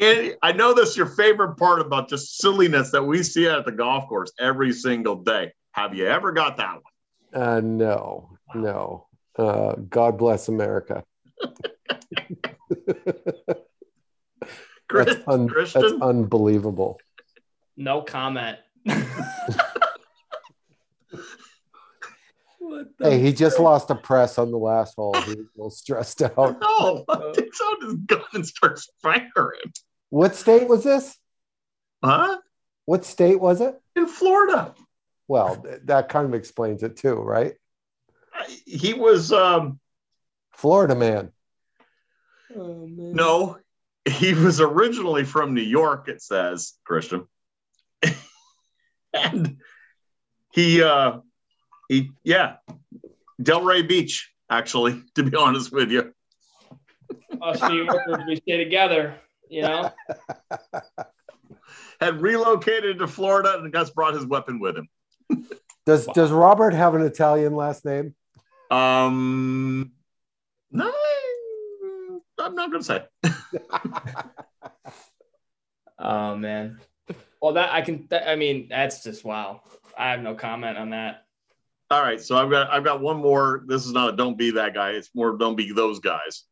And 0.00 0.36
I 0.42 0.52
know 0.52 0.74
that's 0.74 0.96
your 0.96 1.06
favorite 1.06 1.56
part 1.56 1.80
about 1.80 2.08
just 2.08 2.38
silliness 2.38 2.92
that 2.92 3.02
we 3.02 3.24
see 3.24 3.48
at 3.48 3.64
the 3.64 3.72
golf 3.72 4.08
course 4.08 4.30
every 4.38 4.72
single 4.72 5.16
day. 5.16 5.52
Have 5.72 5.92
you 5.94 6.06
ever 6.06 6.30
got 6.30 6.56
that 6.58 6.74
one? 6.74 7.42
Uh, 7.42 7.60
no, 7.60 8.30
no. 8.54 9.08
Uh, 9.36 9.74
God 9.88 10.16
bless 10.16 10.48
America. 10.48 11.02
Chris, 14.88 15.06
That's, 15.06 15.28
un- 15.28 15.50
that's 15.54 15.92
unbelievable. 16.00 16.98
No 17.76 18.02
comment. 18.02 18.58
Hey, 23.00 23.20
he 23.20 23.32
just 23.32 23.58
lost 23.58 23.90
a 23.90 23.94
press 23.94 24.38
on 24.38 24.50
the 24.50 24.58
last 24.58 24.94
hole. 24.96 25.14
He 25.14 25.30
was 25.30 25.38
a 25.38 25.56
little 25.56 25.70
stressed 25.70 26.22
out. 26.22 26.36
no, 26.60 27.04
takes 27.32 27.60
out 27.64 27.82
his 27.82 27.94
gun 27.94 28.22
and 28.34 28.46
starts 28.46 28.90
firing. 29.02 29.72
What 30.10 30.34
state 30.34 30.68
was 30.68 30.84
this? 30.84 31.16
Huh? 32.02 32.38
What 32.84 33.04
state 33.04 33.40
was 33.40 33.60
it? 33.60 33.80
In 33.96 34.06
Florida. 34.06 34.74
Well, 35.28 35.56
th- 35.56 35.80
that 35.84 36.08
kind 36.08 36.26
of 36.26 36.34
explains 36.34 36.82
it 36.82 36.96
too, 36.96 37.14
right? 37.14 37.54
He 38.66 38.94
was 38.94 39.32
um 39.32 39.78
Florida 40.52 40.94
man. 40.94 41.30
no, 42.54 43.58
he 44.08 44.34
was 44.34 44.60
originally 44.60 45.24
from 45.24 45.54
New 45.54 45.62
York, 45.62 46.08
it 46.08 46.22
says, 46.22 46.74
Christian. 46.84 47.26
and 49.14 49.58
he 50.52 50.82
uh 50.82 51.18
he 51.88 52.10
yeah, 52.24 52.56
Delray 53.42 53.86
Beach, 53.86 54.32
actually, 54.50 55.02
to 55.14 55.22
be 55.22 55.36
honest 55.36 55.72
with 55.72 55.90
you. 55.90 56.12
Us 57.42 57.62
New 57.62 57.84
Yorkers, 57.84 58.24
we 58.26 58.36
stay 58.36 58.62
together. 58.62 59.14
You 59.48 59.62
know. 59.62 59.92
Had 62.00 62.20
relocated 62.20 62.98
to 62.98 63.08
Florida 63.08 63.58
and 63.58 63.72
Gus 63.72 63.90
brought 63.90 64.14
his 64.14 64.24
weapon 64.24 64.60
with 64.60 64.76
him. 64.76 64.88
Does 65.84 66.06
does 66.06 66.30
Robert 66.30 66.72
have 66.72 66.94
an 66.94 67.02
Italian 67.02 67.56
last 67.56 67.84
name? 67.84 68.14
Um 68.70 69.90
no 70.70 70.92
I'm 72.48 72.54
not 72.54 72.70
gonna 72.72 72.82
say. 72.82 73.04
Oh 75.98 76.36
man. 76.36 76.80
Well, 77.42 77.54
that 77.54 77.72
I 77.72 77.82
can. 77.82 78.06
That, 78.10 78.28
I 78.28 78.36
mean, 78.36 78.68
that's 78.70 79.02
just 79.02 79.24
wow. 79.24 79.62
I 79.96 80.10
have 80.10 80.20
no 80.20 80.34
comment 80.34 80.78
on 80.78 80.90
that. 80.90 81.24
All 81.90 82.02
right, 82.02 82.20
so 82.20 82.36
I've 82.36 82.50
got 82.50 82.70
I've 82.70 82.84
got 82.84 83.00
one 83.00 83.16
more. 83.16 83.64
This 83.66 83.86
is 83.86 83.92
not 83.92 84.14
a 84.14 84.16
don't 84.16 84.38
be 84.38 84.52
that 84.52 84.74
guy. 84.74 84.90
It's 84.90 85.10
more 85.14 85.36
don't 85.36 85.56
be 85.56 85.72
those 85.72 85.98
guys. 85.98 86.44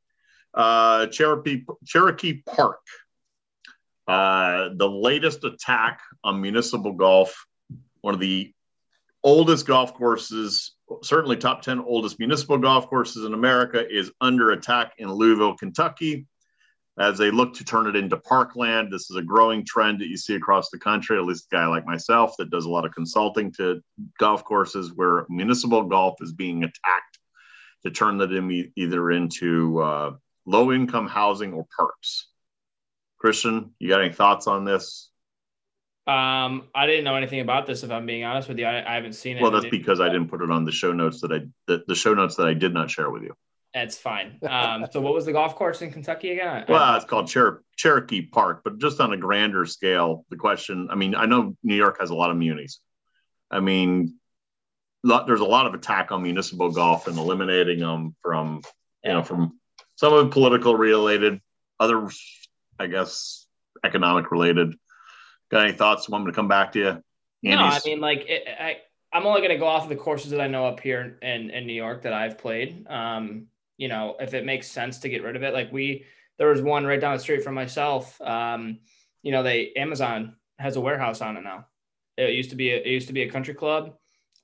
Uh, 0.54 1.06
Cherokee 1.06 1.64
Cherokee 1.84 2.42
Park. 2.42 2.80
Uh, 4.08 4.70
the 4.76 4.88
latest 4.88 5.44
attack 5.44 6.00
on 6.22 6.40
municipal 6.40 6.92
golf, 6.92 7.44
one 8.02 8.14
of 8.14 8.20
the 8.20 8.52
oldest 9.22 9.66
golf 9.66 9.94
courses, 9.94 10.76
certainly 11.02 11.36
top 11.36 11.62
10 11.62 11.80
oldest 11.80 12.18
municipal 12.18 12.58
golf 12.58 12.88
courses 12.88 13.24
in 13.24 13.34
America, 13.34 13.84
is 13.88 14.12
under 14.20 14.50
attack 14.50 14.92
in 14.98 15.12
Louisville, 15.12 15.56
Kentucky. 15.56 16.26
As 16.98 17.18
they 17.18 17.30
look 17.30 17.52
to 17.54 17.64
turn 17.64 17.86
it 17.86 17.96
into 17.96 18.16
parkland, 18.16 18.90
this 18.90 19.10
is 19.10 19.16
a 19.16 19.22
growing 19.22 19.66
trend 19.66 20.00
that 20.00 20.08
you 20.08 20.16
see 20.16 20.34
across 20.34 20.70
the 20.70 20.78
country. 20.78 21.18
At 21.18 21.26
least 21.26 21.48
a 21.52 21.56
guy 21.56 21.66
like 21.66 21.84
myself 21.84 22.34
that 22.38 22.50
does 22.50 22.64
a 22.64 22.70
lot 22.70 22.86
of 22.86 22.94
consulting 22.94 23.52
to 23.52 23.82
golf 24.18 24.44
courses 24.44 24.92
where 24.94 25.26
municipal 25.28 25.82
golf 25.82 26.14
is 26.22 26.32
being 26.32 26.64
attacked 26.64 27.18
to 27.84 27.90
turn 27.90 28.16
that 28.18 28.32
in 28.32 28.72
either 28.76 29.10
into 29.10 29.78
uh, 29.80 30.12
low 30.46 30.72
income 30.72 31.06
housing 31.06 31.52
or 31.52 31.66
parks. 31.76 32.28
Christian, 33.18 33.74
you 33.78 33.88
got 33.88 34.02
any 34.02 34.12
thoughts 34.12 34.46
on 34.46 34.64
this? 34.64 35.10
Um, 36.06 36.68
I 36.72 36.86
didn't 36.86 37.02
know 37.04 37.16
anything 37.16 37.40
about 37.40 37.66
this. 37.66 37.82
If 37.82 37.90
I'm 37.90 38.06
being 38.06 38.22
honest 38.22 38.48
with 38.48 38.58
you, 38.58 38.64
I, 38.64 38.92
I 38.92 38.94
haven't 38.94 39.14
seen 39.14 39.36
it. 39.36 39.42
Well, 39.42 39.50
that's 39.50 39.66
because 39.66 40.00
I 40.00 40.06
didn't 40.06 40.28
put 40.28 40.40
it 40.40 40.50
on 40.50 40.64
the 40.64 40.70
show 40.70 40.92
notes 40.92 41.20
that 41.22 41.32
I 41.32 41.40
the, 41.66 41.82
the 41.88 41.96
show 41.96 42.14
notes 42.14 42.36
that 42.36 42.46
I 42.46 42.54
did 42.54 42.72
not 42.72 42.90
share 42.90 43.10
with 43.10 43.24
you. 43.24 43.34
That's 43.74 43.98
fine. 43.98 44.38
Um, 44.48 44.86
so 44.90 45.00
what 45.02 45.12
was 45.12 45.26
the 45.26 45.32
golf 45.32 45.54
course 45.54 45.82
in 45.82 45.90
Kentucky 45.90 46.30
again? 46.30 46.64
Well, 46.68 46.94
it's 46.94 47.04
called 47.04 47.28
Cher- 47.28 47.60
Cherokee 47.76 48.22
Park, 48.22 48.62
but 48.64 48.78
just 48.78 49.00
on 49.00 49.12
a 49.12 49.18
grander 49.18 49.66
scale, 49.66 50.24
the 50.30 50.36
question. 50.36 50.88
I 50.90 50.94
mean, 50.94 51.14
I 51.14 51.26
know 51.26 51.56
New 51.62 51.74
York 51.74 51.98
has 52.00 52.10
a 52.10 52.14
lot 52.14 52.30
of 52.30 52.38
munis. 52.38 52.80
I 53.50 53.60
mean, 53.60 54.14
lot, 55.02 55.26
there's 55.26 55.40
a 55.40 55.44
lot 55.44 55.66
of 55.66 55.74
attack 55.74 56.12
on 56.12 56.22
municipal 56.22 56.70
golf 56.70 57.06
and 57.06 57.18
eliminating 57.18 57.80
them 57.80 58.14
from 58.22 58.62
you 59.04 59.12
know 59.12 59.22
from 59.22 59.58
some 59.96 60.12
of 60.12 60.26
it 60.26 60.30
political 60.30 60.76
related, 60.76 61.40
others 61.80 62.22
I 62.78 62.86
guess 62.86 63.46
economic 63.84 64.30
related. 64.30 64.74
Got 65.50 65.64
any 65.64 65.72
thoughts? 65.72 66.08
Want 66.08 66.24
me 66.24 66.30
to 66.30 66.34
come 66.34 66.48
back 66.48 66.72
to 66.72 66.78
you? 66.78 67.02
No, 67.42 67.58
I 67.58 67.80
mean, 67.84 68.00
like, 68.00 68.24
it, 68.26 68.48
I, 68.48 68.78
I'm 69.12 69.26
only 69.26 69.40
going 69.40 69.52
to 69.52 69.58
go 69.58 69.66
off 69.66 69.84
of 69.84 69.88
the 69.88 69.96
courses 69.96 70.30
that 70.32 70.40
I 70.40 70.48
know 70.48 70.66
up 70.66 70.80
here 70.80 71.18
in, 71.22 71.50
in 71.50 71.66
New 71.66 71.72
York 71.72 72.02
that 72.02 72.12
I've 72.12 72.38
played. 72.38 72.86
Um, 72.88 73.46
you 73.76 73.88
know, 73.88 74.16
if 74.18 74.34
it 74.34 74.44
makes 74.44 74.68
sense 74.68 74.98
to 74.98 75.08
get 75.08 75.22
rid 75.22 75.36
of 75.36 75.42
it, 75.42 75.54
like 75.54 75.72
we, 75.72 76.04
there 76.38 76.48
was 76.48 76.62
one 76.62 76.84
right 76.84 77.00
down 77.00 77.14
the 77.14 77.22
street 77.22 77.44
from 77.44 77.54
myself. 77.54 78.20
Um, 78.20 78.80
you 79.22 79.32
know, 79.32 79.42
they 79.42 79.72
Amazon 79.76 80.36
has 80.58 80.76
a 80.76 80.80
warehouse 80.80 81.20
on 81.20 81.36
it 81.36 81.42
now. 81.42 81.66
It 82.16 82.34
used 82.34 82.50
to 82.50 82.56
be, 82.56 82.70
a, 82.70 82.76
it 82.76 82.86
used 82.86 83.08
to 83.08 83.12
be 83.12 83.22
a 83.22 83.30
country 83.30 83.54
club. 83.54 83.94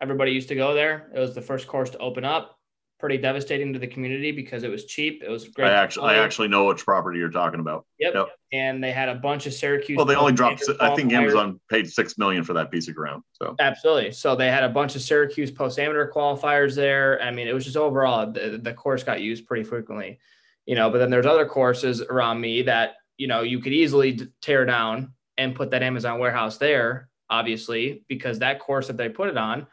Everybody 0.01 0.33
used 0.33 0.49
to 0.49 0.55
go 0.55 0.75
there. 0.75 1.11
It 1.15 1.19
was 1.19 1.35
the 1.35 1.43
first 1.43 1.67
course 1.67 1.91
to 1.91 1.99
open 1.99 2.25
up. 2.25 2.59
Pretty 3.03 3.19
devastating 3.19 3.73
to 3.73 3.81
the 3.81 3.87
community 3.89 4.31
because 4.31 4.63
it 4.63 4.71
was 4.71 4.85
cheap. 4.85 5.25
It 5.27 5.29
was 5.29 5.49
great. 5.49 5.67
I 5.67 5.73
actually 5.73 6.15
I 6.15 6.19
actually 6.19 6.47
know 6.47 6.67
which 6.67 6.85
property 6.85 7.19
you're 7.19 7.31
talking 7.31 7.59
about. 7.59 7.85
Yep. 7.99 8.15
Yep. 8.15 8.29
And 8.53 8.85
they 8.85 8.93
had 8.93 9.09
a 9.09 9.17
bunch 9.17 9.45
of 9.47 9.55
Syracuse. 9.55 9.97
Well, 9.97 10.07
they 10.07 10.15
only 10.15 10.33
dropped. 10.33 10.63
I 10.81 10.95
think. 10.95 11.13
Amazon 11.13 11.59
paid 11.69 11.91
six 11.91 12.17
million 12.17 12.45
for 12.45 12.53
that 12.53 12.71
piece 12.71 12.87
of 12.87 12.95
ground. 12.95 13.25
So 13.33 13.57
Absolutely. 13.59 14.13
So 14.13 14.37
they 14.37 14.47
had 14.47 14.63
a 14.63 14.69
bunch 14.69 14.95
of 14.95 15.03
Syracuse 15.03 15.51
post 15.51 15.81
amateur 15.81 16.13
qualifiers 16.13 16.77
there. 16.77 17.21
I 17.21 17.33
mean, 17.33 17.49
it 17.49 17.53
was 17.53 17.65
just 17.65 17.77
overall 17.77 18.31
the, 18.31 18.61
the 18.63 18.73
course 18.73 19.03
got 19.03 19.21
used 19.21 19.47
pretty 19.47 19.65
frequently, 19.65 20.21
you 20.65 20.77
know. 20.77 20.89
But 20.89 20.99
then 20.99 21.11
there's 21.11 21.27
other 21.27 21.45
courses 21.45 22.03
around 22.03 22.41
me 22.41 22.63
that 22.63 22.95
you 23.17 23.27
know 23.27 23.43
you 23.43 23.59
could 23.59 23.73
easily 23.73 24.21
tear 24.41 24.65
down 24.65 25.13
and 25.39 25.57
put 25.57 25.73
that 25.73 25.83
Amazon 25.83 26.21
warehouse 26.21 26.57
there, 26.57 27.09
obviously, 27.29 28.05
because 28.07 28.39
that 28.39 28.61
course 28.61 28.87
that 28.87 28.97
they 28.97 29.09
put 29.09 29.29
it 29.29 29.37
on, 29.37 29.67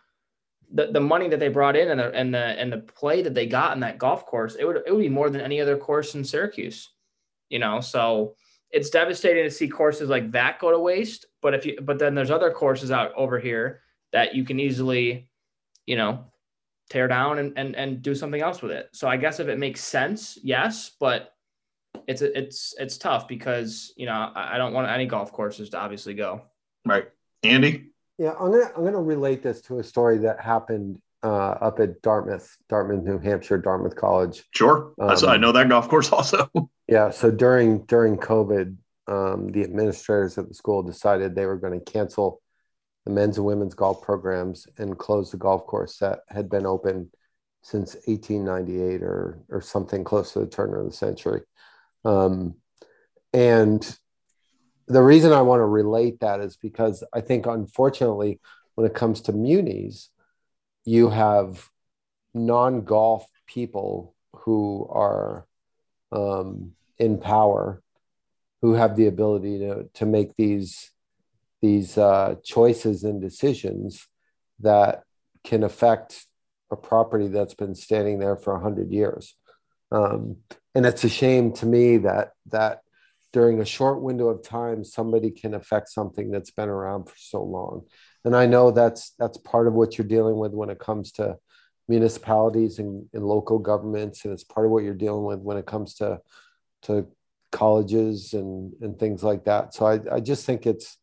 the, 0.74 0.88
the 0.92 1.00
money 1.00 1.28
that 1.28 1.40
they 1.40 1.48
brought 1.48 1.76
in 1.76 1.90
and 1.90 2.00
the 2.00 2.12
and 2.14 2.34
the 2.34 2.40
and 2.40 2.72
the 2.72 2.78
play 2.78 3.22
that 3.22 3.34
they 3.34 3.48
got 3.48 3.74
in 3.74 3.80
that 3.80 3.98
golf 3.98 4.26
course, 4.26 4.56
it 4.56 4.66
would 4.66 4.78
it 4.86 4.94
would 4.94 5.02
be 5.02 5.10
more 5.10 5.30
than 5.30 5.42
any 5.42 5.60
other 5.60 5.78
course 5.78 6.16
in 6.16 6.24
Syracuse, 6.24 6.90
you 7.50 7.60
know. 7.60 7.82
So 7.82 8.36
it's 8.72 8.90
devastating 8.90 9.44
to 9.44 9.52
see 9.52 9.68
courses 9.68 10.10
like 10.10 10.32
that 10.32 10.60
go 10.60 10.72
to 10.72 10.80
waste. 10.80 11.26
But 11.42 11.54
if 11.54 11.66
you 11.66 11.80
but 11.82 11.98
then 11.98 12.14
there's 12.14 12.32
other 12.32 12.52
courses 12.52 12.92
out 12.92 13.14
over 13.16 13.40
here 13.40 13.82
that 14.12 14.36
you 14.36 14.44
can 14.44 14.60
easily, 14.60 15.30
you 15.88 15.96
know, 15.96 16.26
tear 16.90 17.08
down 17.08 17.40
and 17.40 17.54
and, 17.58 17.76
and 17.76 18.02
do 18.02 18.14
something 18.14 18.42
else 18.42 18.62
with 18.62 18.72
it. 18.72 18.90
So 18.94 19.08
I 19.08 19.18
guess 19.18 19.40
if 19.40 19.48
it 19.48 19.58
makes 19.58 19.82
sense, 19.82 20.38
yes, 20.44 20.92
but 21.00 21.34
it's 22.08 22.22
it's 22.22 22.76
it's 22.78 22.98
tough 22.98 23.28
because 23.28 23.94
you 23.98 24.06
know 24.06 24.32
I, 24.36 24.56
I 24.56 24.58
don't 24.58 24.74
want 24.74 24.90
any 24.90 25.08
golf 25.08 25.32
courses 25.32 25.70
to 25.72 25.80
obviously 25.80 26.14
go. 26.14 26.44
right, 26.86 27.08
Andy. 27.44 27.89
Yeah, 28.20 28.34
I'm 28.40 28.52
gonna 28.52 28.70
I'm 28.76 28.84
gonna 28.84 29.02
relate 29.02 29.42
this 29.42 29.62
to 29.64 29.80
a 29.80 29.84
story 29.84 30.18
that 30.20 30.40
happened 30.42 31.00
uh, 31.24 31.52
up 31.62 31.80
at 31.80 32.02
Dartmouth, 32.02 32.56
Dartmouth, 32.68 33.04
New 33.04 33.18
Hampshire, 33.18 33.58
Dartmouth 33.58 33.96
College. 33.96 34.44
Sure, 34.54 34.94
I 35.00 35.14
s- 35.14 35.24
I 35.24 35.36
Um, 35.36 35.42
know 35.42 35.52
that 35.54 35.70
golf 35.70 35.88
course 35.90 36.12
also. 36.20 36.50
Yeah, 36.88 37.10
so 37.12 37.32
during 37.32 37.86
during 37.86 38.18
COVID, 38.18 38.76
um, 39.08 39.48
the 39.48 39.64
administrators 39.64 40.38
at 40.38 40.50
the 40.50 40.54
school 40.54 40.84
decided 40.84 41.34
they 41.34 41.46
were 41.46 41.58
going 41.58 41.80
to 41.80 41.92
cancel 41.92 42.42
the 43.06 43.12
men's 43.14 43.38
and 43.38 43.46
women's 43.46 43.74
golf 43.74 44.02
programs 44.02 44.68
and 44.78 44.98
close 45.00 45.32
the 45.32 45.38
golf 45.38 45.66
course 45.66 45.98
that 46.00 46.20
had 46.28 46.50
been 46.50 46.66
open 46.66 47.10
since 47.64 47.96
1898 48.06 49.02
or 49.02 49.40
or 49.50 49.62
something 49.62 50.04
close 50.04 50.34
to 50.34 50.40
the 50.40 50.48
turn 50.48 50.74
of 50.76 50.86
the 50.86 50.92
century. 50.92 51.42
Um, 52.04 52.56
and 53.34 53.98
the 54.90 55.04
reason 55.04 55.32
I 55.32 55.44
want 55.44 55.62
to 55.62 55.66
relate 55.66 56.20
that 56.20 56.42
is 56.42 56.58
because 56.58 57.04
I 57.14 57.22
think, 57.22 57.46
unfortunately, 57.46 58.40
when 58.76 58.86
it 58.86 58.96
comes 58.96 59.22
to 59.22 59.32
munis, 59.32 60.10
you 60.84 61.10
have 61.10 61.70
non 62.34 62.82
golf 62.82 63.26
people 63.46 64.16
who 64.34 64.88
are 64.92 65.46
um, 66.12 66.74
in 66.98 67.20
power 67.20 67.82
who 68.62 68.74
have 68.74 68.96
the 68.96 69.08
ability 69.08 69.60
to, 69.60 69.90
to 69.94 70.06
make 70.06 70.36
these 70.36 70.92
these 71.62 71.98
uh, 71.98 72.36
choices 72.44 73.04
and 73.04 73.22
decisions 73.22 74.08
that 74.62 75.04
can 75.44 75.64
affect 75.64 76.26
a 76.72 76.76
property 76.76 77.28
that's 77.28 77.54
been 77.54 77.76
standing 77.76 78.20
there 78.20 78.38
for 78.38 78.54
100 78.54 78.92
years. 78.92 79.36
Um, 79.92 80.38
and 80.74 80.86
it's 80.86 81.04
a 81.04 81.10
shame 81.10 81.52
to 81.54 81.66
me 81.66 81.98
that 81.98 82.32
that 82.48 82.82
during 83.32 83.60
a 83.60 83.66
short 83.66 84.02
window 84.02 84.28
of 84.28 84.44
time 84.44 84.84
somebody 84.84 85.30
can 85.32 85.54
affect 85.54 85.90
something 85.90 86.32
that's 86.32 86.52
been 86.52 86.70
around 86.70 87.06
for 87.06 87.16
so 87.18 87.44
long. 87.44 87.86
And 88.26 88.36
i 88.36 88.46
know 88.46 88.72
that's 88.72 89.14
that's 89.20 89.38
part 89.38 89.68
of 89.68 89.74
what 89.74 89.98
you're 89.98 90.08
dealing 90.08 90.38
with 90.38 90.52
when 90.52 90.70
it 90.70 90.80
comes 90.80 91.12
to 91.14 91.38
municipalities 91.88 92.80
and, 92.80 93.08
and 93.14 93.26
local 93.26 93.58
governments 93.58 94.24
and 94.24 94.34
it's 94.34 94.44
part 94.44 94.66
of 94.66 94.72
what 94.72 94.84
you're 94.84 94.94
dealing 94.94 95.24
with 95.24 95.40
when 95.40 95.58
it 95.58 95.66
comes 95.66 95.96
to 95.96 96.20
to 96.84 97.08
colleges 97.52 98.34
and 98.34 98.74
and 98.82 99.00
things 99.00 99.24
like 99.24 99.46
that. 99.46 99.74
So 99.74 99.86
i, 99.86 100.00
I 100.16 100.20
just 100.20 100.46
think 100.46 100.66
it's 100.66 100.98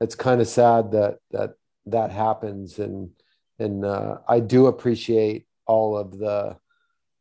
it's 0.00 0.14
kind 0.14 0.40
of 0.40 0.48
sad 0.48 0.92
that 0.92 1.18
that 1.30 1.50
that 1.86 2.10
happens. 2.10 2.78
And 2.78 3.10
and 3.58 3.84
uh, 3.84 4.18
i 4.28 4.40
do 4.40 4.66
appreciate 4.66 5.46
all 5.66 5.96
of 5.96 6.18
the 6.18 6.56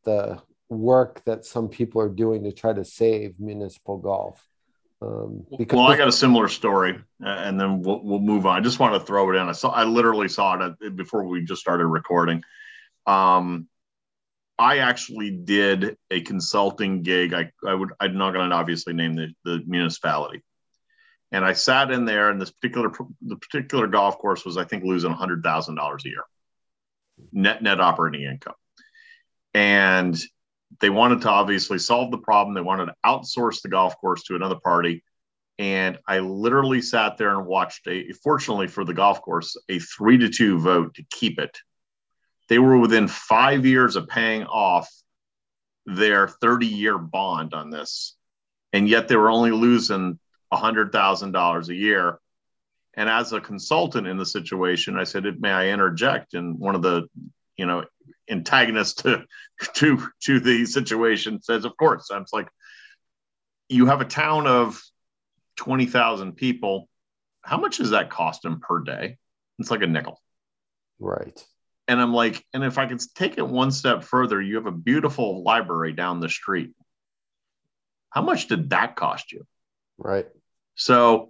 the 0.05 0.41
work 0.69 1.23
that 1.25 1.45
some 1.45 1.67
people 1.67 2.01
are 2.01 2.09
doing 2.09 2.43
to 2.43 2.51
try 2.51 2.73
to 2.73 2.85
save 2.85 3.39
municipal 3.39 3.97
golf. 3.97 4.45
Um, 5.01 5.45
because 5.57 5.77
well, 5.77 5.87
I 5.87 5.97
got 5.97 6.09
a 6.09 6.11
similar 6.13 6.49
story, 6.49 6.99
and 7.21 7.59
then 7.59 7.81
we'll, 7.81 8.03
we'll 8.03 8.19
move 8.19 8.45
on. 8.45 8.57
I 8.57 8.59
just 8.59 8.79
want 8.79 8.93
to 8.93 8.99
throw 8.99 9.31
it 9.31 9.37
in. 9.37 9.47
I 9.47 9.53
saw, 9.53 9.69
I 9.69 9.85
literally 9.85 10.27
saw 10.27 10.71
it 10.81 10.95
before 10.95 11.23
we 11.23 11.43
just 11.45 11.61
started 11.61 11.87
recording. 11.87 12.43
Um, 13.05 13.67
I 14.57 14.79
actually 14.79 15.31
did 15.31 15.95
a 16.11 16.19
consulting 16.19 17.01
gig. 17.01 17.33
I, 17.33 17.51
I 17.65 17.73
would, 17.73 17.91
I'm 17.97 18.17
not 18.17 18.33
going 18.33 18.49
to 18.49 18.55
obviously 18.55 18.93
name 18.93 19.15
the, 19.15 19.33
the 19.45 19.63
municipality, 19.65 20.43
and 21.31 21.45
I 21.45 21.53
sat 21.53 21.91
in 21.91 22.03
there, 22.03 22.29
and 22.29 22.41
this 22.41 22.51
particular 22.51 22.91
the 23.21 23.37
particular 23.37 23.87
golf 23.87 24.17
course 24.17 24.43
was, 24.43 24.57
I 24.57 24.65
think, 24.65 24.83
losing 24.83 25.11
hundred 25.11 25.43
thousand 25.43 25.75
dollars 25.75 26.03
a 26.05 26.09
year, 26.09 26.23
net 27.31 27.63
net 27.63 27.79
operating 27.79 28.23
income, 28.23 28.55
and 29.53 30.21
they 30.79 30.89
wanted 30.89 31.21
to 31.21 31.29
obviously 31.29 31.79
solve 31.79 32.11
the 32.11 32.17
problem. 32.17 32.53
They 32.53 32.61
wanted 32.61 32.87
to 32.87 32.95
outsource 33.05 33.61
the 33.61 33.69
golf 33.69 33.97
course 33.99 34.23
to 34.23 34.35
another 34.35 34.59
party. 34.63 35.03
And 35.57 35.97
I 36.07 36.19
literally 36.19 36.81
sat 36.81 37.17
there 37.17 37.37
and 37.37 37.45
watched 37.45 37.87
a, 37.87 38.11
fortunately 38.23 38.67
for 38.67 38.85
the 38.85 38.93
golf 38.93 39.21
course, 39.21 39.57
a 39.67 39.79
three 39.79 40.17
to 40.19 40.29
two 40.29 40.59
vote 40.59 40.95
to 40.95 41.03
keep 41.09 41.39
it. 41.39 41.57
They 42.47 42.59
were 42.59 42.77
within 42.77 43.07
five 43.07 43.65
years 43.65 43.95
of 43.95 44.07
paying 44.07 44.45
off 44.45 44.89
their 45.85 46.27
30 46.27 46.67
year 46.67 46.97
bond 46.97 47.53
on 47.53 47.69
this. 47.69 48.15
And 48.71 48.87
yet 48.87 49.07
they 49.07 49.15
were 49.15 49.29
only 49.29 49.51
losing 49.51 50.19
$100,000 50.53 51.69
a 51.69 51.75
year. 51.75 52.19
And 52.93 53.09
as 53.09 53.33
a 53.33 53.41
consultant 53.41 54.07
in 54.07 54.17
the 54.17 54.25
situation, 54.25 54.97
I 54.97 55.03
said, 55.03 55.25
May 55.39 55.51
I 55.51 55.69
interject? 55.69 56.33
And 56.33 56.57
one 56.59 56.75
of 56.75 56.81
the, 56.81 57.07
you 57.57 57.65
know, 57.65 57.85
antagonist 58.29 58.99
to 58.99 59.23
to 59.75 60.07
to 60.23 60.39
the 60.39 60.65
situation 60.65 61.41
says, 61.41 61.65
of 61.65 61.75
course. 61.77 62.09
I'm 62.11 62.25
like, 62.31 62.47
you 63.67 63.87
have 63.87 64.01
a 64.01 64.05
town 64.05 64.47
of 64.47 64.81
twenty 65.55 65.85
thousand 65.85 66.33
people. 66.33 66.87
How 67.41 67.57
much 67.57 67.77
does 67.77 67.91
that 67.91 68.09
cost 68.09 68.41
them 68.41 68.59
per 68.59 68.79
day? 68.79 69.17
It's 69.59 69.71
like 69.71 69.81
a 69.81 69.87
nickel. 69.87 70.21
Right. 70.99 71.43
And 71.87 71.99
I'm 71.99 72.13
like, 72.13 72.45
and 72.53 72.63
if 72.63 72.77
I 72.77 72.85
could 72.85 73.01
take 73.15 73.37
it 73.37 73.47
one 73.47 73.71
step 73.71 74.03
further, 74.03 74.39
you 74.41 74.55
have 74.55 74.67
a 74.67 74.71
beautiful 74.71 75.43
library 75.43 75.93
down 75.93 76.19
the 76.19 76.29
street. 76.29 76.71
How 78.11 78.21
much 78.21 78.47
did 78.47 78.69
that 78.71 78.95
cost 78.95 79.31
you? 79.31 79.45
Right. 79.97 80.27
So 80.75 81.29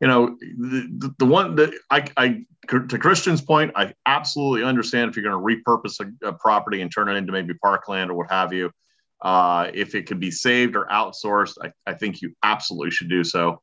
you 0.00 0.06
know, 0.06 0.36
the, 0.40 1.14
the 1.18 1.26
one 1.26 1.56
that 1.56 1.72
I, 1.90 2.04
I, 2.16 2.44
to 2.68 2.98
Christian's 2.98 3.42
point, 3.42 3.72
I 3.74 3.94
absolutely 4.06 4.62
understand 4.62 5.10
if 5.10 5.16
you're 5.16 5.28
going 5.28 5.56
to 5.56 5.62
repurpose 5.70 6.00
a, 6.00 6.28
a, 6.28 6.32
property 6.32 6.82
and 6.82 6.92
turn 6.92 7.08
it 7.08 7.16
into 7.16 7.32
maybe 7.32 7.54
parkland 7.54 8.10
or 8.10 8.14
what 8.14 8.30
have 8.30 8.52
you. 8.52 8.70
Uh, 9.20 9.68
if 9.74 9.96
it 9.96 10.06
could 10.06 10.20
be 10.20 10.30
saved 10.30 10.76
or 10.76 10.86
outsourced, 10.86 11.54
I, 11.60 11.72
I 11.84 11.94
think 11.94 12.22
you 12.22 12.34
absolutely 12.44 12.92
should 12.92 13.10
do 13.10 13.24
so. 13.24 13.60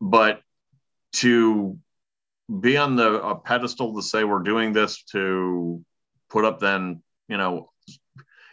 But 0.00 0.40
to 1.14 1.78
be 2.60 2.76
on 2.76 2.96
the 2.96 3.22
a 3.22 3.36
pedestal 3.36 3.94
to 3.94 4.02
say 4.02 4.24
we're 4.24 4.40
doing 4.40 4.72
this 4.72 5.04
to 5.12 5.84
put 6.30 6.44
up, 6.44 6.58
then 6.58 7.02
you 7.28 7.36
know, 7.36 7.70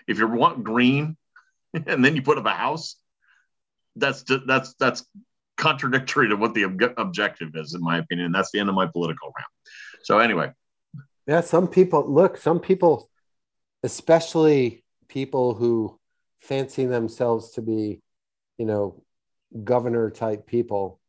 if 0.07 0.19
you 0.19 0.27
want 0.27 0.63
green, 0.63 1.17
and 1.73 2.05
then 2.05 2.15
you 2.15 2.21
put 2.21 2.37
up 2.37 2.45
a 2.45 2.51
house, 2.51 2.97
that's 3.95 4.23
that's 4.45 4.75
that's 4.75 5.05
contradictory 5.61 6.27
to 6.27 6.35
what 6.35 6.53
the 6.53 6.65
ob- 6.65 6.93
objective 6.97 7.55
is, 7.55 7.75
in 7.75 7.81
my 7.81 7.99
opinion. 7.99 8.31
That's 8.31 8.51
the 8.51 8.59
end 8.59 8.67
of 8.67 8.75
my 8.75 8.87
political 8.87 9.31
round. 9.37 9.47
So 10.03 10.19
anyway, 10.19 10.51
yeah, 11.27 11.41
some 11.41 11.67
people 11.67 12.11
look. 12.11 12.37
Some 12.37 12.59
people, 12.59 13.07
especially 13.83 14.83
people 15.07 15.53
who 15.53 15.99
fancy 16.39 16.85
themselves 16.85 17.51
to 17.51 17.61
be, 17.61 18.01
you 18.57 18.65
know, 18.65 19.03
governor 19.63 20.09
type 20.09 20.47
people, 20.47 20.99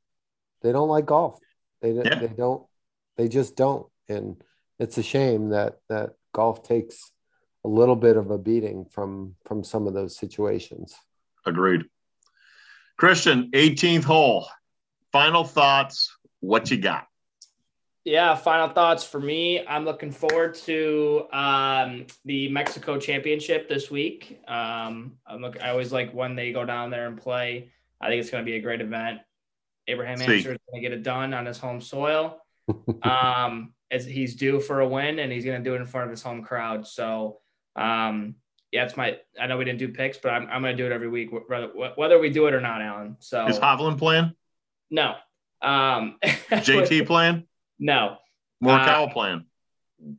they 0.61 0.71
don't 0.71 0.89
like 0.89 1.07
golf. 1.07 1.41
They 1.81 1.93
yeah. 1.93 2.19
they 2.21 2.29
don't. 2.29 2.65
They 3.17 3.29
just 3.29 3.57
don't, 3.57 3.87
and 4.09 4.37
it's 4.79 4.99
a 4.99 5.03
shame 5.03 5.51
that 5.51 5.79
that 5.89 6.11
golf 6.33 6.63
takes 6.63 7.11
a 7.65 7.69
little 7.69 7.97
bit 7.97 8.17
of 8.17 8.31
a 8.31 8.39
beating 8.39 8.85
from 8.91 9.35
from 9.47 9.65
some 9.65 9.87
of 9.87 9.95
those 9.95 10.17
situations. 10.17 10.95
Agreed. 11.47 11.83
Christian, 13.03 13.51
18th 13.51 14.05
hole. 14.05 14.47
Final 15.11 15.43
thoughts. 15.43 16.17
What 16.39 16.71
you 16.71 16.77
got? 16.77 17.09
Yeah, 18.05 18.37
final 18.37 18.69
thoughts 18.69 19.03
for 19.03 19.19
me. 19.19 19.67
I'm 19.67 19.85
looking 19.85 20.13
forward 20.13 20.55
to 20.67 21.27
um, 21.33 22.07
the 22.25 22.49
Mexico 22.51 23.01
Championship 23.01 23.69
this 23.69 23.91
week. 23.91 24.41
Um, 24.47 25.15
I'm 25.27 25.43
look, 25.43 25.61
I 25.61 25.71
always 25.71 25.93
like 25.93 26.15
when 26.15 26.37
they 26.37 26.53
go 26.53 26.65
down 26.65 26.91
there 26.91 27.09
and 27.09 27.21
play. 27.21 27.73
I 28.01 28.07
think 28.07 28.21
it's 28.21 28.31
going 28.31 28.45
to 28.45 28.49
be 28.49 28.57
a 28.57 28.61
great 28.61 28.81
event. 28.81 29.19
Abraham 29.89 30.23
Ancer 30.23 30.37
is 30.37 30.45
going 30.45 30.59
to 30.75 30.81
get 30.81 30.93
it 30.93 31.03
done 31.03 31.35
on 31.35 31.45
his 31.45 31.59
home 31.59 31.81
soil. 31.81 32.41
um, 33.03 33.75
as 33.91 34.07
he's 34.07 34.37
due 34.37 34.61
for 34.61 34.79
a 34.79 34.87
win, 34.87 35.19
and 35.19 35.33
he's 35.33 35.45
going 35.45 35.61
to 35.61 35.69
do 35.69 35.75
it 35.75 35.81
in 35.81 35.87
front 35.87 36.05
of 36.05 36.13
his 36.13 36.23
home 36.23 36.45
crowd. 36.45 36.87
So 36.87 37.41
um, 37.75 38.37
yeah, 38.73 38.85
it's 38.85 38.97
my. 38.97 39.19
I 39.39 39.47
know 39.47 39.59
we 39.59 39.67
didn't 39.67 39.79
do 39.79 39.89
picks, 39.89 40.17
but 40.17 40.31
I'm, 40.31 40.49
I'm 40.51 40.63
going 40.63 40.75
to 40.75 40.83
do 40.83 40.87
it 40.87 40.93
every 40.93 41.09
week, 41.09 41.31
whether 41.31 41.67
whether 41.95 42.19
we 42.19 42.31
do 42.31 42.47
it 42.47 42.55
or 42.55 42.61
not, 42.61 42.81
Alan. 42.81 43.17
So 43.21 43.47
is 43.47 43.59
Hovland 43.59 43.99
playing? 43.99 44.33
No. 44.91 45.15
Um, 45.61 46.17
JT 46.25 47.07
playing? 47.07 47.45
No. 47.79 48.17
Morikawa 48.65 49.09
uh, 49.09 49.13
playing? 49.13 49.45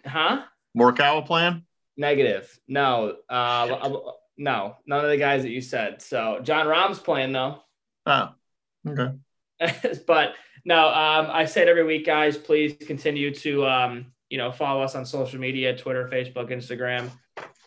Huh? 0.05 0.43
Morikawa 0.77 1.25
playing? 1.25 1.63
Negative. 1.97 2.47
No. 2.67 3.15
Uh, 3.27 3.89
no. 4.37 4.77
None 4.85 5.03
of 5.03 5.09
the 5.09 5.17
guys 5.17 5.41
that 5.41 5.51
you 5.51 5.61
said. 5.61 6.01
So 6.03 6.39
Jon 6.43 6.67
Rahm's 6.67 6.99
playing 6.99 7.31
though. 7.31 7.59
Oh. 8.05 8.29
Okay. 8.87 9.15
but 10.07 10.35
no, 10.63 10.87
um, 10.87 11.27
I 11.31 11.45
said 11.45 11.67
every 11.67 11.83
week, 11.83 12.05
guys, 12.05 12.37
please 12.37 12.75
continue 12.85 13.33
to 13.35 13.65
um, 13.65 14.05
you 14.29 14.37
know 14.37 14.51
follow 14.51 14.83
us 14.83 14.93
on 14.93 15.05
social 15.07 15.39
media, 15.39 15.75
Twitter, 15.75 16.07
Facebook, 16.11 16.51
Instagram 16.51 17.09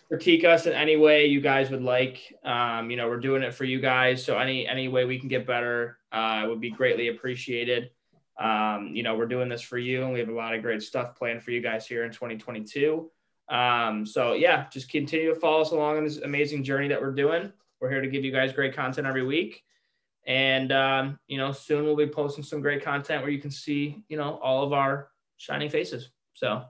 critique 0.09 0.45
us 0.45 0.67
in 0.67 0.73
any 0.73 0.97
way 0.97 1.27
you 1.27 1.41
guys 1.41 1.71
would 1.71 1.83
like. 1.83 2.35
Um, 2.45 2.91
you 2.91 2.97
know, 2.97 3.09
we're 3.09 3.21
doing 3.21 3.43
it 3.43 3.55
for 3.55 3.65
you 3.65 3.81
guys. 3.81 4.25
So 4.25 4.39
any 4.39 4.67
any 4.67 4.89
way 4.89 5.05
we 5.05 5.19
can 5.19 5.29
get 5.29 5.47
better 5.47 5.99
uh, 6.13 6.45
would 6.49 6.61
be 6.61 6.71
greatly 6.71 7.09
appreciated. 7.09 7.91
Um, 8.39 8.91
you 8.95 9.03
know, 9.03 9.17
we're 9.17 9.27
doing 9.27 9.49
this 9.49 9.63
for 9.63 9.79
you, 9.79 10.05
and 10.05 10.13
we 10.13 10.21
have 10.21 10.29
a 10.29 10.35
lot 10.35 10.55
of 10.55 10.63
great 10.63 10.83
stuff 10.83 11.17
planned 11.17 11.43
for 11.43 11.51
you 11.51 11.61
guys 11.61 11.87
here 11.87 12.05
in 12.05 12.13
2022. 12.13 13.11
Um, 13.49 14.05
so 14.05 14.35
yeah, 14.35 14.69
just 14.71 14.91
continue 14.91 15.33
to 15.33 15.41
follow 15.41 15.63
us 15.63 15.71
along 15.71 15.99
on 15.99 16.05
this 16.05 16.19
amazing 16.19 16.65
journey 16.65 16.89
that 16.89 17.01
we're 17.01 17.15
doing. 17.15 17.53
We're 17.81 17.91
here 17.91 18.01
to 18.01 18.09
give 18.09 18.25
you 18.25 18.33
guys 18.33 18.53
great 18.53 18.75
content 18.75 19.07
every 19.07 19.25
week. 19.25 19.63
And 20.27 20.73
um, 20.73 21.19
you 21.29 21.39
know, 21.39 21.53
soon 21.53 21.85
we'll 21.85 21.97
be 21.97 22.07
posting 22.07 22.45
some 22.45 22.61
great 22.61 22.83
content 22.83 23.23
where 23.23 23.31
you 23.31 23.41
can 23.41 23.51
see, 23.51 24.05
you 24.09 24.17
know, 24.17 24.39
all 24.43 24.65
of 24.65 24.73
our 24.73 25.09
shining 25.37 25.71
faces. 25.71 26.11
So 26.35 26.65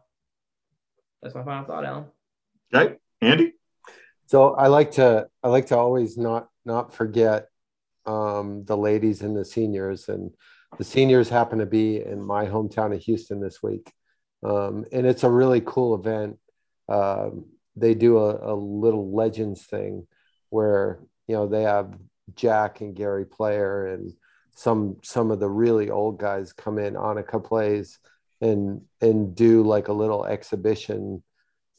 that's 1.22 1.34
my 1.34 1.42
final 1.42 1.64
thought, 1.64 1.84
Alan. 1.84 2.04
Okay. 2.74 2.96
Andy? 3.26 3.52
So 4.26 4.54
I 4.54 4.68
like 4.68 4.92
to 4.92 5.28
I 5.42 5.48
like 5.48 5.66
to 5.66 5.76
always 5.76 6.16
not 6.16 6.48
not 6.64 6.92
forget 6.92 7.48
um, 8.06 8.64
the 8.64 8.76
ladies 8.76 9.22
and 9.22 9.36
the 9.36 9.44
seniors, 9.44 10.08
and 10.08 10.32
the 10.78 10.84
seniors 10.84 11.28
happen 11.28 11.58
to 11.58 11.66
be 11.66 12.02
in 12.02 12.22
my 12.22 12.46
hometown 12.46 12.94
of 12.94 13.02
Houston 13.02 13.40
this 13.40 13.62
week, 13.62 13.92
um, 14.42 14.84
and 14.92 15.06
it's 15.06 15.24
a 15.24 15.30
really 15.30 15.60
cool 15.60 15.94
event. 15.94 16.38
Um, 16.88 17.46
they 17.76 17.94
do 17.94 18.18
a, 18.18 18.54
a 18.54 18.54
little 18.54 19.14
legends 19.14 19.66
thing 19.66 20.06
where 20.50 21.00
you 21.28 21.34
know 21.34 21.46
they 21.46 21.62
have 21.62 21.96
Jack 22.34 22.80
and 22.80 22.94
Gary 22.94 23.26
Player 23.26 23.86
and 23.86 24.12
some 24.56 24.96
some 25.02 25.30
of 25.30 25.38
the 25.38 25.48
really 25.48 25.90
old 25.90 26.18
guys 26.18 26.52
come 26.52 26.78
in. 26.78 26.94
Annika 26.94 27.42
plays 27.44 27.98
and 28.40 28.82
and 29.00 29.34
do 29.34 29.62
like 29.62 29.88
a 29.88 29.92
little 29.92 30.26
exhibition 30.26 31.22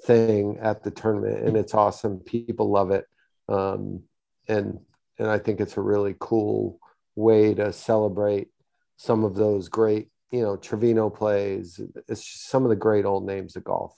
thing 0.04 0.58
at 0.62 0.84
the 0.84 0.92
tournament, 0.92 1.46
and 1.46 1.58
it's 1.58 1.74
awesome. 1.74 2.20
People 2.20 2.70
love 2.72 2.92
it, 2.92 3.06
um, 3.48 4.04
and 4.48 4.80
and 5.18 5.28
I 5.28 5.40
think 5.40 5.60
it's 5.60 5.78
a 5.78 5.82
really 5.82 6.16
cool 6.20 6.80
way 7.16 7.54
to 7.56 7.74
celebrate 7.74 8.50
some 8.98 9.24
of 9.24 9.36
those 9.36 9.70
great, 9.70 10.10
you 10.32 10.42
know, 10.42 10.56
Trevino 10.58 11.10
plays. 11.10 11.80
It's 12.08 12.28
some 12.28 12.64
of 12.64 12.70
the 12.70 12.76
great 12.76 13.06
old 13.06 13.26
names 13.26 13.56
of 13.56 13.64
golf. 13.64 13.96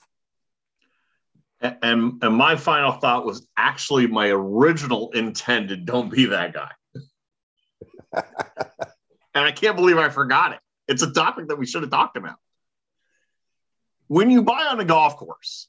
And 1.60 2.22
and 2.22 2.34
my 2.34 2.56
final 2.56 2.92
thought 2.92 3.26
was 3.26 3.46
actually 3.56 4.06
my 4.06 4.28
original 4.28 5.10
intended. 5.10 5.84
Don't 5.84 6.10
be 6.10 6.26
that 6.26 6.54
guy. 6.54 6.70
and 9.34 9.44
I 9.44 9.52
can't 9.52 9.76
believe 9.76 9.98
I 9.98 10.08
forgot 10.08 10.52
it. 10.52 10.60
It's 10.88 11.02
a 11.02 11.12
topic 11.12 11.48
that 11.48 11.58
we 11.58 11.66
should 11.66 11.82
have 11.82 11.90
talked 11.90 12.16
about. 12.16 12.36
When 14.08 14.30
you 14.30 14.42
buy 14.42 14.66
on 14.70 14.80
a 14.80 14.84
golf 14.84 15.16
course, 15.16 15.68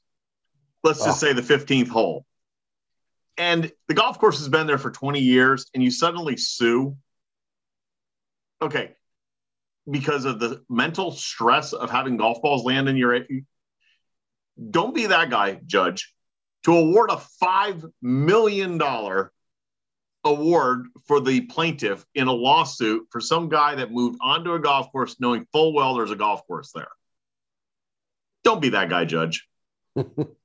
let's 0.84 1.04
just 1.04 1.24
oh. 1.24 1.28
say 1.28 1.34
the 1.34 1.42
15th 1.42 1.90
hole. 1.90 2.26
And 3.38 3.72
the 3.88 3.94
golf 3.94 4.20
course 4.20 4.40
has 4.40 4.50
been 4.50 4.68
there 4.68 4.78
for 4.78 4.92
20 4.92 5.20
years, 5.20 5.70
and 5.74 5.84
you 5.84 5.92
suddenly 5.92 6.38
sue. 6.38 6.96
Okay. 8.62 8.92
Because 9.90 10.26
of 10.26 10.40
the 10.40 10.64
mental 10.70 11.12
stress 11.12 11.74
of 11.74 11.90
having 11.90 12.18
golf 12.18 12.42
balls 12.42 12.64
land 12.64 12.88
in 12.88 12.98
your. 12.98 13.26
Don't 14.70 14.94
be 14.94 15.08
that 15.08 15.30
guy, 15.30 15.60
judge. 15.66 16.14
to 16.66 16.74
award 16.74 17.10
a 17.10 17.20
$5 17.42 17.92
million 18.02 18.80
award 20.24 20.88
for 21.08 21.20
the 21.20 21.42
plaintiff 21.42 22.06
in 22.14 22.28
a 22.28 22.32
lawsuit 22.32 23.08
for 23.10 23.20
some 23.20 23.50
guy 23.50 23.76
that 23.76 23.92
moved 23.92 24.20
onto 24.22 24.54
a 24.54 24.60
golf 24.60 24.92
course 24.92 25.16
knowing 25.20 25.48
full 25.52 25.74
well 25.74 25.96
there's 25.96 26.12
a 26.12 26.16
golf 26.16 26.46
course 26.46 26.72
there. 26.74 26.90
Don't 28.44 28.62
be 28.62 28.70
that 28.70 28.90
guy, 28.90 29.06
Judge. 29.06 29.48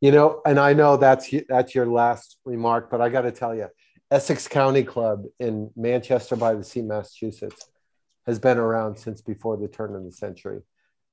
you 0.00 0.12
know, 0.12 0.40
and 0.46 0.58
I 0.58 0.72
know 0.72 0.96
that's 0.96 1.32
that's 1.48 1.74
your 1.74 1.86
last 1.86 2.38
remark, 2.44 2.90
but 2.90 3.00
I 3.00 3.08
got 3.08 3.22
to 3.22 3.32
tell 3.32 3.54
you, 3.54 3.68
Essex 4.10 4.48
County 4.48 4.82
Club 4.82 5.24
in 5.38 5.70
Manchester 5.76 6.36
by 6.36 6.54
the 6.54 6.64
Sea, 6.64 6.82
Massachusetts, 6.82 7.70
has 8.26 8.38
been 8.38 8.58
around 8.58 8.96
since 8.96 9.20
before 9.20 9.56
the 9.56 9.68
turn 9.68 9.94
of 9.94 10.04
the 10.04 10.12
century, 10.12 10.60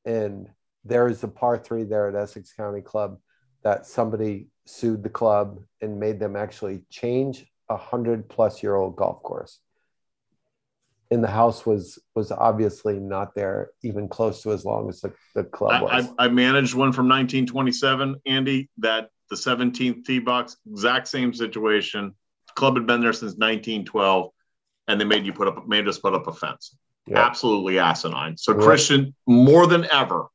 and 0.06 0.48
there 0.84 1.08
is 1.08 1.24
a 1.24 1.28
par 1.28 1.58
three 1.58 1.84
there 1.84 2.08
at 2.08 2.16
Essex 2.16 2.54
County 2.54 2.82
Club 2.82 3.18
that 3.64 3.88
somebody 3.88 4.48
sued 4.66 5.04
the 5.04 5.10
club 5.10 5.60
and 5.82 6.00
made 6.00 6.20
them 6.20 6.36
actually 6.36 6.84
change 6.90 7.46
a 7.70 7.78
hundred 7.78 8.30
plus 8.30 8.62
year 8.62 8.76
old 8.76 8.96
golf 8.96 9.22
course. 9.24 9.60
And 11.12 11.24
the 11.24 11.30
house 11.30 11.66
was 11.66 11.99
was 12.16 12.32
obviously 12.32 12.99
not 12.99 13.36
there 13.36 13.72
even 13.84 14.08
close 14.08 14.41
to 14.41 14.51
as 14.51 14.66
long 14.66 14.89
as 14.89 15.01
the, 15.01 15.14
the 15.36 15.43
club 15.43 15.84
was. 15.84 16.08
I, 16.18 16.24
I, 16.24 16.26
I 16.26 16.28
managed 16.30 16.74
one 16.74 16.91
from 16.91 17.08
1927, 17.08 18.22
Andy, 18.26 18.70
that 18.80 19.10
the 19.30 19.36
17th 19.36 20.06
tee 20.06 20.20
box, 20.20 20.58
exact 20.70 21.08
same 21.08 21.34
situation. 21.34 22.14
club 22.56 22.76
had 22.76 22.88
been 22.88 23.01
there 23.01 23.14
since 23.14 23.34
1912, 23.34 24.32
and 24.88 24.99
they 24.99 25.06
made 25.06 25.26
you 25.26 25.34
put 25.34 25.47
up 25.47 25.68
made 25.68 25.88
us 25.88 25.99
put 25.99 26.14
up 26.14 26.28
a 26.28 26.34
fence. 26.34 26.76
Yeah. 27.08 27.24
Absolutely 27.24 27.78
asinine. 27.78 28.38
So 28.38 28.58
yeah. 28.58 28.66
Christian, 28.66 29.16
more 29.28 29.68
than 29.68 29.86
ever, 29.91 30.26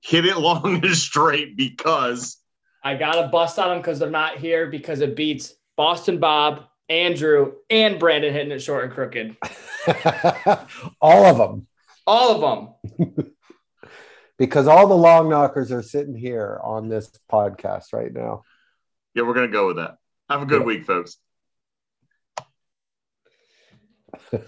hit 0.00 0.24
it 0.24 0.38
long 0.38 0.82
and 0.84 0.96
straight 0.96 1.56
because 1.56 2.38
I 2.82 2.94
got 2.94 3.20
to 3.20 3.28
bust 3.28 3.58
on 3.58 3.68
them 3.68 3.78
because 3.78 3.98
they're 3.98 4.10
not 4.10 4.38
here 4.38 4.68
because 4.68 5.00
it 5.00 5.16
beats 5.16 5.54
Boston 5.76 6.18
Bob, 6.18 6.64
Andrew, 6.90 7.52
and 7.70 7.98
Brandon 8.00 8.32
hitting 8.32 8.50
it 8.50 8.58
short 8.58 8.84
and 8.84 8.92
crooked. 8.92 9.36
all 11.00 11.24
of 11.24 11.38
them. 11.38 11.66
All 12.06 12.44
of 12.44 12.74
them. 12.98 13.32
because 14.38 14.66
all 14.66 14.88
the 14.88 14.96
long 14.96 15.30
knockers 15.30 15.70
are 15.70 15.82
sitting 15.82 16.16
here 16.16 16.60
on 16.64 16.88
this 16.88 17.08
podcast 17.30 17.92
right 17.92 18.12
now. 18.12 18.42
Yeah, 19.14 19.22
we're 19.22 19.34
going 19.34 19.48
to 19.48 19.52
go 19.52 19.68
with 19.68 19.76
that. 19.76 19.98
Have 20.28 20.42
a 20.42 20.46
good 20.46 20.62
yeah. 20.62 20.66
week, 20.66 20.84
folks. 20.84 21.16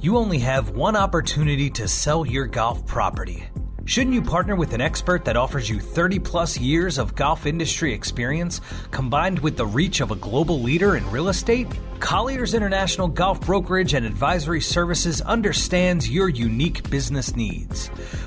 you 0.00 0.16
only 0.16 0.38
have 0.38 0.70
one 0.70 0.96
opportunity 0.96 1.68
to 1.70 1.86
sell 1.86 2.24
your 2.24 2.46
golf 2.46 2.86
property. 2.86 3.44
Shouldn't 3.88 4.12
you 4.12 4.20
partner 4.20 4.54
with 4.54 4.74
an 4.74 4.82
expert 4.82 5.24
that 5.24 5.38
offers 5.38 5.70
you 5.70 5.80
30 5.80 6.18
plus 6.18 6.58
years 6.58 6.98
of 6.98 7.14
golf 7.14 7.46
industry 7.46 7.94
experience 7.94 8.60
combined 8.90 9.38
with 9.38 9.56
the 9.56 9.64
reach 9.64 10.02
of 10.02 10.10
a 10.10 10.16
global 10.16 10.60
leader 10.60 10.96
in 10.96 11.10
real 11.10 11.30
estate? 11.30 11.68
Colliers 11.98 12.52
International 12.52 13.08
Golf 13.08 13.40
Brokerage 13.40 13.94
and 13.94 14.04
Advisory 14.04 14.60
Services 14.60 15.22
understands 15.22 16.10
your 16.10 16.28
unique 16.28 16.90
business 16.90 17.34
needs. 17.34 17.86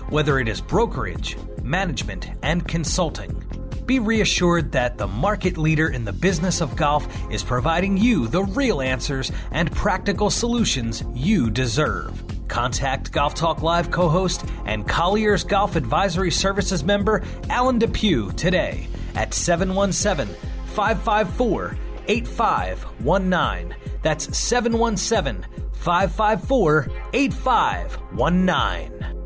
Whether 0.10 0.40
it 0.40 0.48
is 0.48 0.62
brokerage, 0.62 1.38
management, 1.62 2.32
and 2.42 2.68
consulting, 2.68 3.32
be 3.86 4.00
reassured 4.00 4.72
that 4.72 4.98
the 4.98 5.08
market 5.08 5.60
leader 5.60 5.90
in 5.90 6.06
the 6.06 6.12
business 6.12 6.62
of 6.62 6.76
golf 6.76 7.08
is 7.30 7.44
providing 7.44 7.98
you 7.98 8.28
the 8.28 8.46
real 8.46 8.82
answers 8.82 9.32
and 9.52 9.72
practical 9.72 10.32
solutions 10.32 11.04
you 11.14 11.52
deserve. 11.52 12.41
Contact 12.52 13.12
Golf 13.14 13.34
Talk 13.34 13.64
Live 13.64 13.90
co 13.92 14.10
host 14.10 14.46
and 14.66 14.86
Colliers 14.86 15.46
Golf 15.46 15.78
Advisory 15.78 16.32
Services 16.32 16.84
member 16.84 17.24
Alan 17.50 17.80
Depew 17.80 18.34
today 18.34 18.90
at 19.16 19.34
717 19.34 20.36
554 20.66 21.78
8519. 22.10 23.74
That's 24.02 24.38
717 24.38 25.46
554 25.72 26.88
8519. 27.14 29.21